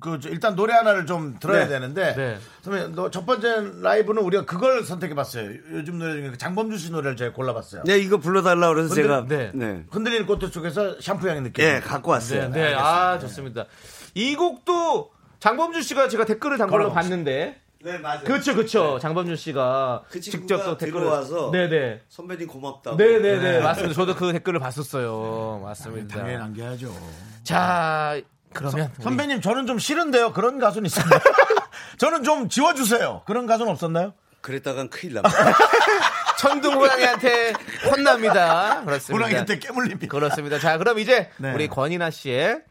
그, 0.00 0.18
저, 0.20 0.28
일단 0.30 0.56
노래 0.56 0.72
하나를 0.72 1.04
좀 1.06 1.36
들어야 1.38 1.64
네. 1.64 1.68
되는데. 1.68 2.14
네. 2.14 2.38
선배님, 2.62 2.94
너첫 2.94 3.26
번째 3.26 3.72
라이브는 3.82 4.22
우리가 4.22 4.44
그걸 4.46 4.84
선택해봤어요. 4.84 5.50
요즘 5.72 5.98
노래 5.98 6.12
중에 6.14 6.30
그 6.30 6.38
장범준 6.38 6.78
씨 6.78 6.90
노래를 6.90 7.16
제가 7.16 7.32
골라봤어요. 7.34 7.82
네 7.84 7.98
이거 7.98 8.16
불러달라 8.16 8.68
그래서 8.72 8.94
제가 8.94 9.26
네. 9.28 9.50
네. 9.54 9.84
흔들리는 9.90 10.26
꽃들 10.26 10.48
속에서 10.48 11.00
샴푸 11.00 11.28
향이 11.28 11.42
느껴요. 11.42 11.66
예, 11.66 11.80
갖고 11.80 12.10
왔어요. 12.10 12.48
네, 12.50 12.70
네. 12.70 12.74
아, 12.74 13.18
좋습니다. 13.18 13.66
이 14.14 14.34
곡도 14.34 15.10
장범준 15.40 15.82
씨가 15.82 16.08
제가 16.08 16.24
댓글을 16.24 16.56
단 16.56 16.68
걸로 16.68 16.84
걸어봤어요. 16.84 17.10
봤는데. 17.10 17.60
네, 17.84 17.98
맞아요. 17.98 18.22
그렇죠, 18.22 18.54
그렇죠. 18.54 18.98
장범준 19.00 19.34
씨가 19.34 20.04
그 20.08 20.20
직접 20.20 20.64
또 20.64 20.78
댓글을 20.78 21.02
들어와서 21.02 21.50
네네. 21.50 22.02
선배님 22.08 22.46
고맙다고. 22.46 22.96
네네 22.96 23.38
네. 23.40 23.60
맞습니다. 23.60 23.92
저도 23.94 24.14
그 24.14 24.32
댓글을 24.32 24.60
봤었어요. 24.60 25.60
맞습니다. 25.64 26.16
당연히 26.18 26.38
남겨야죠. 26.38 26.94
자, 27.42 28.20
그러면. 28.52 28.90
우리 28.96 29.02
선배님, 29.04 29.40
저는 29.40 29.66
좀 29.66 29.78
싫은데요. 29.78 30.32
그런 30.32 30.58
가수는 30.58 30.86
있었나요? 30.86 31.20
저는 31.98 32.22
좀 32.24 32.48
지워주세요. 32.48 33.22
그런 33.26 33.46
가수는 33.46 33.70
없었나요? 33.72 34.14
그랬다간 34.40 34.88
큰일 34.90 35.14
납니다. 35.14 35.36
천둥 36.38 36.74
호랑이한테 36.74 37.52
혼납니다. 37.90 38.82
그렇습니다. 38.84 39.12
호랑이한테 39.12 39.58
깨물립니다. 39.60 40.10
그렇습니다. 40.10 40.58
자, 40.58 40.78
그럼 40.78 40.98
이제 40.98 41.30
네. 41.38 41.52
우리 41.52 41.68
권이나 41.68 42.10
씨의 42.10 42.62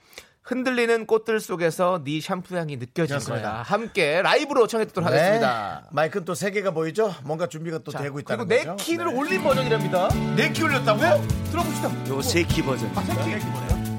흔들리는 0.43 1.05
꽃들 1.05 1.39
속에서 1.39 2.01
네 2.03 2.19
샴푸 2.19 2.57
향이 2.57 2.75
느껴진 2.77 3.15
그렇습니다. 3.15 3.51
거야. 3.51 3.61
함께 3.61 4.21
라이브로 4.21 4.67
청해 4.67 4.85
듣도록 4.87 5.07
하겠습니다. 5.07 5.81
네. 5.83 5.89
마이크는 5.91 6.25
또 6.25 6.33
세 6.33 6.51
개가 6.51 6.71
보이죠? 6.71 7.13
뭔가 7.23 7.47
준비가 7.47 7.77
또 7.77 7.91
되고 7.91 8.03
그리고 8.15 8.19
있다는 8.19 8.47
내 8.47 8.57
거죠. 8.65 8.75
키를 8.77 9.05
네. 9.05 9.13
올린 9.13 9.41
버전이랍니다. 9.43 10.09
내키 10.35 10.63
올렸다고요? 10.63 11.25
들어봅시다. 11.51 11.91
요거 12.09 12.21
세키 12.23 12.63
버전. 12.63 12.91
아, 12.97 13.01
새끼. 13.03 13.90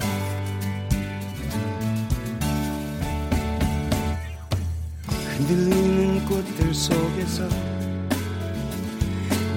흔들리는 5.32 6.24
꽃들 6.26 6.74
속에서 6.74 7.48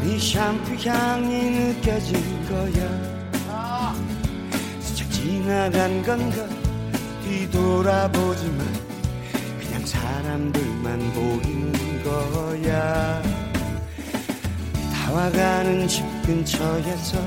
네 0.01 0.17
샴푸 0.17 0.73
향이 0.87 1.49
느껴질 1.51 2.17
거야. 2.47 3.93
스쳐 4.79 5.07
지나간 5.09 6.01
건가 6.03 6.47
뒤돌아보지만 7.23 8.59
그냥 9.59 9.85
사람들만 9.85 11.13
보이는 11.13 12.03
거야. 12.03 13.21
다와가는 14.93 15.87
집 15.87 16.03
근처에서 16.25 17.17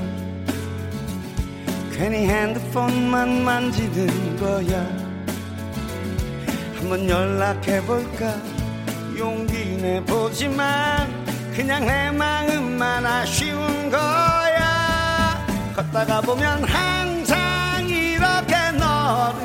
괜히 1.91 2.27
핸드폰만 2.27 3.43
만지는 3.43 4.37
거야 4.37 5.08
한번 6.79 7.09
연락해볼까? 7.09 8.35
용기 9.17 9.77
내보지만 9.81 11.25
그냥 11.53 11.85
내 11.85 12.09
마음만 12.09 13.05
아쉬운 13.05 13.89
거야. 13.89 15.45
걷다가 15.75 16.21
보면 16.21 16.63
항상 16.63 17.85
이렇게 17.89 18.55
너를 18.71 19.41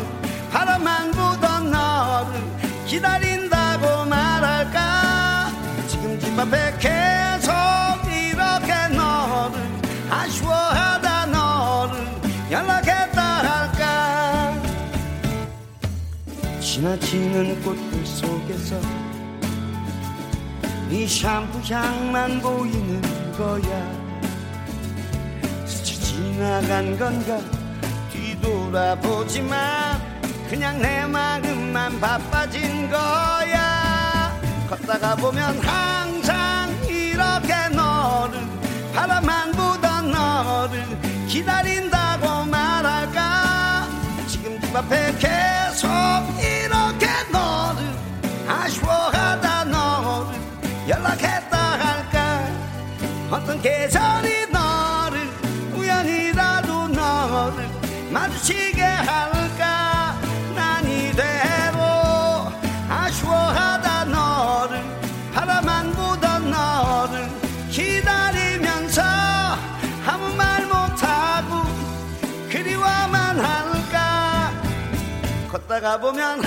바라만 0.53 1.11
보던 1.11 1.73
너를 1.73 2.41
기다린다고 2.87 4.05
말할까? 4.05 5.51
지금 5.89 6.17
집 6.21 6.39
앞에 6.39 6.75
계속 6.79 7.53
이렇게 8.07 8.95
너를 8.95 9.61
아쉬워하 10.09 10.84
지나치는 16.85 17.63
꽃들 17.63 18.05
속에서 18.05 18.79
네 20.91 21.07
샴푸 21.07 21.59
향만 21.73 22.43
보이는 22.43 23.01
거야. 23.33 23.91
스쳐 25.65 25.95
지나간 25.95 26.99
건가 26.99 27.41
뒤돌아보지만 28.13 29.99
그냥 30.51 30.79
내 30.83 31.07
마음만 31.07 31.99
바빠진 31.99 32.91
거야. 32.91 34.39
걷다가 34.69 35.17
보면 35.17 35.59
항상 35.61 36.71
이렇게 36.87 37.69
너를 37.75 38.41
바라만 38.95 39.53
보던 39.53 40.11
너를 40.11 40.85
기다린다고 41.29 42.45
말할까? 42.45 43.89
지금 44.29 44.61
집 44.61 44.77
앞에 44.77 45.15
계속 45.19 45.94
계절이 53.65 54.51
너를 54.53 55.27
우연이라도 55.75 56.89
너를 56.89 57.67
마주치게 58.11 58.83
할까? 58.83 60.21
난 60.55 60.85
이대로 60.87 61.81
아쉬워하다 62.91 64.05
너를 64.05 64.83
바라만 65.33 65.93
보던 65.95 66.51
너를 66.51 67.27
기다리면서 67.71 69.01
아무 70.07 70.37
말 70.37 70.67
못하고 70.67 71.63
그리워만 72.51 73.39
할까? 73.41 74.53
걷다가 75.51 75.99
보면 75.99 76.45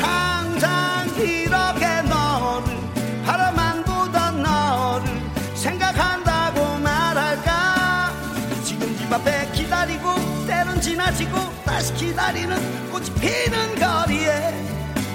다시 11.87 11.93
기다리는 11.93 12.91
꽃이 12.91 13.05
피는 13.13 13.75
거리에 13.75 14.53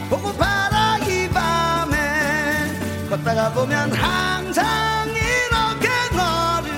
보고파라 0.08 0.98
이 1.06 1.28
밤에 1.28 3.06
걷다가 3.10 3.52
보면 3.52 3.92
항상 3.92 4.64
이렇게 5.08 5.88
너를 6.16 6.72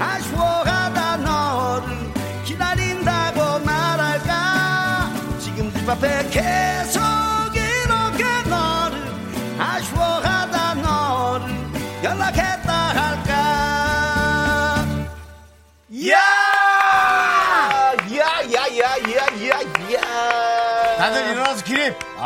아쉬워하다 0.00 1.16
너를 1.18 1.96
기다린다고 2.44 3.64
말할까? 3.64 5.12
지금 5.38 5.72
집 5.72 5.88
앞에 5.88 6.28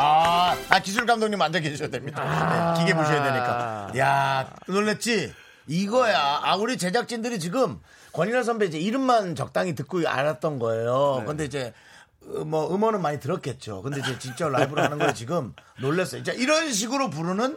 아, 0.01 0.57
아 0.71 0.81
기술 0.81 1.05
감독님 1.05 1.41
앉아 1.41 1.61
계셔야 1.61 1.89
됩니다. 1.89 2.75
네, 2.75 2.81
기계 2.81 2.95
보셔야 2.95 3.23
되니까. 3.23 3.93
야, 3.99 4.51
놀랬지? 4.67 5.35
이거야. 5.67 6.41
아, 6.43 6.57
우리 6.57 6.79
제작진들이 6.79 7.39
지금 7.39 7.79
권인하 8.13 8.43
선배 8.43 8.67
이제 8.67 8.79
이름만 8.79 9.35
적당히 9.35 9.75
듣고 9.75 10.09
알았던 10.09 10.59
거예요. 10.59 11.25
근데 11.27 11.45
이제 11.45 11.73
어, 12.27 12.45
뭐 12.45 12.75
음원은 12.75 13.03
많이 13.03 13.21
들었겠죠. 13.21 13.83
근데 13.83 14.01
이제 14.01 14.19
진짜 14.19 14.49
라이브로 14.49 14.83
하는 14.83 14.99
거에 14.99 15.13
지금 15.13 15.55
놀랐어요. 15.81 16.23
이런 16.37 16.73
식으로 16.73 17.11
부르는 17.11 17.57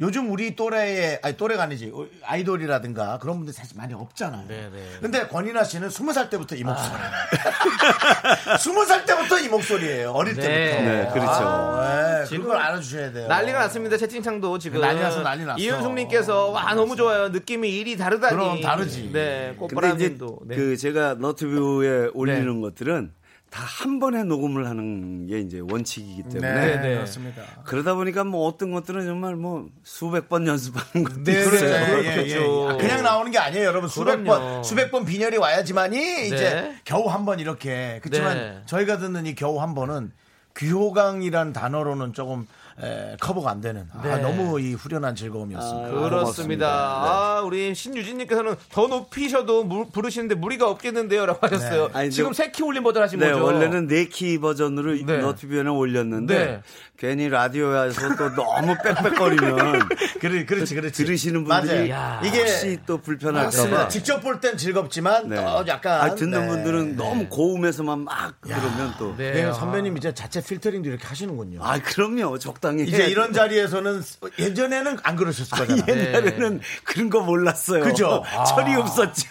요즘 0.00 0.30
우리 0.32 0.56
또래의 0.56 1.20
아니 1.22 1.36
또래가 1.36 1.64
아니지 1.64 1.92
어, 1.94 2.06
아이돌이라든가 2.24 3.18
그런 3.18 3.36
분들 3.36 3.54
사실 3.54 3.76
많이 3.76 3.94
없잖아요. 3.94 4.46
네, 4.48 4.68
네. 4.72 4.88
근데 5.00 5.26
권인하 5.28 5.62
씨는 5.62 5.88
스무 5.90 6.12
살 6.12 6.28
때부터 6.30 6.56
이 6.56 6.64
목소리. 6.64 6.94
스무 8.58 8.84
살 8.84 9.04
때부터 9.04 9.38
이 9.38 9.48
목소리예요. 9.48 10.10
어릴 10.10 10.34
네. 10.34 10.42
때부터. 10.42 10.82
네, 10.82 11.10
그렇죠. 11.12 11.30
아, 11.30 12.18
네, 12.20 12.24
지금 12.26 12.42
그걸 12.44 12.58
알아주셔야 12.58 13.12
돼요. 13.12 13.28
난리가 13.28 13.58
났습니다. 13.60 13.96
채팅창도 13.96 14.58
지금 14.58 14.80
난리 14.80 15.00
났어, 15.00 15.22
난리 15.22 15.44
났어. 15.44 15.58
이윤숙님께서 15.58 16.48
와 16.48 16.74
너무 16.74 16.96
좋아요. 16.96 17.28
느낌이 17.28 17.68
일이 17.68 17.96
다르다니. 17.96 18.34
그럼 18.34 18.60
다르지. 18.60 19.10
네, 19.12 19.54
꽃바람님도. 19.58 20.40
네. 20.46 20.56
그 20.56 20.76
제가 20.76 21.14
너튜브에 21.14 22.10
올리는 22.14 22.44
네. 22.52 22.60
것들은 22.60 23.12
다 23.54 23.64
한 23.84 24.00
번에 24.00 24.24
녹음을 24.24 24.66
하는 24.66 25.26
게 25.28 25.38
이제 25.38 25.60
원칙이기 25.60 26.24
때문에 26.24 26.54
네, 26.54 26.76
네. 26.80 26.94
그렇습니다. 26.96 27.42
그러다 27.64 27.94
보니까 27.94 28.24
뭐 28.24 28.46
어떤 28.48 28.72
것들은 28.72 29.04
정말 29.06 29.36
뭐 29.36 29.68
수백 29.84 30.28
번 30.28 30.46
연습하는 30.48 31.04
것도 31.04 31.22
네, 31.22 31.32
있어요. 31.40 31.60
네. 31.60 32.04
예, 32.04 32.10
예, 32.10 32.14
그렇죠. 32.34 32.68
아, 32.70 32.76
그냥 32.76 33.02
나오는 33.04 33.30
게 33.30 33.38
아니에요, 33.38 33.64
여러분. 33.66 33.88
수백. 33.88 34.24
번, 34.24 34.64
수백 34.64 34.90
번 34.90 35.04
빈혈이 35.04 35.36
와야지만이 35.36 36.26
이제 36.26 36.74
겨우 36.84 37.08
한 37.08 37.24
번 37.24 37.38
이렇게. 37.38 38.00
그렇지만 38.02 38.36
네. 38.36 38.62
저희가 38.66 38.98
듣는 38.98 39.26
이 39.26 39.34
겨우 39.36 39.60
한 39.60 39.74
번은 39.74 40.10
귀호강이란 40.56 41.52
단어로는 41.52 42.12
조금 42.12 42.46
에, 42.82 43.16
커버가 43.20 43.50
안 43.50 43.60
되는. 43.60 43.86
아, 43.92 44.02
네. 44.02 44.16
너무 44.20 44.60
이 44.60 44.74
후련한 44.74 45.14
즐거움이었습니다. 45.14 45.88
그렇습니다. 45.90 46.18
고맙습니다. 46.18 46.68
아, 46.68 47.40
우리 47.44 47.72
신유진님께서는 47.74 48.56
더 48.72 48.88
높이셔도 48.88 49.62
물- 49.62 49.86
부르시는데 49.92 50.34
무리가 50.34 50.68
없겠는데요라고 50.70 51.38
하셨어요. 51.46 51.90
아니, 51.92 52.10
지금 52.10 52.32
저- 52.32 52.42
세키 52.44 52.62
올린 52.64 52.82
버전 52.82 53.02
하신 53.04 53.20
네, 53.20 53.30
거죠? 53.30 53.44
원래는 53.44 53.86
네 53.86 54.06
키 54.08 54.38
버전으로 54.40 54.94
네. 55.06 55.18
너튜브에 55.18 55.60
올렸는데 55.60 56.34
네. 56.46 56.62
괜히 56.98 57.28
라디오에서 57.28 58.16
또 58.16 58.34
너무 58.34 58.74
빽빽거리면 58.82 59.88
그래, 60.20 60.44
그렇지, 60.44 60.74
그렇지. 60.74 61.04
들으시는. 61.04 61.44
분들이 61.44 61.90
야. 61.90 62.20
이게 62.24 62.40
혹시 62.40 62.78
또 62.86 62.98
불편할까 62.98 63.44
맞습니다. 63.46 63.76
봐. 63.84 63.88
직접 63.88 64.20
볼 64.20 64.40
땐 64.40 64.56
즐겁지만 64.56 65.28
네. 65.28 65.36
또 65.36 65.64
약간 65.68 66.00
아, 66.00 66.14
듣는 66.14 66.40
네. 66.40 66.48
분들은 66.48 66.96
너무 66.96 67.28
고음에서만 67.28 68.00
막 68.00 68.34
그러면 68.40 68.94
또. 68.98 69.14
네. 69.16 69.32
네, 69.32 69.42
아. 69.44 69.52
선배님 69.52 69.96
이제 69.96 70.12
자체 70.12 70.42
필터링도 70.42 70.88
이렇게 70.88 71.06
하시는군요. 71.06 71.60
아, 71.62 71.78
그럼요. 71.78 72.38
적당 72.38 72.63
히. 72.72 72.84
이제. 72.84 73.06
이런 73.06 73.32
자리에서는 73.32 74.02
예전에는 74.38 74.98
안 75.02 75.16
그러셨을 75.16 75.58
거잖아요. 75.58 75.84
옛날에는 75.88 76.60
그런 76.84 77.10
거 77.10 77.20
몰랐어요. 77.20 77.84
그죠? 77.84 78.22
아. 78.34 78.44
철이 78.44 78.74
없었죠. 78.74 79.28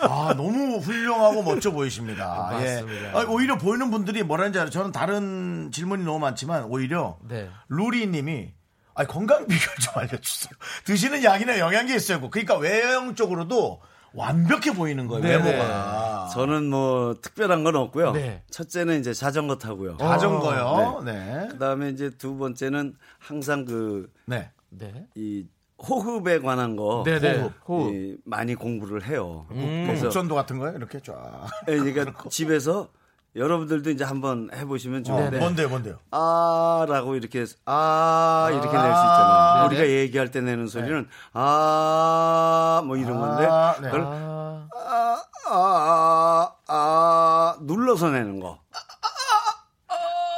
아, 0.00 0.34
너무 0.36 0.78
훌륭하고 0.78 1.42
멋져 1.42 1.70
보이십니다. 1.70 2.48
맞습니다. 2.52 3.08
예. 3.08 3.10
아, 3.12 3.24
오히려 3.28 3.58
보이는 3.58 3.90
분들이 3.90 4.22
뭐라는지 4.22 4.58
알아요. 4.58 4.70
저는 4.70 4.92
다른 4.92 5.70
질문이 5.72 6.04
너무 6.04 6.18
많지만 6.18 6.64
오히려 6.64 7.18
네. 7.28 7.48
루리 7.68 8.06
님이 8.06 8.52
아니, 8.94 9.08
건강 9.08 9.46
비결 9.46 9.74
좀 9.76 9.94
알려주세요. 9.96 10.52
드시는 10.84 11.24
약이나 11.24 11.58
영양제 11.58 11.94
있어요. 11.94 12.20
그러니까 12.30 12.56
외형적으로도 12.56 13.80
완벽해 14.14 14.74
보이는 14.76 15.06
거예요. 15.06 15.22
네네. 15.22 15.50
외모가. 15.50 16.28
저는 16.32 16.68
뭐 16.70 17.14
특별한 17.20 17.64
건 17.64 17.76
없고요. 17.76 18.12
네. 18.12 18.42
첫째는 18.50 19.00
이제 19.00 19.12
자전거 19.12 19.56
타고요. 19.58 19.96
자전거요. 19.96 21.02
네. 21.04 21.48
그다음에 21.50 21.90
이제 21.90 22.10
두 22.10 22.36
번째는 22.36 22.94
항상 23.18 23.64
그 23.64 24.10
네. 24.26 24.50
네. 24.70 25.06
이 25.14 25.46
호흡에 25.78 26.38
관한 26.38 26.76
거 26.76 27.02
네네. 27.04 27.38
호흡, 27.40 27.52
호흡. 27.68 27.94
이 27.94 28.16
많이 28.24 28.54
공부를 28.54 29.04
해요. 29.04 29.46
뭐 29.48 29.56
그래서 29.86 30.02
국전도 30.04 30.34
같은 30.34 30.58
거요? 30.58 30.74
이렇게 30.76 31.00
쫙. 31.00 31.46
예, 31.68 31.76
그러니까 31.76 32.28
집에서 32.28 32.88
여러분들도 33.34 33.90
이제 33.90 34.04
한번 34.04 34.50
해보시면 34.54 35.00
어, 35.00 35.04
좋은데 35.04 35.38
뭔데요, 35.38 35.68
뭔데요? 35.68 35.98
아 36.10 36.84
라고 36.88 37.14
이렇게 37.16 37.46
아 37.64 38.48
이렇게 38.50 38.66
낼수 38.66 38.76
있잖아요. 38.76 39.54
네네. 39.54 39.66
우리가 39.66 39.88
얘기할 39.88 40.30
때 40.30 40.40
내는 40.42 40.66
소리는 40.66 41.08
아뭐 41.32 42.96
이런 42.96 43.18
건데 43.18 43.46
아, 43.50 43.74
네. 43.80 43.90
그걸 43.90 44.02
아, 44.04 44.68
아, 44.74 45.22
아, 45.48 46.52
아, 46.68 47.56
눌러서 47.62 48.10
내는 48.10 48.40
거. 48.40 48.60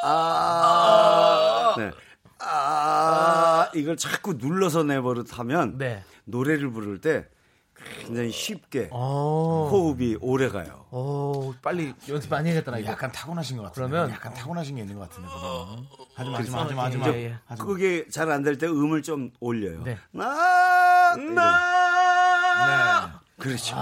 아, 0.05 1.75
네. 1.79 1.91
아, 2.39 3.71
이걸 3.75 3.97
자꾸 3.97 4.35
눌러서 4.35 4.85
내버릇 4.85 5.37
하면 5.39 5.79
네. 5.79 6.05
노래를 6.25 6.71
부를 6.71 7.01
때 7.01 7.27
굉장히 8.07 8.31
쉽게 8.31 8.89
어. 8.93 9.69
호흡이 9.71 10.17
오래 10.21 10.49
가요. 10.49 10.85
어, 10.91 11.53
빨리 11.63 11.95
연습 12.09 12.31
많이 12.31 12.49
해야겠다, 12.51 12.71
나 12.71 12.79
이거. 12.79 12.91
약간 12.93 13.11
타고나신 13.13 13.57
것 13.57 13.65
같은데. 13.65 13.89
그러면- 13.89 14.11
약간 14.11 14.35
타고나신 14.35 14.77
게 14.77 14.83
있는 14.83 14.97
것 14.99 15.09
같은데. 15.09 15.29
그거는. 15.29 15.85
하지 16.15 16.31
마, 16.31 16.37
하지 16.39 16.51
마, 16.51 16.59
그래서 16.59 16.59
하지 16.59 16.75
마, 16.75 16.85
하지 16.85 16.97
마. 16.99 17.09
예, 17.09 17.25
예. 17.25 17.39
하지 17.47 17.63
마. 17.63 17.67
그게 17.67 18.09
잘 18.09 18.31
안 18.31 18.43
될 18.43 18.59
때 18.59 18.67
음을 18.67 19.03
좀 19.03 19.31
올려요. 19.41 19.83
네. 19.85 19.99
나, 20.13 21.15
이런. 21.17 21.35
네. 21.35 23.13
그렇죠. 23.39 23.77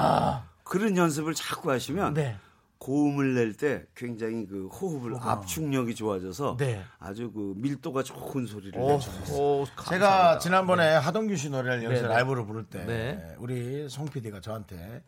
그런 0.65 0.97
연습을 0.97 1.35
자꾸 1.35 1.71
하시면 1.71 2.15
네. 2.15 2.37
고음을 2.83 3.35
낼 3.35 3.53
때 3.55 3.85
굉장히 3.95 4.45
그 4.47 4.67
호흡을 4.67 5.15
압축력이 5.21 5.95
좋아져서 5.95 6.57
네. 6.59 6.83
아주 6.99 7.31
그 7.31 7.53
밀도가 7.57 8.03
좋은 8.03 8.47
소리를 8.47 8.77
오, 8.81 8.93
내죠. 8.95 9.11
오, 9.35 9.67
제가. 9.89 10.39
지난번에 10.39 10.97
하동규 10.97 11.37
씨 11.37 11.49
노래를 11.49 11.85
여기서 11.85 12.03
네, 12.03 12.09
네. 12.09 12.15
라이브로 12.15 12.45
부를 12.45 12.65
때 12.65 12.85
네. 12.85 13.37
우리 13.39 13.89
송 13.89 14.07
PD가 14.07 14.41
저한테 14.41 15.05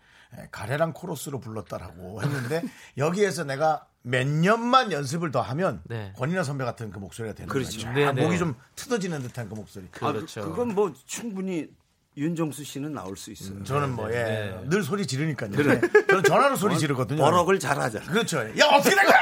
가래랑 0.53 0.93
코러스로 0.93 1.41
불렀다라고 1.41 2.23
했는데 2.23 2.63
여기에서 2.97 3.43
내가 3.43 3.89
몇 4.03 4.25
년만 4.25 4.93
연습을 4.93 5.33
더 5.33 5.41
하면 5.41 5.83
네. 5.87 6.13
권인하 6.17 6.45
선배 6.45 6.65
같은 6.65 6.91
그 6.91 7.01
목소리가 7.01 7.35
되는 7.35 7.49
그렇죠. 7.49 7.81
거예요. 7.81 7.95
네, 7.95 8.05
쫙 8.05 8.13
네. 8.13 8.23
목이 8.25 8.39
좀 8.39 8.55
트어지는 8.77 9.21
듯한 9.23 9.49
그 9.49 9.55
목소리. 9.55 9.87
아, 10.01 10.13
그렇죠. 10.13 10.43
그건 10.43 10.75
뭐 10.75 10.93
충분히 11.07 11.69
윤정수 12.17 12.65
씨는 12.65 12.93
나올 12.93 13.17
수 13.17 13.33
있어요. 13.33 13.63
저는 13.65 13.91
뭐 13.91 14.09
예, 14.11 14.15
네. 14.15 14.61
늘 14.67 14.83
소리 14.83 15.07
지르니까요. 15.07 15.51
저는 15.53 16.23
전화로 16.25 16.57
소리 16.57 16.79
지르거든요. 16.79 17.21
버럭을 17.21 17.59
잘하잖아. 17.59 18.07
그렇죠. 18.07 18.39
야 18.59 18.67
어떻게 18.73 18.95
된 18.95 19.05
거야? 19.05 19.19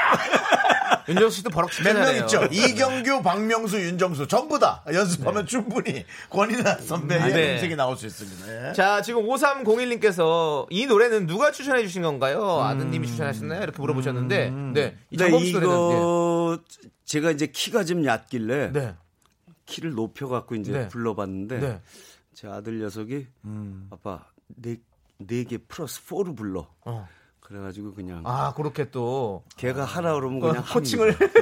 윤정수 1.09 1.37
씨도 1.37 1.49
버럭 1.49 1.69
몇명 1.83 2.03
잘해요. 2.03 2.21
있죠. 2.21 2.45
이경규, 2.51 3.23
박명수, 3.23 3.77
윤정수 3.77 4.27
전부 4.27 4.57
다 4.57 4.83
연습하면 4.93 5.45
충분히 5.45 6.05
권인하 6.29 6.75
선배의 6.77 7.33
네. 7.33 7.53
음색이 7.55 7.75
나올 7.75 7.97
수 7.97 8.05
있습니다. 8.05 8.69
예. 8.69 8.73
자, 8.73 9.01
지금 9.01 9.27
5301님께서 9.27 10.65
이 10.69 10.85
노래는 10.85 11.27
누가 11.27 11.51
추천해 11.51 11.81
주신 11.81 12.03
건가요? 12.03 12.61
아드님이 12.61 13.07
추천하셨나요? 13.07 13.63
이렇게 13.63 13.81
물어보셨는데, 13.81 14.49
네. 14.73 14.97
이 15.09 15.17
노래는, 15.17 15.39
이거 15.45 16.59
제가 17.05 17.31
이제 17.31 17.47
키가 17.47 17.83
좀 17.83 18.05
얕길래 18.05 18.71
네. 18.71 18.79
네. 18.79 18.95
키를 19.65 19.91
높여갖고 19.93 20.55
이제 20.55 20.71
네. 20.71 20.87
불러봤는데 20.87 21.59
네. 21.59 21.81
제 22.33 22.47
아들 22.47 22.79
녀석이 22.79 23.27
아빠 23.91 24.25
네 24.47 24.77
네 25.19 25.43
개 25.45 25.57
플러스 25.57 26.01
4를 26.05 26.35
불러. 26.35 26.67
어. 26.85 27.07
그래가지고 27.39 27.93
그냥 27.93 28.23
아, 28.25 28.53
그렇게 28.55 28.89
또. 28.89 29.43
걔가 29.57 29.85
하라 29.85 30.15
그러면 30.15 30.43
어, 30.43 30.47
그냥 30.47 30.63
코칭을. 30.65 31.13
합니다. 31.13 31.41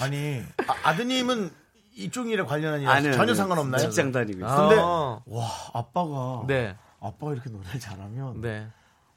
아니 0.00 0.42
아, 0.84 0.94
드님은 0.94 1.50
이쪽 1.94 2.28
일에 2.28 2.42
관련한 2.44 2.82
일 2.82 2.88
아니요, 2.88 3.12
전혀 3.12 3.22
아니요. 3.22 3.34
상관없나요? 3.34 3.80
직장 3.82 4.12
다니고 4.12 4.38
있어요. 4.44 4.68
근데 4.68 4.82
아. 4.82 5.20
와 5.26 5.50
아빠가 5.72 6.44
네. 6.46 6.76
아빠가 7.00 7.32
이렇게 7.32 7.48
노래를 7.50 7.80
잘하면 7.80 8.40
네. 8.42 8.68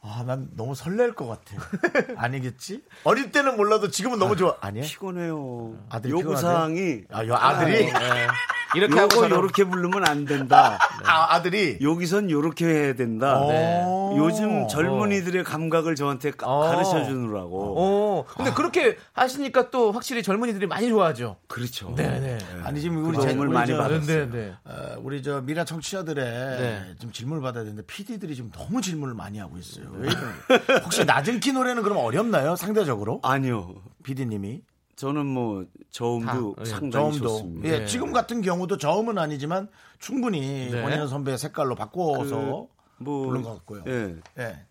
아 0.02 0.24
난 0.26 0.48
너무 0.56 0.76
설렐 0.76 1.14
것 1.14 1.28
같아. 1.28 1.56
아니겠지? 2.16 2.84
어릴 3.04 3.32
때는 3.32 3.58
몰라도 3.58 3.90
지금은 3.90 4.18
너무 4.18 4.36
좋아. 4.38 4.56
아니야? 4.62 4.84
피곤해요. 4.84 5.76
아들이 5.90 6.12
요구 6.12 6.22
피곤하대요? 6.22 6.52
사항이 6.52 7.02
아, 7.12 7.26
요 7.26 7.36
아들이 7.36 7.86
네. 7.86 8.28
이렇게 8.76 8.94
하고 8.94 9.04
요거 9.16 9.16
저는 9.24 9.36
요렇게 9.36 9.64
부르면 9.66 10.08
안 10.08 10.26
된다. 10.26 10.78
아 11.04 11.34
아들이 11.34 11.80
여기선 11.82 12.30
요렇게 12.32 12.66
해야 12.66 12.94
된다. 12.96 13.42
네. 13.48 13.84
요즘 14.18 14.68
젊은이들의 14.68 15.44
감각을 15.44 15.96
저한테 15.96 16.32
가- 16.32 16.48
어. 16.48 16.60
가르쳐 16.70 17.04
주느라고. 17.04 17.76
어. 17.78 18.26
근데 18.36 18.52
그렇게 18.52 18.98
하시니까 19.14 19.70
또 19.70 19.92
확실히 19.92 20.24
젊은이들이 20.24 20.66
많이 20.68 20.88
좋아하죠. 20.90 21.38
그렇죠. 21.48 21.94
네, 21.96 22.20
네. 22.20 22.38
아니 22.64 22.80
지금 22.82 23.04
우리 23.06 23.18
그 23.18 23.24
우리 23.24 23.50
많이 23.50 23.72
저- 23.72 23.78
받았어요. 23.78 24.30
네, 24.30 24.32
네. 24.32 24.54
어, 24.66 24.96
우리 25.02 25.22
저 25.24 25.42
미라 25.42 25.66
청취자들의 25.66 26.26
네. 26.26 26.96
좀 27.00 27.12
질문을 27.12 27.42
받아야 27.42 27.64
되는데 27.64 27.84
PD들이 27.86 28.36
지금 28.36 28.52
너무 28.52 28.82
질문을 28.82 29.14
많이 29.14 29.40
하고 29.40 29.58
있어요. 29.58 29.89
왜 29.94 30.08
이런 30.08 30.82
혹시 30.84 31.06
낮은 31.06 31.40
키 31.40 31.52
노래는 31.52 31.84
그럼 31.84 31.98
어렵나요? 31.98 32.56
상대적으로? 32.56 33.20
아니요. 33.24 33.76
PD님이 34.04 34.62
저는 34.96 35.26
뭐 35.26 35.66
저음도 35.92 36.56
다, 36.56 36.62
예, 36.62 36.66
상당히 36.66 36.92
저음도 36.92 37.28
좋습니다. 37.30 37.70
예, 37.70 37.80
네. 37.80 37.86
지금 37.86 38.12
같은 38.12 38.42
경우도 38.42 38.78
저음은 38.78 39.18
아니지만 39.18 39.70
충분히 40.00 40.70
네. 40.72 40.82
권인현 40.82 41.08
선배의 41.08 41.38
색깔로 41.38 41.76
바꿔서 41.76 42.68
뭐 42.98 43.28
부른 43.28 43.42
것 43.42 43.54
같고요. 43.56 43.84
예. 43.88 44.16
예. 44.40 44.66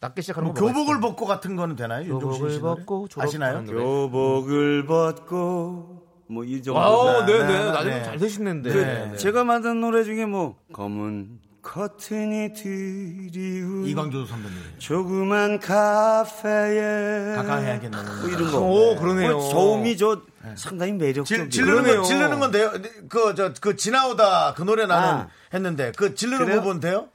낮게 0.00 0.22
시작하는 0.22 0.52
뭐 0.52 0.54
교복을? 0.54 1.00
벗고 1.00 1.26
같은 1.26 1.56
거는 1.56 1.76
되나요? 1.76 2.18
교복을? 2.18 2.60
벗고 2.60 3.08
아시나요? 3.18 3.60
노래. 3.62 3.82
교복을 3.82 4.86
벗고 4.86 6.06
뭐 6.28 6.44
이 6.44 6.62
정도. 6.62 6.80
아우, 6.80 7.26
네네. 7.26 7.44
네, 7.46 7.64
나중에 7.72 7.94
네. 7.96 8.02
잘 8.04 8.18
되시는데. 8.18 8.70
그 8.72 8.78
네. 8.78 9.16
제가 9.16 9.42
만든 9.44 9.80
노래 9.80 10.04
중에 10.04 10.26
뭐 10.26 10.56
검은 10.72 11.40
커튼이 11.62 12.52
드리운 12.54 13.84
이광조 13.86 14.24
선배님. 14.26 14.56
조그만 14.78 15.58
카페에 15.60 17.34
가까해야겠네. 17.36 17.96
뭐 17.96 18.28
이런 18.28 18.50
거. 18.50 18.58
오, 18.60 18.96
그러네요. 18.96 19.36
뭐 19.38 19.50
저음이 19.50 19.96
저 19.96 20.22
상당히 20.56 20.92
매력적이에요. 20.92 21.48
질, 21.48 21.50
지르는 21.50 21.82
그러네요. 21.82 21.96
건 22.02 22.04
지르는 22.04 22.40
건 22.40 22.50
돼요. 22.50 22.72
그 23.08 23.34
저 23.34 23.52
그 23.60 23.76
지나오다 23.76 24.54
그 24.54 24.62
노래 24.62 24.86
나는 24.86 25.08
아. 25.08 25.28
했는데 25.52 25.92
그 25.96 26.14
지르는 26.14 26.38
그래요? 26.46 26.60
부분 26.62 26.80
돼요? 26.80 27.08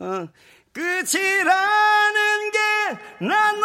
어, 0.00 0.26
끝이라는 0.72 2.50
게 2.50 2.58
난 3.20 3.62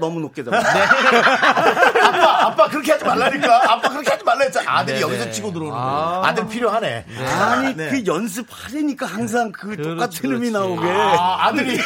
너무 0.00 0.18
높게 0.20 0.42
들어. 0.42 0.56
아빠 0.58 2.46
아빠 2.46 2.68
그렇게 2.68 2.92
하지 2.92 3.04
말라니까. 3.04 3.72
아빠 3.72 3.88
그렇게 3.90 4.10
하지 4.10 4.24
말라 4.24 4.40
했잖아. 4.44 4.78
아들이 4.78 4.98
네네. 5.00 5.12
여기서 5.12 5.30
치고 5.30 5.52
들어오는 5.52 5.76
아. 5.76 5.80
거예요. 5.80 6.22
아들 6.24 6.48
필요하네. 6.48 7.06
아니 7.40 7.76
네. 7.76 7.90
그 7.90 8.04
연습하려니까 8.06 9.06
항상 9.06 9.52
그 9.52 9.68
그렇지, 9.76 9.82
똑같은 9.90 10.30
음이 10.32 10.50
그렇지. 10.50 10.52
나오게. 10.52 10.90
아, 10.90 11.46
아들이 11.46 11.78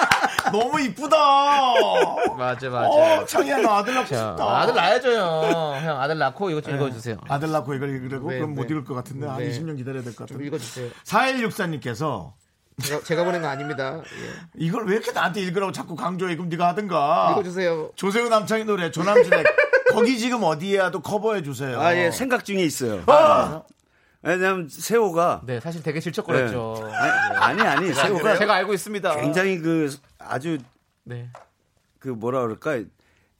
너무 0.52 0.80
이쁘다. 0.80 1.16
맞아, 2.36 2.68
맞아. 2.68 2.88
어, 2.88 3.24
창이야 3.24 3.58
너 3.58 3.76
아들 3.76 3.94
낳고 3.94 4.08
자, 4.08 4.16
싶다. 4.16 4.58
아들 4.60 4.74
낳아야죠, 4.74 5.12
형. 5.12 5.80
형, 5.82 6.00
아들 6.00 6.18
낳고 6.18 6.50
이거 6.50 6.60
좀 6.60 6.74
읽어주세요. 6.74 7.16
아들 7.28 7.50
낳고 7.50 7.74
이걸 7.74 7.90
읽으려고 7.90 8.30
네, 8.30 8.36
그럼 8.38 8.54
못 8.54 8.62
네. 8.62 8.68
읽을 8.68 8.84
것 8.84 8.94
같은데 8.94 9.26
한 9.26 9.38
네. 9.38 9.50
20년 9.50 9.76
기다려야 9.76 10.02
될것좀 10.02 10.26
같은데. 10.26 10.44
읽어주세요. 10.46 10.90
4164님께서 11.06 12.32
제가, 12.82 13.02
제가 13.02 13.24
보낸 13.24 13.40
거 13.42 13.48
아닙니다. 13.48 13.98
예. 13.98 14.32
이걸 14.56 14.86
왜 14.86 14.94
이렇게 14.94 15.12
나한테 15.12 15.40
읽으라고 15.40 15.72
자꾸 15.72 15.96
강조해? 15.96 16.34
그럼 16.36 16.48
네가 16.48 16.68
하든가. 16.68 17.30
읽어주세요. 17.32 17.92
조세호 17.96 18.28
남창희 18.28 18.64
노래 18.64 18.90
조남지대 18.90 19.44
거기 19.92 20.18
지금 20.18 20.42
어디야도 20.42 21.00
커버해 21.00 21.42
주세요. 21.42 21.80
아, 21.80 21.94
예, 21.96 22.10
생각 22.10 22.44
중에 22.44 22.62
있어요. 22.62 23.02
아! 23.06 23.62
왜냐면 24.22 24.68
세호가 24.70 25.42
네, 25.44 25.58
사실 25.58 25.82
되게 25.82 25.98
질척거렸죠. 26.00 26.84
네. 26.86 26.92
아니, 26.94 27.60
아니, 27.60 27.62
아니, 27.62 27.92
세호가 27.92 28.36
제가 28.36 28.54
알고 28.54 28.72
있습니다. 28.72 29.16
굉장히 29.16 29.58
그 29.58 29.92
아주 30.18 30.58
네. 31.02 31.28
그 31.98 32.08
뭐라 32.08 32.42
그럴까 32.42 32.84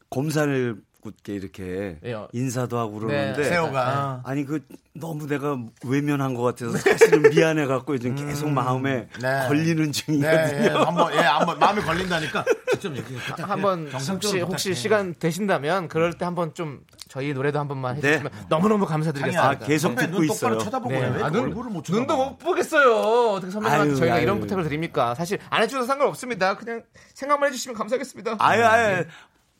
곰살 0.08 0.76
굳게 1.02 1.34
이렇게 1.34 1.98
예, 2.04 2.12
어. 2.12 2.28
인사도 2.32 2.78
하고 2.78 3.00
그러는데 3.00 3.42
네, 3.42 3.48
세호가 3.48 4.22
아니 4.24 4.44
그 4.44 4.60
너무 4.94 5.26
내가 5.26 5.58
외면한 5.84 6.34
것 6.34 6.42
같아서 6.42 6.78
사실은 6.78 7.22
미안해 7.30 7.66
갖고 7.66 7.94
요즘 7.94 8.14
계속 8.14 8.48
마음에 8.50 9.08
네. 9.20 9.44
걸리는 9.48 9.86
네, 9.86 9.90
중이거든요. 9.90 10.64
예, 10.64 10.68
한번 10.68 11.12
예, 11.14 11.18
한번 11.18 11.58
마음에 11.58 11.82
걸린다니까 11.82 12.44
직접 12.70 12.96
얘기 12.96 13.14
부탁해요. 13.14 13.46
한번 13.46 13.90
정상적으로 13.90 14.46
혹시 14.46 14.70
혹시. 14.70 14.74
시간 14.80 15.14
되신다면 15.18 15.88
그럴 15.88 16.12
때 16.12 16.24
한번 16.24 16.54
좀 16.54 16.80
저희 17.08 17.34
노래도 17.34 17.58
한 17.58 17.66
번만 17.66 18.00
네. 18.00 18.08
해주시면 18.08 18.32
너무너무 18.48 18.86
감사드리겠습니다. 18.86 19.48
아, 19.48 19.58
계속 19.58 19.96
듣고 19.96 20.18
눈 20.18 20.26
똑바로 20.28 20.54
있어요. 20.54 20.64
쳐다보고 20.64 20.90
네. 20.94 21.04
아, 21.20 21.30
눈, 21.30 21.44
얼굴을 21.46 21.70
못. 21.72 21.84
눈도 21.90 22.16
못 22.16 22.38
보겠어요. 22.38 22.94
어떻게 23.32 23.50
선배님한테 23.50 23.96
저희가 23.96 24.14
아유. 24.16 24.22
이런 24.22 24.38
부탁을 24.38 24.62
드립니까? 24.62 25.16
사실 25.16 25.38
안 25.50 25.62
해주셔도 25.62 25.84
상관없습니다. 25.86 26.56
그냥 26.56 26.84
생각만 27.14 27.48
해주시면 27.48 27.76
감사하겠습니다. 27.76 28.36
아유, 28.38 28.64
아유, 28.64 29.04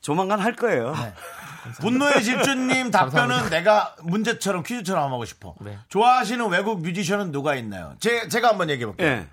조만간 0.03 0.41
할 0.41 0.55
거예요. 0.55 0.95
분노의 1.81 2.23
질주님 2.23 2.91
답변은 2.93 3.49
내가 3.51 3.95
문제처럼 4.03 4.65
퀴즈처럼 4.65 5.13
하고 5.13 5.25
싶어. 5.25 5.55
네. 5.61 5.79
좋아하시는 5.89 6.47
외국 6.51 6.83
뮤지션은 6.83 7.31
누가 7.33 7.55
있나요? 7.55 7.95
제, 8.01 8.29
제가 8.29 8.49
한번 8.49 8.69
얘기해 8.69 8.87
볼게요. 8.87 9.09
예. 9.09 9.27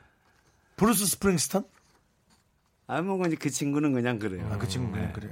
브루스 0.78 1.06
스프링스틴? 1.08 1.66
아, 2.88 3.02
뭐, 3.02 3.26
이제 3.28 3.36
그 3.36 3.50
친구는 3.50 3.94
그냥 3.94 4.18
그래요. 4.18 4.56
그 4.60 4.68
친구 4.68 4.92
그냥 4.92 5.12
그래. 5.12 5.30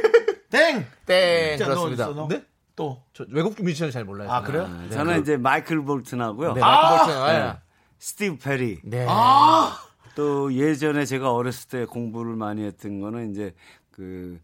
땡! 0.50 0.86
땡 1.04 1.58
자, 1.58 1.64
너 1.66 1.70
그렇습니다. 1.70 2.06
너? 2.06 2.28
네? 2.28 2.44
또. 2.74 3.02
저 3.12 3.24
외국 3.28 3.60
뮤지션 3.62 3.90
잘 3.90 4.04
몰라요. 4.04 4.30
아, 4.30 4.42
그래요? 4.42 4.64
저는. 4.64 4.90
저는 4.90 5.20
이제 5.20 5.36
마이클 5.36 5.84
볼튼하고요. 5.84 6.54
네, 6.54 6.60
마이클 6.60 6.98
볼튼. 6.98 7.22
아, 7.22 7.32
네. 7.32 7.58
스티브 7.98 8.38
페리. 8.38 8.80
네. 8.84 9.06
또 10.14 10.52
예전에 10.54 11.04
제가 11.04 11.32
어렸을 11.32 11.68
때 11.68 11.84
공부를 11.84 12.36
많이 12.36 12.64
했던 12.64 13.00
거는 13.00 13.30
이제 13.32 13.54
그, 13.90 14.40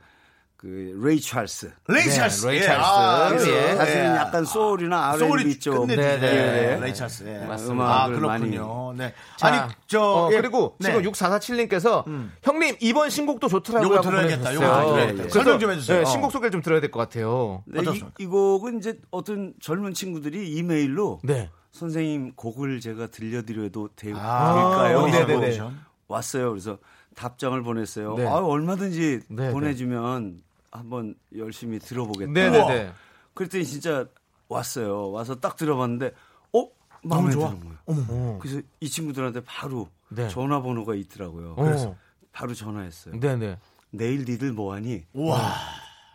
그, 0.62 0.96
레이 1.02 1.20
찰스. 1.20 1.72
레이 1.88 2.04
네, 2.04 2.10
찰스. 2.10 2.46
레이 2.46 2.58
예, 2.58 2.62
찰스. 2.62 2.80
아, 2.88 3.30
예. 3.32 3.70
예. 3.70 3.74
사실은 3.74 4.14
약간 4.14 4.44
소울이나 4.44 5.08
R&B 5.10 5.18
소울이 5.26 5.58
쪽. 5.58 5.72
끝내주죠. 5.88 6.00
네, 6.00 6.20
네. 6.20 6.26
예, 6.28 6.76
네. 6.76 6.80
레이 6.80 6.94
찰스. 6.94 7.24
예. 7.26 7.44
맞습니다. 7.44 7.84
아, 7.84 8.06
음악을 8.06 8.20
그렇군요. 8.20 8.92
네. 8.96 9.12
자, 9.36 9.48
아니, 9.48 9.72
저. 9.88 10.00
어, 10.00 10.30
예, 10.32 10.36
그리고 10.36 10.76
네. 10.78 10.86
지금 10.92 11.02
6447님께서 11.10 12.04
형님 12.44 12.76
이번 12.78 13.10
신곡도 13.10 13.48
좋더라고요. 13.48 13.90
요거 13.96 14.02
들어야겠다. 14.02 14.54
요거 14.54 14.64
들어야겠다. 14.66 15.12
그래서, 15.24 15.30
설명 15.30 15.58
좀 15.58 15.70
해주세요. 15.72 15.96
네, 15.98 16.02
어. 16.02 16.06
신곡 16.06 16.30
소개를 16.30 16.52
좀 16.52 16.62
들어야 16.62 16.80
될 16.80 16.92
것 16.92 17.00
같아요. 17.00 17.64
네, 17.66 17.80
이? 17.82 18.04
이 18.20 18.26
곡은 18.26 18.78
이제 18.78 19.00
어떤 19.10 19.54
젊은 19.60 19.94
친구들이 19.94 20.52
이메일로 20.52 21.22
네. 21.24 21.50
선생님 21.72 22.34
곡을 22.36 22.78
제가 22.78 23.08
들려드려도 23.08 23.88
되, 23.96 24.12
아, 24.14 24.88
될까요? 25.10 25.38
오디션. 25.38 25.80
왔어요. 26.06 26.50
그래서 26.50 26.78
답장을 27.16 27.60
보냈어요. 27.62 28.14
네. 28.14 28.26
아, 28.26 28.34
얼마든지 28.36 29.20
네, 29.28 29.46
네. 29.46 29.50
보내주면 29.52 30.38
한번 30.72 31.14
열심히 31.36 31.78
들어보겠다. 31.78 32.32
네네네. 32.32 32.92
그랬더니 33.34 33.64
진짜 33.64 34.06
왔어요. 34.48 35.10
와서 35.12 35.38
딱 35.38 35.56
들어봤는데, 35.56 36.12
어? 36.54 36.68
마음에 37.04 37.30
좋아. 37.30 37.50
드는 37.50 37.76
거예요. 37.86 38.38
그래서 38.38 38.60
이 38.80 38.88
친구들한테 38.88 39.42
바로 39.44 39.88
네. 40.08 40.28
전화번호가 40.28 40.94
있더라고요. 40.94 41.52
어. 41.52 41.62
그래서 41.62 41.94
바로 42.32 42.54
전화했어요. 42.54 43.20
네네. 43.20 43.58
내일 43.90 44.24
니들 44.24 44.52
뭐하니? 44.52 45.04
우와. 45.12 45.38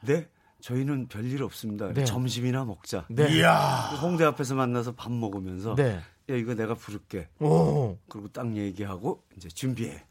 네? 0.03 0.28
저희는 0.62 1.08
별일 1.08 1.43
없습니다. 1.43 1.93
네. 1.93 2.03
점심이나 2.03 2.66
먹자. 2.66 3.05
네. 3.10 3.38
이야. 3.38 3.91
홍대 4.01 4.26
앞에서 4.26 4.55
만나서 4.55 4.93
밥 4.93 5.12
먹으면서 5.12 5.76
네. 5.76 5.99
야 6.30 6.36
이거 6.36 6.55
내가 6.55 6.74
부를게. 6.74 7.30
오. 7.39 7.97
그리고 8.10 8.28
딱 8.30 8.55
얘기하고 8.55 9.24
이제 9.36 9.49
준비해. 9.49 10.03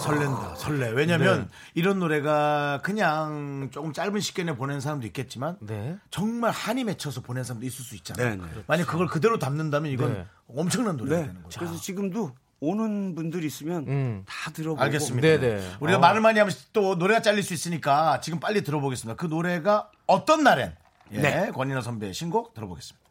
설렌다, 0.00 0.54
설레. 0.56 0.90
왜냐면 0.90 1.50
이런 1.74 1.98
노래가 1.98 2.80
그냥 2.82 3.68
조금 3.72 3.92
짧은 3.92 4.20
시간에 4.20 4.56
보낸 4.56 4.80
사람도 4.80 5.06
있겠지만 5.08 5.56
네. 5.60 5.96
정말 6.10 6.50
한이 6.50 6.84
맺혀서 6.84 7.20
보낸 7.22 7.44
사람도 7.44 7.66
있을 7.66 7.84
수 7.84 7.94
있잖아요. 7.96 8.36
네, 8.36 8.36
네. 8.36 8.64
만약 8.66 8.86
그걸 8.86 9.06
그대로 9.06 9.38
담는다면 9.38 9.90
이건 9.90 10.12
네. 10.12 10.26
엄청난 10.48 10.96
노래가 10.96 11.16
네. 11.20 11.26
되는 11.28 11.42
거죠. 11.42 11.60
그래서 11.60 11.76
지금도 11.80 12.34
오는 12.60 13.14
분들 13.16 13.42
있으면 13.44 13.88
음. 13.88 14.24
다 14.26 14.50
들어보고. 14.52 14.80
알겠습니다. 14.82 15.26
네네. 15.26 15.76
우리가 15.80 15.98
어. 15.98 16.00
말을 16.00 16.20
많이 16.20 16.38
하면 16.38 16.54
또 16.72 16.94
노래가 16.94 17.20
잘릴 17.20 17.42
수 17.42 17.54
있으니까 17.54 18.20
지금 18.20 18.38
빨리 18.38 18.62
들어보겠습니다. 18.62 19.16
그 19.16 19.26
노래가 19.26 19.90
어떤 20.06 20.44
날엔? 20.44 20.76
예, 21.12 21.20
네. 21.20 21.50
권인아 21.50 21.80
선배의 21.82 22.14
신곡 22.14 22.54
들어보겠습니다. 22.54 23.02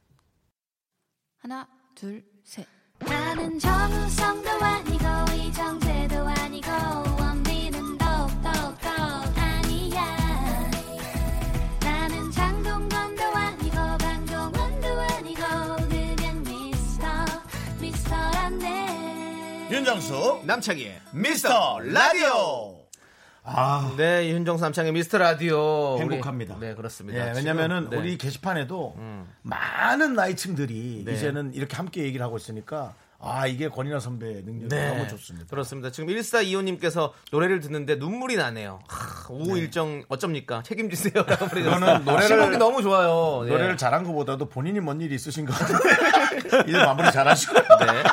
하나, 1.39 1.67
둘, 1.95 2.23
셋. 2.43 2.65
나는 2.99 3.59
정우성도 3.59 4.49
아니고 4.49 5.05
이정 5.35 5.80
윤정수 19.95 20.41
남창희의 20.45 21.01
미스터 21.11 21.79
라디오. 21.83 22.77
아 23.43 23.93
네, 23.97 24.29
윤정수 24.29 24.63
남창의 24.63 24.93
미스터 24.93 25.17
라디오. 25.17 25.95
우리- 25.95 26.01
행복합니다. 26.15 26.55
네, 26.61 26.75
그렇습니다. 26.75 27.19
예, 27.19 27.33
지금, 27.33 27.37
왜냐면은 27.45 27.89
네. 27.89 27.97
우리 27.97 28.17
게시판에도 28.17 28.95
많은 29.41 30.13
나이층들이 30.13 31.03
네. 31.05 31.13
이제는 31.13 31.53
이렇게 31.55 31.75
함께 31.75 32.03
얘기를 32.03 32.25
하고 32.25 32.37
있으니까 32.37 32.93
아 33.19 33.45
이게 33.47 33.67
권인아 33.67 33.99
선배의 33.99 34.43
능력이 34.45 34.69
네. 34.69 34.87
너무 34.95 35.07
좋습니다. 35.09 35.47
그렇습니다. 35.49 35.91
지금 35.91 36.07
1425님께서 36.09 37.11
노래를 37.33 37.59
듣는데 37.59 37.95
눈물이 37.95 38.37
나네요. 38.37 38.79
하, 38.87 39.27
오후 39.29 39.57
일정 39.57 40.03
어쩝니까? 40.07 40.63
책임지세요. 40.63 41.13
라고 41.27 41.59
이거는 41.59 42.05
노래를- 42.05 42.27
신곡이 42.27 42.57
너무 42.57 42.81
좋아요. 42.81 43.43
네. 43.43 43.51
노래를 43.51 43.75
잘한 43.75 44.05
것보다도 44.05 44.47
본인이 44.47 44.79
뭔 44.79 45.01
일이 45.01 45.15
있으신 45.15 45.45
것 45.45 45.53
같은데 45.53 46.63
이제 46.69 46.77
마무리 46.77 47.11
잘하시고 47.11 47.53
네. 47.53 48.03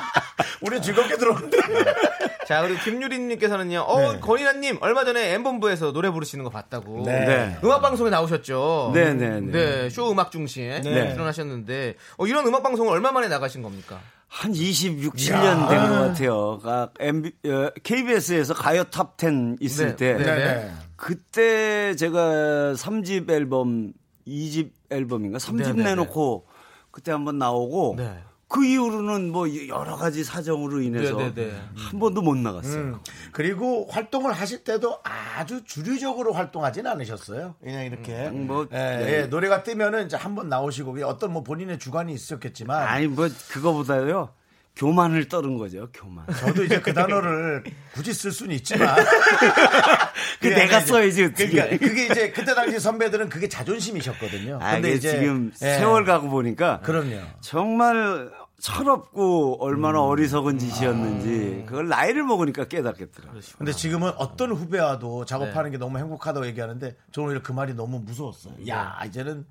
우리 0.68 0.82
즐겁게 0.82 1.16
들었는데 1.16 1.56
자, 2.46 2.62
그리고 2.62 2.80
김유린님께서는요. 2.82 3.80
어, 3.80 4.12
네. 4.12 4.20
권인하님 4.20 4.78
얼마 4.80 5.04
전에 5.04 5.34
엠본부에서 5.34 5.92
노래 5.92 6.10
부르시는 6.10 6.44
거 6.44 6.50
봤다고. 6.50 7.02
네. 7.04 7.26
네. 7.26 7.58
음악 7.64 7.80
방송에 7.82 8.08
나오셨죠. 8.10 8.92
네, 8.94 9.12
네, 9.14 9.40
네. 9.40 9.50
네, 9.52 9.90
쇼 9.90 10.10
음악 10.10 10.30
중심 10.30 10.68
네. 10.70 10.80
출연하셨는데 10.82 11.94
어, 12.16 12.26
이런 12.26 12.46
음악 12.46 12.62
방송을 12.62 12.92
얼마 12.92 13.12
만에 13.12 13.28
나가신 13.28 13.62
겁니까? 13.62 14.00
한 14.28 14.54
26, 14.54 15.14
7년 15.14 15.68
된 15.70 15.88
것 15.88 15.94
같아요. 15.94 16.58
가- 16.58 16.90
MB, 17.00 17.32
어, 17.46 17.70
KBS에서 17.82 18.52
가요 18.54 18.84
탑10 18.84 19.56
있을 19.62 19.96
네, 19.96 19.96
때. 19.96 20.14
네, 20.14 20.24
네. 20.24 20.70
그때 20.96 21.94
제가 21.96 22.74
3집 22.74 23.30
앨범, 23.30 23.92
2집 24.26 24.70
앨범인가? 24.90 25.38
3집 25.38 25.56
네, 25.62 25.72
네, 25.72 25.82
내놓고 25.84 26.46
그때 26.90 27.12
한번 27.12 27.38
나오고 27.38 27.94
네. 27.98 28.18
그 28.48 28.64
이후로는 28.64 29.30
뭐 29.30 29.46
여러 29.68 29.96
가지 29.96 30.24
사정으로 30.24 30.80
인해서 30.80 31.16
네, 31.16 31.34
네, 31.34 31.46
네. 31.48 31.62
한 31.76 32.00
번도 32.00 32.22
못 32.22 32.34
나갔어요. 32.36 32.80
음, 32.80 32.98
그리고 33.30 33.86
활동을 33.90 34.32
하실 34.32 34.64
때도 34.64 35.00
아주 35.04 35.62
주류적으로 35.64 36.32
활동하지는 36.32 36.90
않으셨어요. 36.90 37.56
그냥 37.62 37.84
이렇게 37.84 38.12
음, 38.28 38.46
뭐, 38.46 38.66
예, 38.72 38.76
네. 38.76 39.12
예, 39.12 39.22
노래가 39.26 39.62
뜨면은 39.62 40.06
이제 40.06 40.16
한 40.16 40.34
번 40.34 40.48
나오시고 40.48 40.96
어떤 41.04 41.32
뭐 41.32 41.42
본인의 41.42 41.78
주관이 41.78 42.12
있었겠지만 42.14 42.86
아니 42.86 43.06
뭐 43.06 43.28
그거보다요. 43.50 44.30
교만을 44.76 45.26
떨은 45.26 45.58
거죠. 45.58 45.88
교만. 45.92 46.24
저도 46.38 46.62
이제 46.62 46.80
그 46.80 46.94
단어를 46.94 47.64
굳이 47.92 48.12
쓸 48.14 48.30
수는 48.30 48.54
있지만 48.54 48.94
그 50.40 50.46
내가 50.46 50.78
써야지 50.80 51.24
어떻게. 51.24 51.48
그러니까 51.48 51.78
그게 51.84 52.06
이제 52.06 52.30
그때 52.30 52.54
당시 52.54 52.78
선배들은 52.78 53.28
그게 53.28 53.48
자존심이셨거든요. 53.48 54.58
아, 54.62 54.74
근데 54.74 54.90
근데 54.90 54.92
이제 54.94 55.10
지금 55.18 55.50
예, 55.62 55.78
세월 55.78 56.04
가고 56.04 56.28
보니까 56.30 56.78
그럼요. 56.84 57.16
정말 57.40 58.30
철없고 58.60 59.58
얼마나 59.60 60.02
어리석은 60.02 60.58
짓이었는지 60.58 61.64
그걸 61.66 61.88
나이를 61.88 62.24
먹으니까 62.24 62.64
깨닫겠더라고요. 62.64 63.40
근데 63.56 63.72
지금은 63.72 64.12
어떤 64.16 64.50
후배와도 64.52 65.24
작업하는 65.24 65.70
게 65.70 65.78
너무 65.78 65.98
행복하다고 65.98 66.46
얘기하는데 66.46 66.96
저는 67.12 67.28
오히려 67.28 67.42
그 67.42 67.52
말이 67.52 67.74
너무 67.74 68.00
무서웠어요. 68.00 68.54
야 68.68 69.00
이제는 69.06 69.46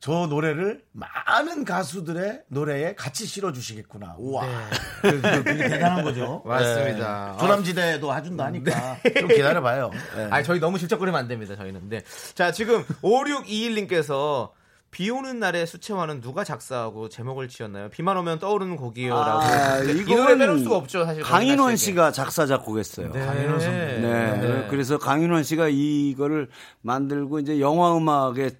저 0.00 0.26
노래를 0.26 0.82
많은 0.92 1.64
가수들의 1.64 2.42
노래에 2.48 2.94
같이 2.96 3.24
실어주시겠구나. 3.24 4.16
우와. 4.18 4.44
그- 5.00 5.20
그- 5.20 5.44
그게 5.44 5.68
대단한 5.68 6.02
거죠. 6.04 6.42
맞습니다. 6.46 7.32
네. 7.32 7.38
조남지대도 7.38 8.14
해준다 8.14 8.46
하니까 8.46 8.96
좀 9.18 9.28
기다려봐요. 9.28 9.90
네. 10.16 10.28
아니 10.30 10.44
저희 10.44 10.58
너무 10.58 10.76
실적거리면 10.78 11.18
안 11.20 11.28
됩니다. 11.28 11.54
저희는. 11.56 11.88
네. 11.88 12.02
자 12.34 12.50
지금 12.50 12.84
5621님께서 13.00 14.50
비 14.92 15.08
오는 15.08 15.40
날에 15.40 15.64
수채화는 15.64 16.20
누가 16.20 16.44
작사하고 16.44 17.08
제목을 17.08 17.48
지었나요? 17.48 17.88
비만 17.88 18.14
오면 18.18 18.38
떠오르는 18.40 18.76
곡이요라고. 18.76 19.40
아, 19.40 19.78
이 19.78 20.04
노래 20.04 20.36
빼놓을 20.36 20.58
수가 20.58 20.76
없죠, 20.76 21.06
사실. 21.06 21.22
강인원. 21.22 21.76
씨가 21.76 22.12
작사 22.12 22.44
작곡했어요. 22.44 23.10
네. 23.10 23.24
강인원 23.24 23.58
선배. 23.58 23.78
네. 23.98 24.36
네. 24.36 24.66
그래서 24.68 24.98
강인원 24.98 25.44
씨가 25.44 25.68
이거를 25.70 26.50
만들고 26.82 27.38
이제 27.38 27.58
영화 27.58 27.96
음악에 27.96 28.50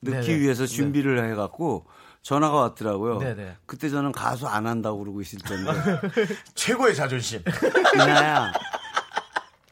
넣기 0.00 0.26
네네. 0.28 0.38
위해서 0.38 0.64
준비를 0.64 1.28
해갖고 1.32 1.86
전화가 2.22 2.56
왔더라고요. 2.56 3.18
네네. 3.18 3.56
그때 3.66 3.88
저는 3.88 4.12
가수 4.12 4.46
안 4.46 4.68
한다고 4.68 5.00
그러고 5.00 5.20
있을 5.20 5.40
텐데. 5.40 5.72
최고의 6.54 6.94
자존심. 6.94 7.42
이나야, 7.94 8.52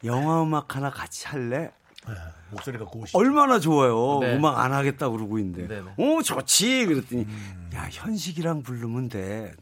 영화 0.03 0.43
음악 0.43 0.75
하나 0.75 0.89
같이 0.89 1.27
할래? 1.27 1.71
목소리가 2.51 2.85
고우시죠. 2.85 3.17
얼마나 3.17 3.59
좋아요. 3.59 4.19
네. 4.21 4.35
음악 4.35 4.59
안 4.59 4.73
하겠다고 4.73 5.15
그러고 5.17 5.39
있는데. 5.39 5.67
네네. 5.67 5.91
오, 5.97 6.21
좋지. 6.21 6.85
그랬더니, 6.85 7.25
야, 7.75 7.87
현식이랑 7.91 8.63
부르면 8.63 9.09
돼. 9.09 9.53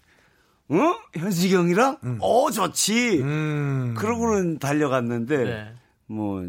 어? 0.70 0.78
현식이 1.16 1.56
형이랑? 1.56 1.98
어, 2.22 2.52
좋지. 2.52 3.20
그러고는 3.98 4.60
달려갔는데, 4.60 5.38
네. 5.38 5.74
뭐, 6.08 6.44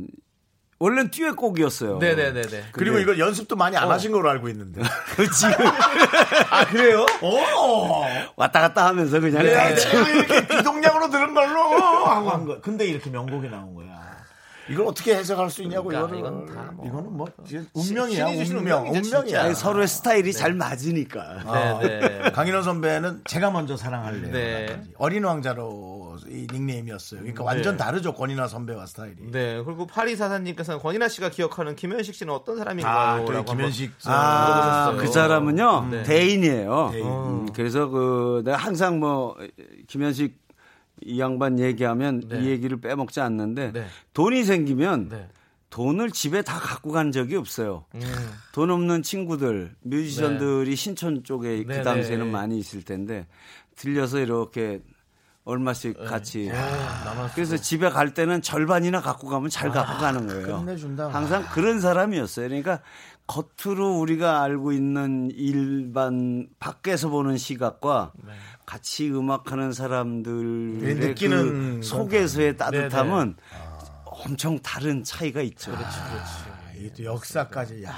원래는 0.78 1.10
듀엣곡이었어요. 1.10 1.96
네네네네. 1.98 2.64
그리고 2.72 2.98
이걸 2.98 3.18
연습도 3.18 3.56
많이 3.56 3.78
안 3.78 3.90
하신 3.90 4.12
걸로 4.12 4.28
알고 4.28 4.50
있는데. 4.50 4.82
지금 5.34 5.54
아 6.50 6.66
그래요? 6.66 7.06
오! 7.22 8.04
왔다 8.36 8.60
갔다 8.60 8.84
하면서 8.86 9.18
그냥. 9.18 9.42
네, 9.42 9.74
제가 9.74 10.08
이렇게 10.10 10.46
비동량으로 10.46 11.08
들은 11.08 11.32
걸로 11.32 11.62
하고 12.04 12.28
한 12.30 12.44
거야. 12.44 12.60
근데 12.60 12.84
이렇게 12.86 13.08
명곡이 13.08 13.48
나온 13.48 13.74
거야. 13.74 13.86
이걸 14.68 14.86
어떻게 14.86 15.14
해석할 15.14 15.50
수 15.50 15.62
있냐고 15.62 15.88
그러니까 15.88 16.16
이거는 16.16 16.46
이건 16.46 16.54
다 16.54 16.72
뭐- 16.74 16.86
이거는 16.86 17.16
뭐 17.16 17.26
운명이야 17.74 18.26
신이 18.26 18.38
주신 18.38 18.56
운명. 18.58 18.88
운명이야. 18.88 19.42
아니, 19.44 19.54
서로의 19.54 19.86
스타일이 19.88 20.32
잘 20.32 20.54
맞으니까. 20.54 21.20
아, 21.46 21.78
네 21.82 22.00
네. 22.00 22.30
강인호 22.32 22.62
선배는 22.62 23.22
제가 23.26 23.50
먼저 23.50 23.76
사랑할래요. 23.76 24.32
네. 24.32 24.82
어린 24.98 25.24
왕자로 25.24 26.16
이 26.28 26.46
닉네임이었어요. 26.52 27.20
그러니까 27.20 27.44
완전 27.44 27.76
다르죠 27.76 28.12
권인아 28.14 28.48
선배와 28.48 28.86
스타일이. 28.86 29.30
네. 29.30 29.62
그리고 29.64 29.86
파리 29.86 30.16
사사님께서는 30.16 30.80
권인아 30.80 31.08
씨가 31.08 31.30
기억하는 31.30 31.76
김현식 31.76 32.14
씨는 32.14 32.32
어떤 32.32 32.56
사람인가요? 32.56 33.26
아, 33.28 33.42
김현식 33.44 33.92
아, 34.06 34.90
물어보셨어요. 34.90 34.96
그 35.06 35.12
사람은요, 35.12 35.88
네. 35.90 36.02
대인이에요. 36.02 36.88
대인. 36.92 37.06
음, 37.06 37.52
그래서 37.52 37.88
그, 37.88 38.42
내가 38.44 38.56
항상 38.56 38.98
뭐, 38.98 39.36
김현식 39.86 40.45
이 41.02 41.20
양반 41.20 41.58
얘기하면 41.58 42.22
네. 42.28 42.40
이 42.40 42.46
얘기를 42.46 42.80
빼먹지 42.80 43.20
않는데, 43.20 43.72
네. 43.72 43.86
돈이 44.14 44.44
생기면 44.44 45.08
네. 45.08 45.28
돈을 45.70 46.10
집에 46.10 46.42
다 46.42 46.58
갖고 46.58 46.92
간 46.92 47.12
적이 47.12 47.36
없어요. 47.36 47.84
음. 47.94 48.00
돈 48.52 48.70
없는 48.70 49.02
친구들, 49.02 49.74
뮤지션들이 49.82 50.74
신촌 50.76 51.22
쪽에 51.24 51.64
네, 51.66 51.78
그 51.78 51.82
당시에는 51.82 52.26
네. 52.26 52.30
많이 52.30 52.58
있을 52.58 52.82
텐데, 52.82 53.26
들려서 53.74 54.20
이렇게 54.20 54.80
얼마씩 55.44 55.96
같이. 56.04 56.46
남았어. 56.48 57.34
그래서 57.34 57.56
집에 57.56 57.88
갈 57.88 58.14
때는 58.14 58.42
절반이나 58.42 59.00
갖고 59.00 59.28
가면 59.28 59.48
잘 59.48 59.70
갖고 59.70 59.98
가는 60.00 60.26
거예요. 60.26 60.58
끝내준다. 60.58 61.08
항상 61.08 61.44
그런 61.52 61.78
사람이었어요. 61.80 62.48
그러니까 62.48 62.80
겉으로 63.28 63.98
우리가 63.98 64.42
알고 64.42 64.72
있는 64.72 65.30
일반 65.34 66.48
밖에서 66.58 67.10
보는 67.10 67.36
시각과 67.36 68.12
같이 68.66 69.08
음악하는 69.10 69.72
사람들의 69.72 70.94
느끼는 70.96 71.80
그 71.80 71.86
속에서의 71.86 72.52
네, 72.52 72.56
따뜻함은 72.56 73.36
엄청 74.04 74.58
다른 74.58 75.04
차이가 75.04 75.40
있죠. 75.42 75.72
아, 75.72 76.70
이게 76.76 76.92
또 76.92 77.04
역사까지 77.04 77.84
야 77.84 77.94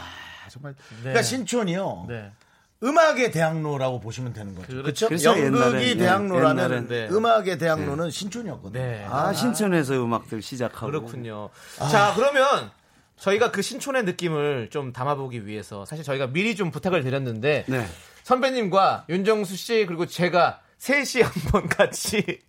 정말. 0.51 0.75
네. 0.75 0.99
그러니까 1.01 1.23
신촌이요. 1.23 2.07
네. 2.09 2.33
음악의 2.81 3.33
대학로라고 3.33 3.99
보시면 3.99 4.33
되는 4.33 4.55
거죠. 4.55 4.69
그렇죠. 4.83 5.09
그렇죠? 5.09 5.31
연극이 5.31 5.97
대학로라는 5.97 6.87
네. 6.87 7.09
음악의 7.11 7.59
대학로는 7.59 8.11
신촌이었거든요. 8.11 8.81
네. 8.81 9.05
아, 9.09 9.33
신촌에서 9.33 9.95
음악들 9.95 10.43
시작하고 10.43 10.87
그렇군요. 10.87 11.49
자, 11.91 12.13
그러면 12.15 12.71
저희가 13.17 13.51
그 13.51 13.63
신촌의 13.63 14.05
느낌을 14.05 14.69
좀 14.71 14.93
담아보기 14.93 15.47
위해서 15.47 15.85
사실 15.87 16.05
저희가 16.05 16.29
미리 16.29 16.55
좀 16.55 16.71
부탁을 16.71 17.03
드렸는데 17.03 17.65
네. 17.67 17.87
선배님과 18.29 19.07
윤정수 19.09 19.57
씨 19.57 19.87
그리고 19.89 20.05
제가 20.05 20.61
셋이 20.77 21.25
한번 21.25 21.67
같이 21.69 22.41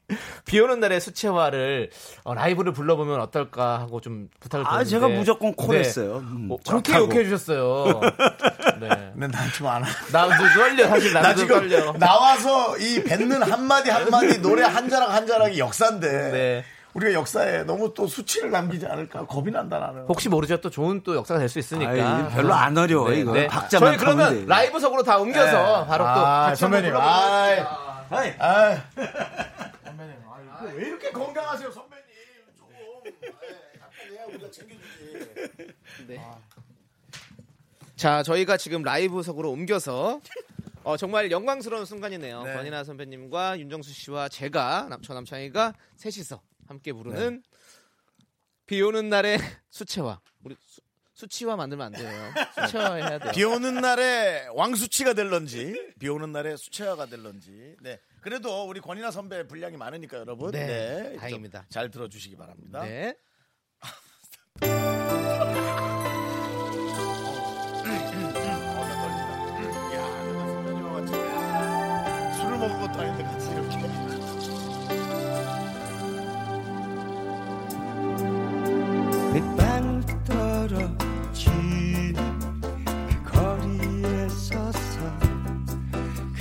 비 0.46 0.60
오는 0.60 0.80
날의 0.82 1.00
수채화를 1.00 1.90
어, 2.26 2.34
라이브를 2.34 2.74
불러보면 2.74 3.22
어떨까 3.22 3.80
하고 3.80 4.02
좀 4.02 4.28
부탁을 4.42 4.66
아, 4.68 4.84
드렸는데 4.84 4.90
제가 4.90 5.08
무조건 5.08 5.56
네. 5.56 5.66
콜했어요. 5.66 6.18
음, 6.18 6.50
어, 6.52 6.58
그렇게. 6.68 6.94
욕해 6.94 7.24
주셨어요. 7.24 8.02
네. 8.82 8.90
근데 9.14 9.28
난좀안 9.28 9.84
하. 9.84 9.90
나도 10.12 10.44
떨려 10.54 10.88
사실 10.90 11.14
나도 11.14 11.28
나 11.28 11.34
지금 11.36 11.60
떨려. 11.70 11.94
나와서 11.94 12.78
이 12.78 13.02
뱉는 13.02 13.42
한 13.42 13.64
마디 13.64 13.90
한 13.90 14.10
마디 14.10 14.42
노래 14.42 14.64
한 14.64 14.90
자락 14.90 15.12
한 15.12 15.26
자락이 15.26 15.58
역사인데 15.60 16.32
네. 16.32 16.66
우리가 16.94 17.14
역사에 17.14 17.64
너무 17.64 17.94
또 17.94 18.08
수치를 18.08 18.50
남기지 18.52 18.86
않을까 18.88 19.26
겁이 19.28 19.52
난다 19.52 19.80
나는. 19.80 20.06
혹시 20.08 20.28
모르죠 20.30 20.60
또 20.60 20.70
좋은 20.70 21.02
또 21.04 21.16
역사가 21.16 21.40
될 21.40 21.48
수 21.50 21.60
있으니까. 21.60 21.92
네, 21.94 22.02
아이, 22.02 22.30
별로 22.34 22.54
안 22.54 22.78
어려워, 22.78 23.12
이거. 23.12 23.34
박자만 23.48 23.92
저희 23.92 23.98
그러면 23.98 24.34
돼. 24.42 24.46
라이브석으로 24.48 25.04
다 25.04 25.18
옮겨서 25.20 25.86
바로 25.86 26.04
또 26.04 26.10
아, 26.10 26.56
선배님. 26.56 26.92
불러보겠습니다. 26.92 28.06
아이, 28.10 28.34
아이. 28.40 28.78
선배님, 29.86 30.16
아이, 30.60 30.74
왜 30.76 30.88
이렇게 30.88 31.12
건강하세요, 31.12 31.72
선배님? 31.72 32.06
좀. 32.58 32.68
아이, 33.04 34.16
해야 34.16 34.26
우리가 34.26 34.50
챙겨주지. 34.52 36.20
자, 37.96 38.24
저희가 38.24 38.58
지금 38.58 38.82
라이브석으로 38.82 39.52
옮겨서 39.52 40.22
어, 40.84 40.98
정말 40.98 41.30
영광스러운 41.30 41.86
순간이네요. 41.86 42.44
네. 42.44 42.54
권인아 42.54 42.84
선배님과 42.86 43.60
윤정수 43.60 43.92
씨와 43.94 44.30
제가 44.30 44.88
남, 44.90 45.02
저 45.02 45.14
남창희가 45.14 45.74
셋이서 45.98 46.40
함께 46.70 46.94
부르는 46.94 47.42
비 48.68 48.80
오는 48.82 49.10
날의 49.10 49.40
수채화. 49.72 50.20
우리 50.44 50.56
수, 50.62 50.82
수치화 51.16 51.56
만들면 51.56 51.88
안 51.88 51.92
돼요. 51.92 52.32
수채화 52.66 52.94
해야 52.94 53.18
돼요. 53.20 53.32
비 53.34 53.44
오는 53.44 53.74
날에 53.82 54.48
왕수치가 54.54 55.14
될런지, 55.14 55.94
비 56.00 56.08
오는 56.08 56.32
날에 56.32 56.56
수채화가 56.56 57.08
될런지. 57.08 57.76
네. 57.82 58.00
그래도 58.22 58.66
우리 58.68 58.80
권이나 58.80 59.10
선배 59.10 59.48
분량이 59.48 59.78
많으니까 59.78 60.18
여러분. 60.20 60.52
네, 60.52 61.10
좀 61.10 61.18
다행입니다. 61.18 61.66
잘 61.70 61.90
들어주시기 61.90 62.38
바랍니다. 62.38 62.84
네. 62.84 63.18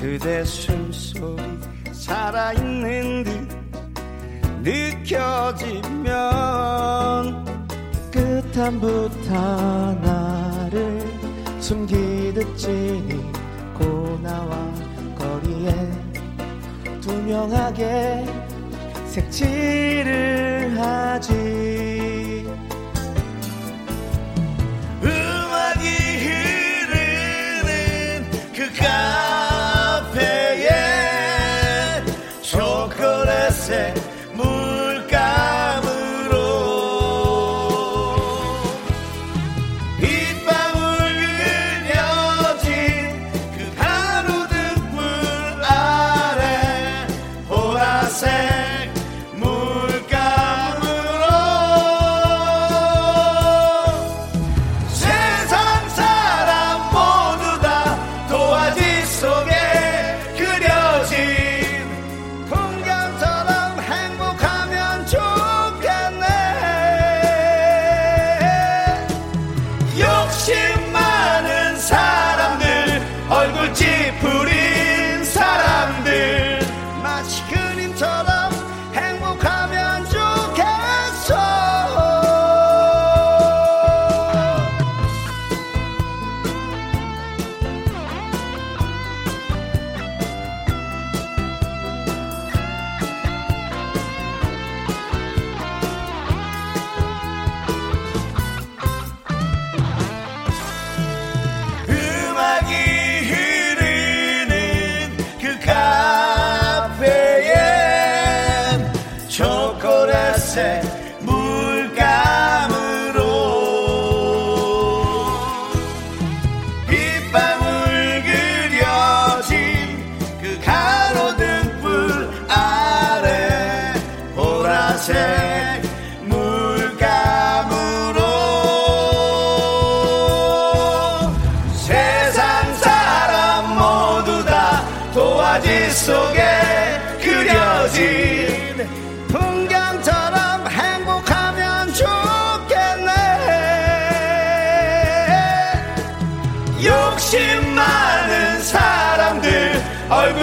그 0.09 0.12
그대 0.12 0.42
숨소리 0.42 1.42
살아있는 1.92 3.24
듯 3.24 3.46
느껴지면 4.62 6.09
끝함부터 8.11 9.92
나를 10.00 11.06
숨기듯 11.61 12.56
지니고 12.56 14.18
나와 14.22 14.72
거리에 15.18 15.92
투명하게 17.02 18.24
색칠을 19.09 20.74
하지 20.80 21.38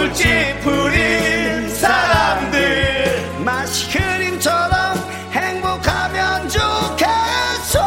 얼굴 0.06 0.14
찌푸린 0.14 1.68
사람들. 1.74 3.42
마치 3.44 3.90
그림처럼 3.90 4.96
행복하면 5.32 6.48
좋겠어 6.48 7.80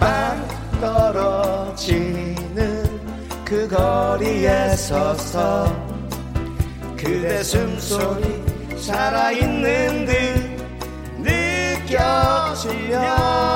빵 0.00 0.48
떨어지는 0.80 2.50
그 3.44 3.68
거리에 3.68 4.74
서서 4.76 5.66
그대 6.96 7.42
숨소리 7.42 8.42
살아있는 8.78 10.06
듯 10.06 10.12
느껴지며 11.88 13.51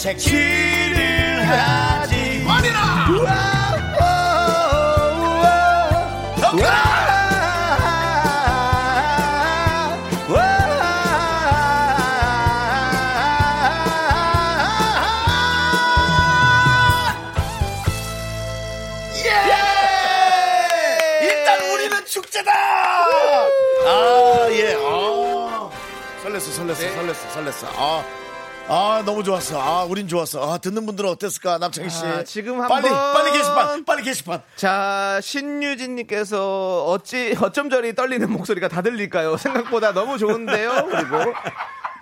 색칠을 0.00 1.46
하지 1.46 2.42
원이라 2.48 2.80
예! 19.22 21.26
일단 21.26 21.60
우리는 21.70 22.06
축제다! 22.06 22.50
아, 22.50 24.48
예, 24.52 24.74
아. 24.76 25.70
설렜어, 26.22 26.38
설렜어, 26.38 26.74
설렜어, 26.74 27.14
설렜어. 27.34 27.66
아, 27.76 28.02
아, 28.72 29.02
너무 29.04 29.24
좋았어. 29.24 29.60
아, 29.60 29.82
우린 29.84 30.06
좋았어. 30.06 30.52
아, 30.52 30.58
듣는 30.58 30.86
분들은 30.86 31.10
어땠을까, 31.10 31.58
남창희 31.58 31.90
씨. 31.90 32.04
아, 32.06 32.22
지금 32.22 32.56
빨리, 32.68 32.86
한번- 32.88 33.12
빨리 33.14 33.32
게시판, 33.32 33.84
빨리 33.84 34.02
게시판. 34.04 34.42
자, 34.54 35.18
신유진님께서 35.22 36.84
어찌, 36.84 37.36
어쩜 37.42 37.68
저리 37.68 37.94
떨리는 37.96 38.30
목소리가 38.30 38.68
다 38.68 38.80
들릴까요? 38.80 39.36
생각보다 39.36 39.92
너무 39.92 40.18
좋은데요? 40.18 40.86
그리고 40.88 41.32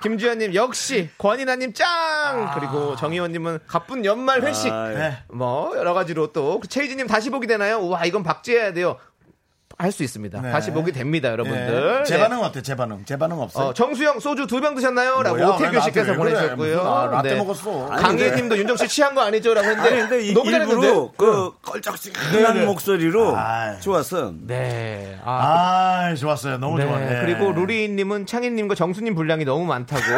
김주현님, 0.03 0.55
역시, 0.55 1.09
권인아님 1.17 1.73
짱! 1.73 2.53
그리고 2.55 2.95
정희원님은 2.97 3.61
가쁜 3.67 4.05
연말 4.05 4.43
회식. 4.43 4.71
아, 4.71 4.89
네. 4.91 5.19
뭐, 5.29 5.73
여러 5.77 5.95
가지로 5.95 6.33
또. 6.33 6.61
최희진님 6.69 7.07
다시 7.07 7.31
보기 7.31 7.47
되나요? 7.47 7.79
우와, 7.79 8.05
이건 8.05 8.23
박제해야 8.23 8.75
돼요. 8.75 8.99
할 9.81 9.93
수 9.93 10.03
있습니다. 10.03 10.41
네. 10.43 10.51
다시 10.51 10.73
보기 10.73 10.91
됩니다, 10.91 11.31
여러분들. 11.31 11.99
예. 12.01 12.05
제 12.05 12.17
네. 12.17 12.21
반응 12.23 12.43
어때? 12.43 12.63
제 12.63 12.75
반응. 12.75 13.05
제 13.05 13.17
반응 13.17 13.39
없어요. 13.41 13.69
어, 13.69 13.73
정수영 13.75 14.19
소주 14.19 14.49
두 14.49 14.61
병 14.61 14.75
드셨나요? 14.75 15.23
라고 15.23 15.37
뭐야, 15.37 15.51
오태규 15.55 15.77
왜 15.77 15.81
씨께서 15.83 16.07
그래? 16.07 16.17
보내주셨고요. 16.17 16.81
아, 16.81 17.07
라떼 17.07 17.31
네. 17.31 17.37
먹었어. 17.37 17.87
강혜님도 17.87 18.59
윤정 18.59 18.77
씨 18.77 18.89
취한 18.89 19.15
거 19.15 19.21
아니죠? 19.23 19.55
라고 19.55 19.69
했는데. 19.69 19.89
아니 19.91 20.01
근데 20.01 20.25
이- 20.27 20.35
너무 20.35 20.51
잘했는데. 20.51 20.85
일부러 20.85 21.13
그 21.17 21.53
껄쩍지근한 21.63 22.55
네, 22.55 22.61
네. 22.61 22.67
목소리로 22.67 23.37
아이. 23.37 23.81
좋았어. 23.81 24.33
네. 24.49 25.17
아, 25.25 26.09
아, 26.11 26.15
좋았어요. 26.17 26.59
너무 26.59 26.77
네. 26.77 26.85
좋았네. 26.85 27.21
그리고 27.21 27.53
루리 27.53 27.89
님은 27.89 28.27
창희 28.27 28.51
님과 28.51 28.75
정수 28.75 29.01
님 29.05 29.15
분량이 29.15 29.45
너무 29.45 29.65
많다고. 29.65 30.03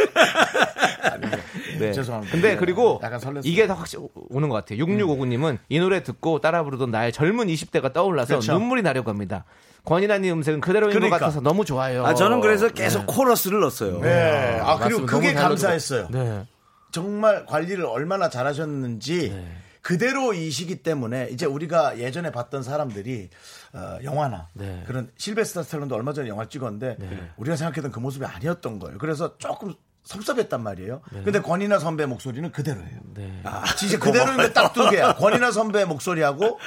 네. 1.86 1.92
죄송합니다. 1.92 2.32
근데 2.32 2.50
네. 2.50 2.56
그리고 2.56 3.00
약간 3.02 3.18
설렜어요. 3.20 3.42
이게 3.44 3.66
더 3.66 3.74
확실히 3.74 4.08
오는 4.28 4.48
것 4.48 4.54
같아요. 4.56 4.84
6659님은 4.84 5.58
이 5.68 5.78
노래 5.78 6.02
듣고 6.02 6.40
따라 6.40 6.62
부르던 6.62 6.90
나의 6.90 7.12
젊은 7.12 7.46
20대가 7.48 7.92
떠올라서 7.92 8.34
그렇죠. 8.34 8.52
눈물이 8.52 8.82
나려고 8.82 9.10
합니다. 9.10 9.44
권인아님 9.84 10.32
음색은 10.34 10.60
그대로인 10.60 10.92
그러니까. 10.92 11.16
것 11.16 11.20
같아서 11.20 11.40
너무 11.40 11.64
좋아요. 11.64 12.04
아 12.04 12.14
저는 12.14 12.40
그래서 12.40 12.68
계속 12.68 13.06
코러스를 13.06 13.60
넣었어요. 13.60 14.00
네. 14.00 14.58
아, 14.60 14.78
그리고 14.78 15.02
맞습니다. 15.02 15.12
그게 15.12 15.32
감사했어요. 15.34 16.08
네. 16.10 16.46
정말 16.92 17.46
관리를 17.46 17.84
얼마나 17.86 18.28
잘하셨는지 18.28 19.32
그대로 19.82 20.34
이 20.34 20.50
시기 20.50 20.82
때문에 20.82 21.28
이제 21.30 21.46
우리가 21.46 21.98
예전에 21.98 22.30
봤던 22.30 22.62
사람들이 22.62 23.30
어, 23.72 23.98
영화나 24.02 24.48
네. 24.52 24.82
그런 24.86 25.10
실베스타 25.16 25.62
스텔론도 25.62 25.94
얼마 25.94 26.12
전에 26.12 26.28
영화 26.28 26.42
를 26.42 26.50
찍었는데 26.50 27.32
우리가 27.36 27.56
생각했던 27.56 27.90
그 27.92 28.00
모습이 28.00 28.24
아니었던 28.24 28.78
거예요. 28.78 28.98
그래서 28.98 29.38
조금 29.38 29.74
섭섭했단 30.10 30.60
말이에요. 30.62 31.02
근데 31.24 31.40
권이나 31.40 31.78
선배 31.78 32.04
목소리는 32.04 32.50
그대로예요. 32.50 33.00
네. 33.14 33.40
아, 33.44 33.64
진짜 33.76 33.96
그대로인 34.00 34.38
게딱두 34.38 34.90
개야. 34.90 35.14
권이나 35.14 35.52
선배 35.52 35.84
목소리하고 35.84 36.58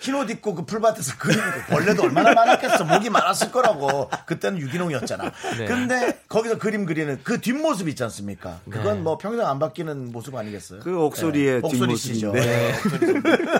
흰 0.00 0.14
옷 0.14 0.30
입고 0.30 0.54
그 0.54 0.64
풀밭에서 0.64 1.18
그림 1.18 1.38
그 1.38 1.72
벌레도 1.74 2.02
얼마나 2.04 2.32
많았겠어 2.32 2.84
목이 2.84 3.10
많았을 3.10 3.52
거라고 3.52 4.08
그때는 4.26 4.58
유기농이었잖아. 4.58 5.30
네. 5.58 5.64
근데 5.66 6.20
거기서 6.28 6.58
그림 6.58 6.86
그리는 6.86 7.20
그 7.22 7.40
뒷모습 7.40 7.86
있지 7.88 8.02
않습니까? 8.04 8.60
그건 8.70 8.96
네. 8.96 9.00
뭐 9.02 9.18
평생 9.18 9.46
안 9.46 9.58
바뀌는 9.58 10.10
모습 10.12 10.34
아니겠어요? 10.34 10.80
그 10.80 10.98
옥소리의 10.98 11.60
옥소리시죠. 11.62 12.32
뒷모습인데. 12.32 12.72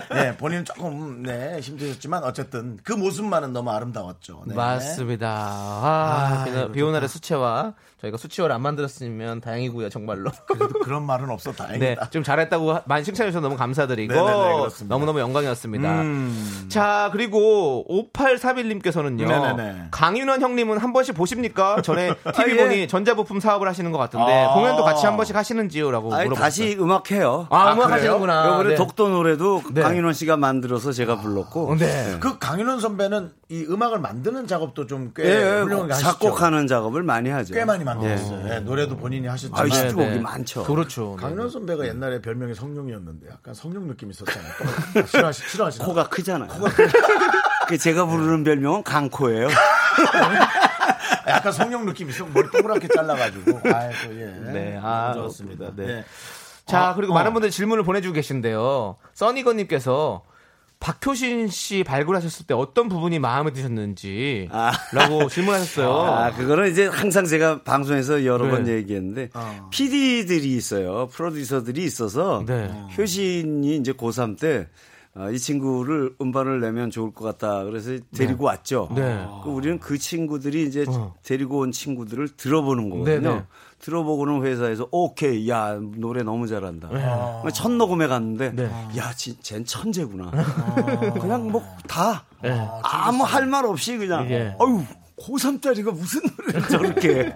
네. 0.08 0.14
네, 0.14 0.36
본인은 0.36 0.64
조금 0.64 1.22
네 1.22 1.60
힘드셨지만 1.60 2.24
어쨌든 2.24 2.78
그 2.84 2.92
모습만은 2.94 3.52
너무 3.52 3.70
아름다웠죠. 3.70 4.44
네. 4.46 4.54
맞습니다. 4.54 5.28
아, 5.30 6.40
아, 6.40 6.44
그냥 6.44 6.58
이거 6.64 6.72
비 6.72 6.80
오는 6.82 6.94
날의. 6.94 7.08
수채화. 7.08 7.74
저희가 8.00 8.16
수채화를 8.16 8.54
안 8.54 8.62
만들었으면 8.62 9.42
다행이고요, 9.42 9.90
정말로. 9.90 10.30
그래도 10.46 10.68
그런 10.80 11.04
말은 11.04 11.28
없어 11.28 11.50
네, 11.52 11.56
다행이다. 11.56 12.08
좀 12.08 12.22
잘했다고 12.22 12.72
하- 12.72 12.82
많이 12.86 13.04
칭찬해 13.04 13.30
주셔서 13.30 13.42
너무 13.46 13.58
감사드리고 13.58 14.14
네네네, 14.14 14.54
그렇습니다. 14.56 14.94
너무너무 14.94 15.20
영광이었습니다. 15.20 16.00
음. 16.00 16.29
자, 16.68 17.10
그리고 17.12 17.84
5831님께서는요. 17.88 19.26
네네네. 19.26 19.88
강윤원 19.90 20.40
형님은 20.40 20.78
한 20.78 20.92
번씩 20.92 21.14
보십니까? 21.14 21.82
전에 21.82 22.14
TV 22.34 22.52
아, 22.54 22.56
예. 22.56 22.56
보니 22.56 22.88
전자부품 22.88 23.40
사업을 23.40 23.66
하시는 23.68 23.90
것 23.92 23.98
같은데 23.98 24.44
아. 24.44 24.54
공연도 24.54 24.84
같이 24.84 25.06
한 25.06 25.16
번씩 25.16 25.34
하시는지요 25.36 25.90
라고 25.90 26.14
아니, 26.14 26.24
물어봤어요. 26.24 26.44
다시 26.44 26.76
음악해요. 26.78 27.46
아, 27.50 27.72
음악 27.72 27.86
그래요? 27.86 27.94
하시는구나. 27.94 28.46
요번에 28.48 28.68
네. 28.70 28.74
독도 28.76 29.08
노래도 29.08 29.62
네. 29.72 29.82
강인원 29.82 30.12
씨가 30.12 30.36
만들어서 30.36 30.92
제가 30.92 31.20
불렀고. 31.20 31.76
네. 31.76 32.16
그 32.20 32.38
강윤원 32.38 32.80
선배는 32.80 33.32
이 33.48 33.66
음악을 33.68 33.98
만드는 33.98 34.46
작업도 34.46 34.86
좀꽤 34.86 35.24
예, 35.24 35.60
훌륭하게 35.62 35.92
하시죠. 35.94 36.08
작곡하는 36.10 36.66
작업을 36.68 37.02
많이 37.02 37.30
하죠. 37.30 37.52
꽤 37.52 37.64
많이 37.64 37.82
만들었어요. 37.82 38.48
예, 38.48 38.60
노래도 38.60 38.96
본인이 38.96 39.26
하셨지만 39.26 39.60
아, 39.60 39.64
네, 39.64 39.70
히트곡이 39.86 40.08
네. 40.08 40.20
많죠. 40.20 40.62
그렇죠. 40.64 41.16
네, 41.18 41.22
강윤원 41.26 41.50
선배가 41.50 41.88
옛날에 41.88 42.20
별명이 42.20 42.54
성룡이었는데 42.54 43.28
약간 43.28 43.52
성룡 43.54 43.88
느낌 43.88 44.10
있었잖아요. 44.10 44.52
또 44.94 45.06
싫어하시, 45.06 45.48
싫어하시나? 45.48 45.84
코가 45.84 46.08
크 46.08 46.19
잖아요. 46.22 46.48
그 47.68 47.78
제가 47.78 48.06
부르는 48.06 48.44
별명은 48.44 48.82
강코예요. 48.82 49.48
약간 51.28 51.52
성룡 51.52 51.84
느낌 51.86 52.08
있어. 52.10 52.24
머리 52.26 52.50
동그랗게 52.50 52.88
잘라가지고. 52.94 53.60
아이고 53.64 54.20
예. 54.20 54.52
네, 54.52 54.80
아, 54.82 55.12
너무 55.14 55.28
좋았습니다. 55.28 55.72
네. 55.76 55.86
네. 55.86 56.04
자, 56.66 56.88
아, 56.88 56.94
그리고 56.94 57.12
어. 57.12 57.14
많은 57.14 57.32
분들이 57.32 57.50
질문을 57.50 57.84
보내주고 57.84 58.14
계신데요. 58.14 58.96
써니건님께서 59.14 60.22
박효신 60.80 61.48
씨 61.48 61.84
발굴하셨을 61.84 62.46
때 62.46 62.54
어떤 62.54 62.88
부분이 62.88 63.18
마음에 63.18 63.52
드셨는지 63.52 64.48
아. 64.50 64.72
라고 64.92 65.28
질문하셨어요. 65.28 65.90
아, 66.00 66.32
그거는 66.32 66.70
이제 66.70 66.86
항상 66.86 67.26
제가 67.26 67.62
방송에서 67.62 68.24
여러 68.24 68.46
네. 68.46 68.50
번 68.50 68.66
얘기했는데, 68.68 69.28
PD들이 69.70 70.56
있어요. 70.56 71.08
프로듀서들이 71.08 71.84
있어서, 71.84 72.44
네. 72.46 72.72
효신이 72.96 73.76
이제 73.76 73.92
고3 73.92 74.40
때, 74.40 74.68
아, 74.68 74.89
이 75.32 75.38
친구를 75.38 76.14
음반을 76.20 76.60
내면 76.60 76.90
좋을 76.90 77.12
것 77.12 77.24
같다. 77.24 77.64
그래서 77.64 77.90
데리고 78.14 78.44
왔죠. 78.44 78.88
네. 78.94 79.26
그 79.42 79.50
우리는 79.50 79.78
그 79.80 79.98
친구들이 79.98 80.64
이제 80.66 80.84
어. 80.88 81.14
데리고 81.24 81.58
온 81.58 81.72
친구들을 81.72 82.36
들어보는 82.36 82.90
거거든요. 82.90 83.20
네, 83.20 83.36
네. 83.40 83.44
들어보고는 83.80 84.42
회사에서 84.44 84.86
오케이, 84.92 85.48
야 85.48 85.78
노래 85.96 86.22
너무 86.22 86.46
잘한다. 86.46 86.90
첫 87.52 87.72
녹음에 87.72 88.06
갔는데, 88.06 88.52
네. 88.54 88.70
야, 88.98 89.12
진, 89.16 89.34
쟨 89.42 89.64
천재구나. 89.64 90.30
그냥 91.20 91.50
뭐다 91.50 92.24
네. 92.42 92.68
아무 92.82 93.24
할 93.24 93.46
말 93.46 93.64
없이 93.66 93.96
그냥, 93.96 94.30
예. 94.30 94.54
어유 94.60 94.84
고3짜리가 95.18 95.92
무슨 95.92 96.20
노래를 96.38 96.62
저렇게. 96.68 97.34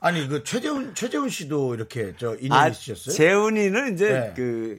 아니 0.00 0.28
그 0.28 0.44
최재훈 0.44 0.94
최재훈 0.94 1.28
씨도 1.30 1.74
이렇게 1.74 2.12
저 2.18 2.36
인연 2.36 2.52
아, 2.58 2.68
있으셨어요? 2.68 3.14
재훈이는 3.14 3.94
이제 3.94 4.08
네. 4.12 4.32
그 4.36 4.78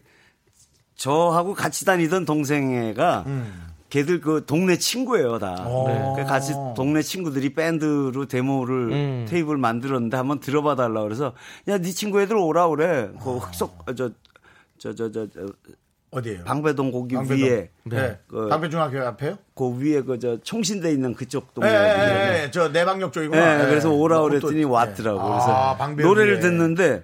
저하고 0.96 1.54
같이 1.54 1.86
다니던 1.86 2.26
동생애가 2.26 3.24
음. 3.28 3.66
걔들 3.90 4.20
그 4.22 4.44
동네 4.46 4.78
친구예요 4.78 5.40
다. 5.40 5.56
어. 5.66 6.16
그 6.18 6.24
같이 6.26 6.54
동네 6.76 7.02
친구들이 7.02 7.54
밴드로 7.54 8.26
데모를 8.28 8.92
음. 8.92 9.26
테이블 9.30 9.58
만들었는데 9.58 10.18
한번 10.18 10.40
들어봐 10.40 10.76
달라 10.76 11.04
그래서 11.04 11.34
야 11.68 11.78
네 11.78 11.92
친구 11.92 12.22
애들 12.22 12.36
오라 12.36 12.68
그래. 12.70 13.10
그 13.24 13.38
흑석 13.38 13.86
저 13.96 14.12
저 14.78 14.94
저저저 14.94 15.48
어디에요? 16.12 16.44
방배동 16.44 16.92
거기 16.92 17.16
방배동. 17.16 17.46
위에 17.48 17.70
네. 17.84 18.20
그- 18.28 18.48
방배중학교 18.50 19.00
앞에요? 19.02 19.38
그 19.54 19.78
위에 19.80 20.02
그 20.02 20.20
저 20.20 20.38
총신대 20.42 20.92
있는 20.92 21.14
그쪽 21.14 21.48
예, 21.50 21.54
동네. 21.54 21.70
예, 21.72 22.44
예, 22.46 22.52
저 22.52 22.68
내방역 22.70 23.12
쪽이구나. 23.14 23.58
네, 23.58 23.64
예. 23.64 23.68
그래서 23.68 23.90
오라 23.92 24.22
그랬더니 24.22 24.60
예. 24.60 24.64
왔더라고. 24.64 25.20
아, 25.20 25.30
그래서 25.30 25.78
방배역에. 25.78 26.04
노래를 26.08 26.40
듣는데, 26.42 27.04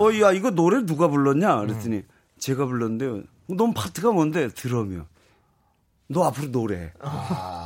어, 0.00 0.08
야, 0.22 0.32
이거 0.32 0.50
노래 0.50 0.84
누가 0.86 1.06
불렀냐? 1.08 1.60
음. 1.62 1.66
그랬더니 1.68 2.02
제가 2.38 2.66
불렀는데요. 2.66 3.22
넌 3.48 3.74
파트가 3.74 4.10
뭔데? 4.12 4.48
드럼이요. 4.48 5.06
너 6.10 6.24
앞으로 6.24 6.50
노래. 6.50 6.92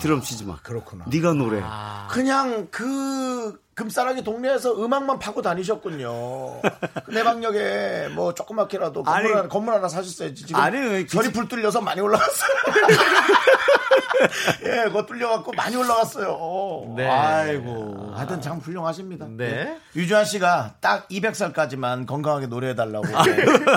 드럼 0.00 0.20
치지 0.20 0.44
마. 0.44 0.54
아, 0.54 0.58
그렇구나. 0.62 1.04
네가 1.08 1.32
노래. 1.34 1.62
그냥 2.10 2.66
그 2.70 3.60
금사랑이 3.74 4.22
동네에서 4.24 4.84
음악만 4.84 5.18
파고 5.18 5.42
다니셨군요. 5.42 6.60
그 7.06 7.10
내방역에 7.10 8.08
뭐 8.14 8.34
조그맣게라도 8.34 9.04
건물, 9.04 9.24
아니, 9.26 9.32
하나, 9.32 9.48
건물 9.48 9.74
하나 9.74 9.88
사셨어야지. 9.88 10.46
지금 10.46 10.60
아니, 10.60 10.78
그 10.78 11.06
결이 11.06 11.32
불 11.32 11.48
뚫려서 11.48 11.80
많이 11.80 12.00
올라갔어요. 12.00 12.50
예, 14.64 14.84
그거 14.84 15.04
뚫려갖고 15.06 15.52
많이 15.52 15.76
올라갔어요. 15.76 16.94
네. 16.96 17.08
아이고. 17.08 18.12
하여튼 18.14 18.40
참 18.40 18.58
훌륭하십니다. 18.58 19.26
네. 19.30 19.76
유주환 19.96 20.24
씨가 20.24 20.74
딱 20.80 21.08
200살까지만 21.08 22.06
건강하게 22.06 22.46
노래해달라고. 22.46 23.06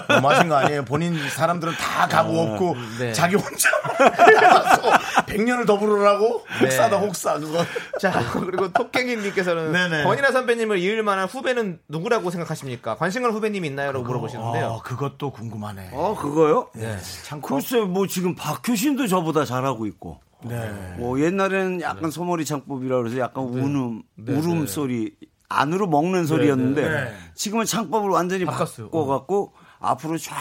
너무 0.08 0.30
하신 0.30 0.50
거 0.50 0.56
아니에요? 0.56 0.86
본인 0.86 1.18
사람들은 1.30 1.74
다 1.76 2.08
가고 2.08 2.40
없고 2.40 2.76
네. 3.00 3.14
자기 3.14 3.36
혼자 3.36 3.70
나가서 4.42 4.95
100년을 5.26 5.66
더 5.68 5.78
부르라고? 5.78 6.44
네. 6.60 6.66
혹사다, 6.66 6.98
혹사. 6.98 7.40
그거. 7.40 7.64
자, 8.00 8.12
그리고 8.32 8.72
토깽이님께서는 8.72 9.72
네네. 9.74 10.04
권이나 10.04 10.32
선배님을 10.32 10.80
이을 10.80 11.04
만한 11.04 11.28
후배는 11.28 11.80
누구라고 11.88 12.30
생각하십니까? 12.32 12.96
관심갈 12.96 13.32
후배님이 13.32 13.68
있나요? 13.68 13.92
라고 13.92 14.06
물어보시는데요. 14.06 14.66
어, 14.68 14.82
그것도 14.82 15.32
궁금하네. 15.32 15.90
어, 15.94 16.16
그거요? 16.16 16.70
네. 16.76 16.98
참 17.24 17.42
글쎄, 17.42 17.80
뭐 17.82 18.08
지금 18.08 18.36
박효신도 18.36 19.08
저보다 19.08 19.46
잘하고 19.46 19.86
있고. 19.88 20.20
네. 20.44 20.72
뭐 20.98 21.20
옛날에는 21.20 21.82
약간 21.82 22.12
소머리 22.12 22.46
창법이라 22.46 22.98
그래서 22.98 23.18
약간 23.18 23.46
우는, 23.46 24.04
울음 24.28 24.68
소리, 24.68 25.16
안으로 25.50 25.88
먹는 25.88 26.26
소리였는데 26.26 26.90
네. 26.90 27.14
지금은 27.34 27.66
창법을 27.66 28.10
완전히 28.10 28.46
바꿨어요. 28.46 28.88
바꿔갖고 28.90 29.54
앞으로 29.80 30.18
쫙 30.18 30.34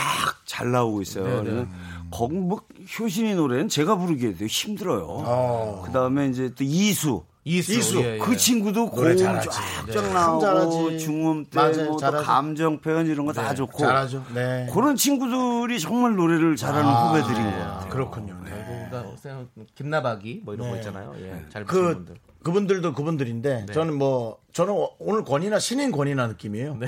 잘 0.47 0.71
나오고 0.71 1.03
있어요. 1.03 1.67
그래서 2.15 2.19
거기 2.19 2.37
뭐 2.37 2.61
효신이 2.99 3.35
노래는 3.35 3.69
제가 3.69 3.97
부르기에 3.97 4.35
도 4.35 4.47
힘들어요. 4.47 5.07
어. 5.09 5.83
그 5.85 5.93
다음에 5.93 6.29
이제 6.29 6.53
또 6.57 6.63
이수. 6.65 7.25
이수. 7.47 7.75
이수. 7.75 8.01
예, 8.01 8.15
예. 8.15 8.19
그 8.19 8.37
친구도 8.37 8.89
고음. 8.89 9.17
쫙쫙 9.17 9.53
네. 9.87 10.13
나오고 10.13 10.41
잘하지. 10.41 10.99
중음. 10.99 11.45
때뭐또 11.45 11.97
잘하죠. 11.99 12.25
감정 12.25 12.79
표현 12.81 13.07
이런 13.07 13.27
거다 13.27 13.55
좋고 13.55 13.79
잘하죠. 13.79 14.25
네. 14.35 14.67
그런 14.73 14.97
친구들이 14.97 15.79
정말 15.79 16.17
노래를 16.17 16.57
잘하는 16.57 16.91
후배들인 16.91 17.45
것 17.45 17.59
같아요. 17.59 17.89
그렇군요. 17.91 18.41
네. 18.45 18.89
그러니까 18.89 19.47
김나박이 19.75 20.43
뭐 20.45 20.55
이런 20.55 20.71
거 20.71 20.77
있잖아요. 20.77 21.15
예. 21.19 21.45
잘 21.51 21.65
부르는 21.65 21.89
그 21.89 21.95
분들. 21.95 22.17
그분들도 22.45 22.93
그분들인데 22.95 23.67
저는 23.75 23.95
뭐 23.99 24.39
저는 24.53 24.75
오늘 24.99 25.25
권이나 25.25 25.59
신인 25.59 25.91
권이나 25.91 26.27
느낌이에요. 26.29 26.77
네. 26.77 26.87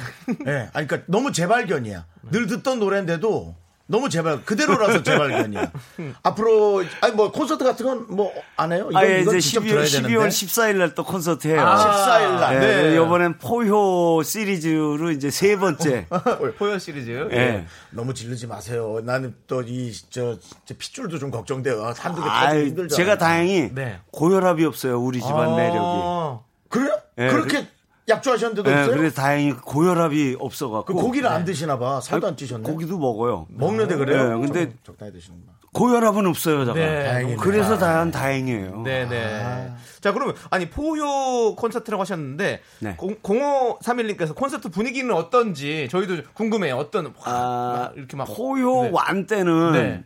아니 0.73 0.87
그러니까 0.87 1.03
너무 1.07 1.33
재발견이야. 1.33 2.07
늘 2.31 2.47
듣던 2.47 2.79
노래인데도 2.79 3.57
너무 3.89 4.09
재발 4.09 4.45
그대로라서 4.45 5.03
재발견이야. 5.03 5.71
앞으로 6.25 6.83
아니 7.01 7.15
뭐 7.15 7.31
콘서트 7.31 7.63
같은 7.65 7.87
건 7.87 8.07
뭐 8.09 8.33
안 8.57 8.73
해요? 8.73 8.89
이건, 8.91 8.97
아 8.97 9.07
예 9.07 9.21
이건 9.21 9.37
이제 9.37 9.49
직접 9.49 9.61
12월, 9.63 9.69
들어야 9.69 9.85
12월 9.85 10.01
되는데. 10.01 10.29
14일 10.29 10.77
날 10.79 10.95
또 10.95 11.05
콘서트 11.05 11.47
해요. 11.49 11.61
아, 11.61 11.77
14일 11.77 12.41
날. 12.41 12.61
네. 12.61 12.83
네. 12.91 12.95
이번엔 12.95 13.39
포효 13.39 14.23
시리즈로 14.25 15.11
이제 15.13 15.31
세 15.31 15.57
번째. 15.57 16.07
포효 16.59 16.79
시리즈. 16.79 17.29
예. 17.33 17.67
너무 17.91 18.13
지르지 18.15 18.47
마세요. 18.47 19.01
나는 19.05 19.35
또 19.47 19.63
이 19.63 19.93
저 20.11 20.37
핏줄도 20.67 21.19
좀 21.19 21.31
걱정돼요. 21.31 21.93
한두 21.97 22.23
개 22.23 22.29
터지기 22.29 22.29
아이, 22.31 22.67
힘들죠. 22.67 22.97
제가 22.97 23.19
다행히 23.19 23.71
네. 23.75 24.01
고혈압이 24.11 24.65
없어요. 24.65 24.99
우리 25.01 25.21
집안 25.21 25.55
매력이. 25.55 25.79
어. 25.81 26.45
그래요? 26.69 26.99
예, 27.19 27.29
그렇게 27.29 27.69
약조하셨는데도 28.09 28.71
네, 28.71 28.81
없어요? 28.83 28.97
그래서 28.97 29.17
다행히 29.21 29.53
고혈압이 29.53 30.37
없어갖고. 30.39 30.95
그 30.95 31.01
고기를 31.01 31.29
안 31.29 31.45
드시나 31.45 31.79
봐. 31.79 32.01
살도 32.01 32.27
안 32.29 32.37
찌셨네. 32.37 32.71
고기도 32.71 32.99
먹어요. 32.99 33.47
먹는데 33.51 33.97
그래요? 33.97 34.39
네, 34.39 34.47
근데 34.47 34.69
적- 34.71 34.85
적당히 34.85 35.13
드시는구나. 35.13 35.53
고혈압은 35.73 36.25
없어요, 36.27 36.65
잠깐. 36.65 36.75
네. 36.77 37.37
그래서 37.39 37.77
다행 37.77 38.11
다행이에요. 38.11 38.83
네네. 38.83 39.73
자, 40.01 40.13
그러면, 40.13 40.35
아니, 40.51 40.71
포효 40.71 41.55
콘서트라고 41.55 42.01
하셨는데, 42.01 42.61
네. 42.79 42.97
0531님께서 42.97 44.35
콘서트 44.35 44.71
분위기는 44.71 45.13
어떤지 45.15 45.87
저희도 45.91 46.23
궁금해요. 46.33 46.77
어떤, 46.77 47.13
아, 47.25 47.91
막 47.91 47.97
이렇게 47.97 48.17
막. 48.17 48.25
포효 48.25 48.85
네. 48.85 48.91
완 48.93 49.27
때는 49.27 49.73
네. 49.73 50.05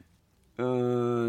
어, 0.59 0.64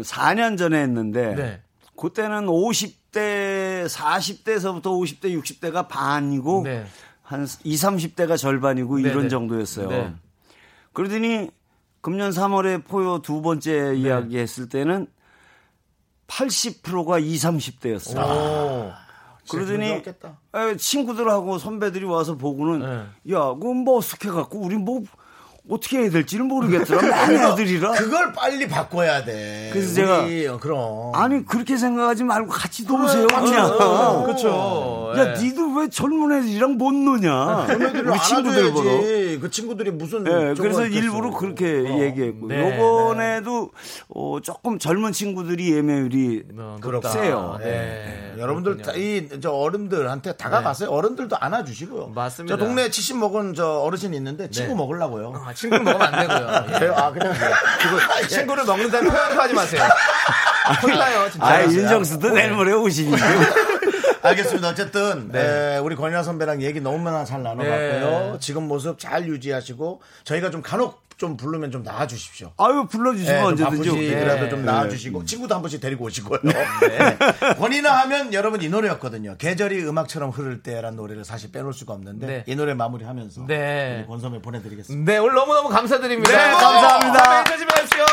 4년 0.02 0.58
전에 0.58 0.80
했는데 0.82 1.34
네. 1.36 1.62
그때는 1.96 2.48
50 2.48 3.01
대 3.12 3.84
40대에서부터 3.86 4.84
50대 4.84 5.38
60대가 5.40 5.86
반이고 5.86 6.62
네. 6.64 6.86
한 7.22 7.46
20, 7.62 7.88
30대가 7.88 8.36
절반이고 8.36 8.96
네, 8.98 9.10
이런 9.10 9.24
네. 9.24 9.28
정도였어요. 9.28 9.88
네. 9.88 10.14
그러더니 10.92 11.50
금년 12.00 12.30
3월에 12.30 12.84
포효 12.84 13.22
두 13.22 13.42
번째 13.42 13.94
이야기 13.94 14.38
했을 14.38 14.68
때는 14.68 15.06
80%가 16.26 17.18
20, 17.18 17.50
30대였어요. 17.50 18.18
오. 18.18 18.92
그러더니. 19.50 19.86
에, 19.86 20.76
친구들하고 20.76 21.58
선배들이 21.58 22.04
와서 22.04 22.36
보고는 22.36 22.82
야, 23.30 23.38
그건 23.54 23.78
뭐 23.78 23.98
어색해 23.98 24.30
갖고 24.32 24.58
우리 24.58 24.76
뭐 24.76 25.02
어떻게 25.70 25.98
해야 26.00 26.10
될지를 26.10 26.44
모르겠더라. 26.46 27.00
많은 27.08 27.52
애들이라. 27.52 27.92
그걸 27.92 28.32
빨리 28.32 28.66
바꿔야 28.66 29.24
돼. 29.24 29.70
그래서 29.72 29.94
제가 29.94 30.22
우리, 30.22 30.46
어, 30.48 30.58
그럼 30.58 31.14
아니 31.14 31.46
그렇게 31.46 31.76
생각하지 31.76 32.24
말고 32.24 32.48
같이 32.50 32.84
노세요 32.84 33.28
그냥. 33.28 34.24
그렇죠. 34.24 35.12
야, 35.16 35.34
예. 35.36 35.40
니들 35.40 35.62
왜 35.76 35.88
젊은 35.88 36.36
애들이랑 36.36 36.78
못 36.78 36.92
노냐? 36.92 37.66
걔네들을 37.68 38.10
우리 38.10 38.18
친구들보다. 38.18 38.80
안아줘야지. 38.90 39.38
그 39.40 39.50
친구들이 39.50 39.90
무슨 39.92 40.26
예, 40.26 40.54
저거 40.54 40.62
그래서 40.62 40.82
했겠어. 40.82 41.00
일부러 41.00 41.30
그렇게 41.30 41.64
어. 41.66 42.00
얘기했고 42.00 42.48
네, 42.48 42.76
요번에도 42.78 43.70
어, 44.08 44.38
조금 44.42 44.78
젊은 44.80 45.12
친구들이 45.12 45.72
예매율이 45.76 46.42
어, 46.58 46.76
그렇다. 46.80 47.08
세요. 47.10 47.58
네. 47.62 48.34
여러분들 48.36 48.78
다, 48.78 48.92
이, 48.94 49.28
저 49.40 49.50
어른들한테 49.52 50.32
다가가세요. 50.32 50.88
어른들도 50.90 51.36
안아 51.38 51.64
주시고요. 51.64 52.08
맞습니다. 52.14 52.56
저 52.56 52.64
동네에 52.64 52.90
70 52.90 53.18
먹은 53.18 53.54
저 53.54 53.78
어르신이 53.80 54.16
있는데 54.16 54.50
친구 54.50 54.70
네. 54.70 54.74
먹으려고요. 54.76 55.32
아, 55.52 55.54
친구를 55.54 55.84
먹으면 55.84 56.14
안 56.14 56.20
되고요. 56.28 56.64
예. 56.68 56.72
그래요? 56.78 56.94
아, 56.96 57.10
그냥. 57.12 57.34
그거 57.34 58.26
친구를 58.28 58.64
먹는다는 58.64 59.10
표현도 59.10 59.42
하지 59.42 59.54
마세요. 59.54 59.82
혼나요, 60.82 61.30
진짜. 61.30 61.46
아, 61.46 61.62
윤정수도 61.64 62.30
내일 62.30 62.52
모레 62.52 62.72
오시니까. 62.72 63.16
알겠습니다. 64.22 64.68
어쨌든 64.68 65.30
에, 65.34 65.78
우리 65.78 65.96
권인아 65.96 66.22
선배랑 66.22 66.62
얘기 66.62 66.80
너무나 66.80 67.24
잘 67.24 67.42
나눠봤고요. 67.42 68.32
네. 68.32 68.36
지금 68.40 68.68
모습 68.68 68.98
잘 68.98 69.26
유지하시고 69.26 70.00
저희가 70.24 70.50
좀 70.50 70.62
간혹 70.62 71.02
좀 71.18 71.36
부르면 71.36 71.70
좀 71.70 71.84
나와 71.84 72.06
주십시오. 72.08 72.50
아유, 72.56 72.86
불러주시면 72.90 73.34
네, 73.34 73.40
좀 73.56 73.66
언제든지. 73.66 73.88
바쁘시더라도 73.90 74.42
네. 74.42 74.48
좀 74.48 74.64
나와 74.64 74.88
주시고 74.88 75.24
친구도 75.24 75.54
한 75.54 75.62
번씩 75.62 75.80
데리고 75.80 76.06
오시고요. 76.06 76.40
네. 76.42 77.16
권이나 77.58 77.92
하면 78.00 78.32
여러분 78.34 78.60
이 78.60 78.68
노래였거든요. 78.68 79.36
계절이 79.38 79.84
음악처럼 79.86 80.30
흐를 80.30 80.64
때라는 80.64 80.96
노래를 80.96 81.24
사실 81.24 81.52
빼놓을 81.52 81.74
수가 81.74 81.92
없는데 81.92 82.26
네. 82.26 82.44
이 82.46 82.56
노래 82.56 82.74
마무리하면서 82.74 83.44
네. 83.46 83.98
우리 84.00 84.06
권 84.08 84.18
선배 84.20 84.40
보내드리겠습니다. 84.42 85.12
네, 85.12 85.18
오늘 85.18 85.34
너무 85.34 85.54
너무 85.54 85.68
감사드립니다. 85.68 86.30
네, 86.30 86.50
감사합니다. 86.54 87.44
조심히 87.44 87.70
가십시오. 87.70 88.04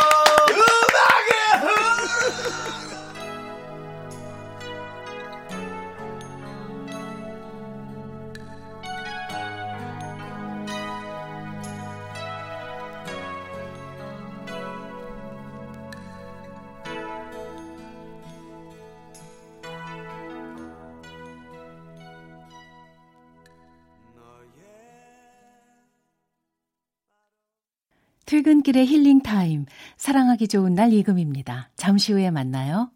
퇴근길의 28.40 28.86
힐링 28.86 29.22
타임. 29.22 29.66
사랑하기 29.98 30.48
좋은 30.48 30.74
날 30.74 30.94
이금희입니다. 30.94 31.72
잠시 31.76 32.14
후에 32.14 32.32
만나요. 32.32 32.90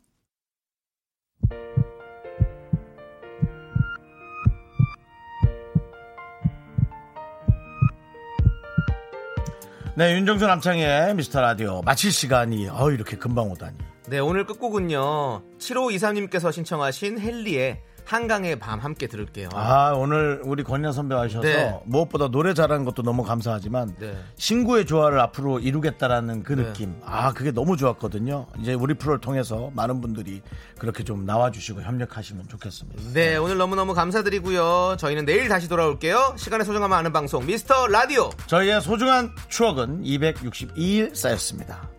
네, 9.97 10.13
윤정수 10.15 10.47
남창희의 10.47 11.13
미스터 11.15 11.41
라디오 11.41 11.81
마칠 11.81 12.13
시간이 12.13 12.69
어 12.69 12.91
이렇게 12.91 13.17
금방 13.17 13.51
오다니. 13.51 13.77
네, 14.07 14.19
오늘 14.19 14.45
끝곡은요. 14.45 15.43
7523님께서 15.59 16.53
신청하신 16.53 17.19
헨리의 17.19 17.81
한강의 18.05 18.59
밤 18.59 18.79
함께 18.79 19.07
들을게요. 19.07 19.49
아 19.53 19.93
오늘 19.95 20.41
우리 20.43 20.63
권인하 20.63 20.91
선배 20.91 21.15
와주셔서 21.15 21.47
네. 21.47 21.79
무엇보다 21.85 22.29
노래 22.29 22.53
잘하는 22.53 22.85
것도 22.85 23.01
너무 23.03 23.23
감사하지만 23.23 23.95
네. 23.99 24.17
신구의 24.37 24.85
조화를 24.85 25.19
앞으로 25.19 25.59
이루겠다라는 25.59 26.43
그 26.43 26.53
네. 26.53 26.63
느낌 26.63 26.95
아 27.05 27.33
그게 27.33 27.51
너무 27.51 27.77
좋았거든요 27.77 28.47
이제 28.59 28.73
우리 28.73 28.93
프로를 28.93 29.19
통해서 29.19 29.71
많은 29.73 30.01
분들이 30.01 30.41
그렇게 30.77 31.03
좀 31.03 31.25
나와주시고 31.25 31.81
협력하시면 31.81 32.47
좋겠습니다 32.47 33.01
네, 33.13 33.35
오늘 33.37 33.57
너무너무 33.57 33.93
감사드리고요. 33.93 34.97
저희는 34.97 35.25
내일 35.25 35.47
다시 35.47 35.67
돌아올게요. 35.69 36.35
시간의 36.37 36.65
소중함을 36.65 36.95
아는 36.97 37.13
방송 37.13 37.45
미스터 37.45 37.87
라디오. 37.87 38.29
저희의 38.47 38.81
소중한 38.81 39.31
추억은 39.49 40.03
262일 40.03 41.15
쌓였습니다 41.15 41.89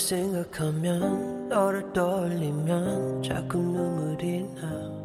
생각하면 0.00 1.48
너를 1.48 1.92
떠올리면 1.92 3.22
자꾸 3.22 3.58
눈물이 3.58 4.42
나 4.56 4.99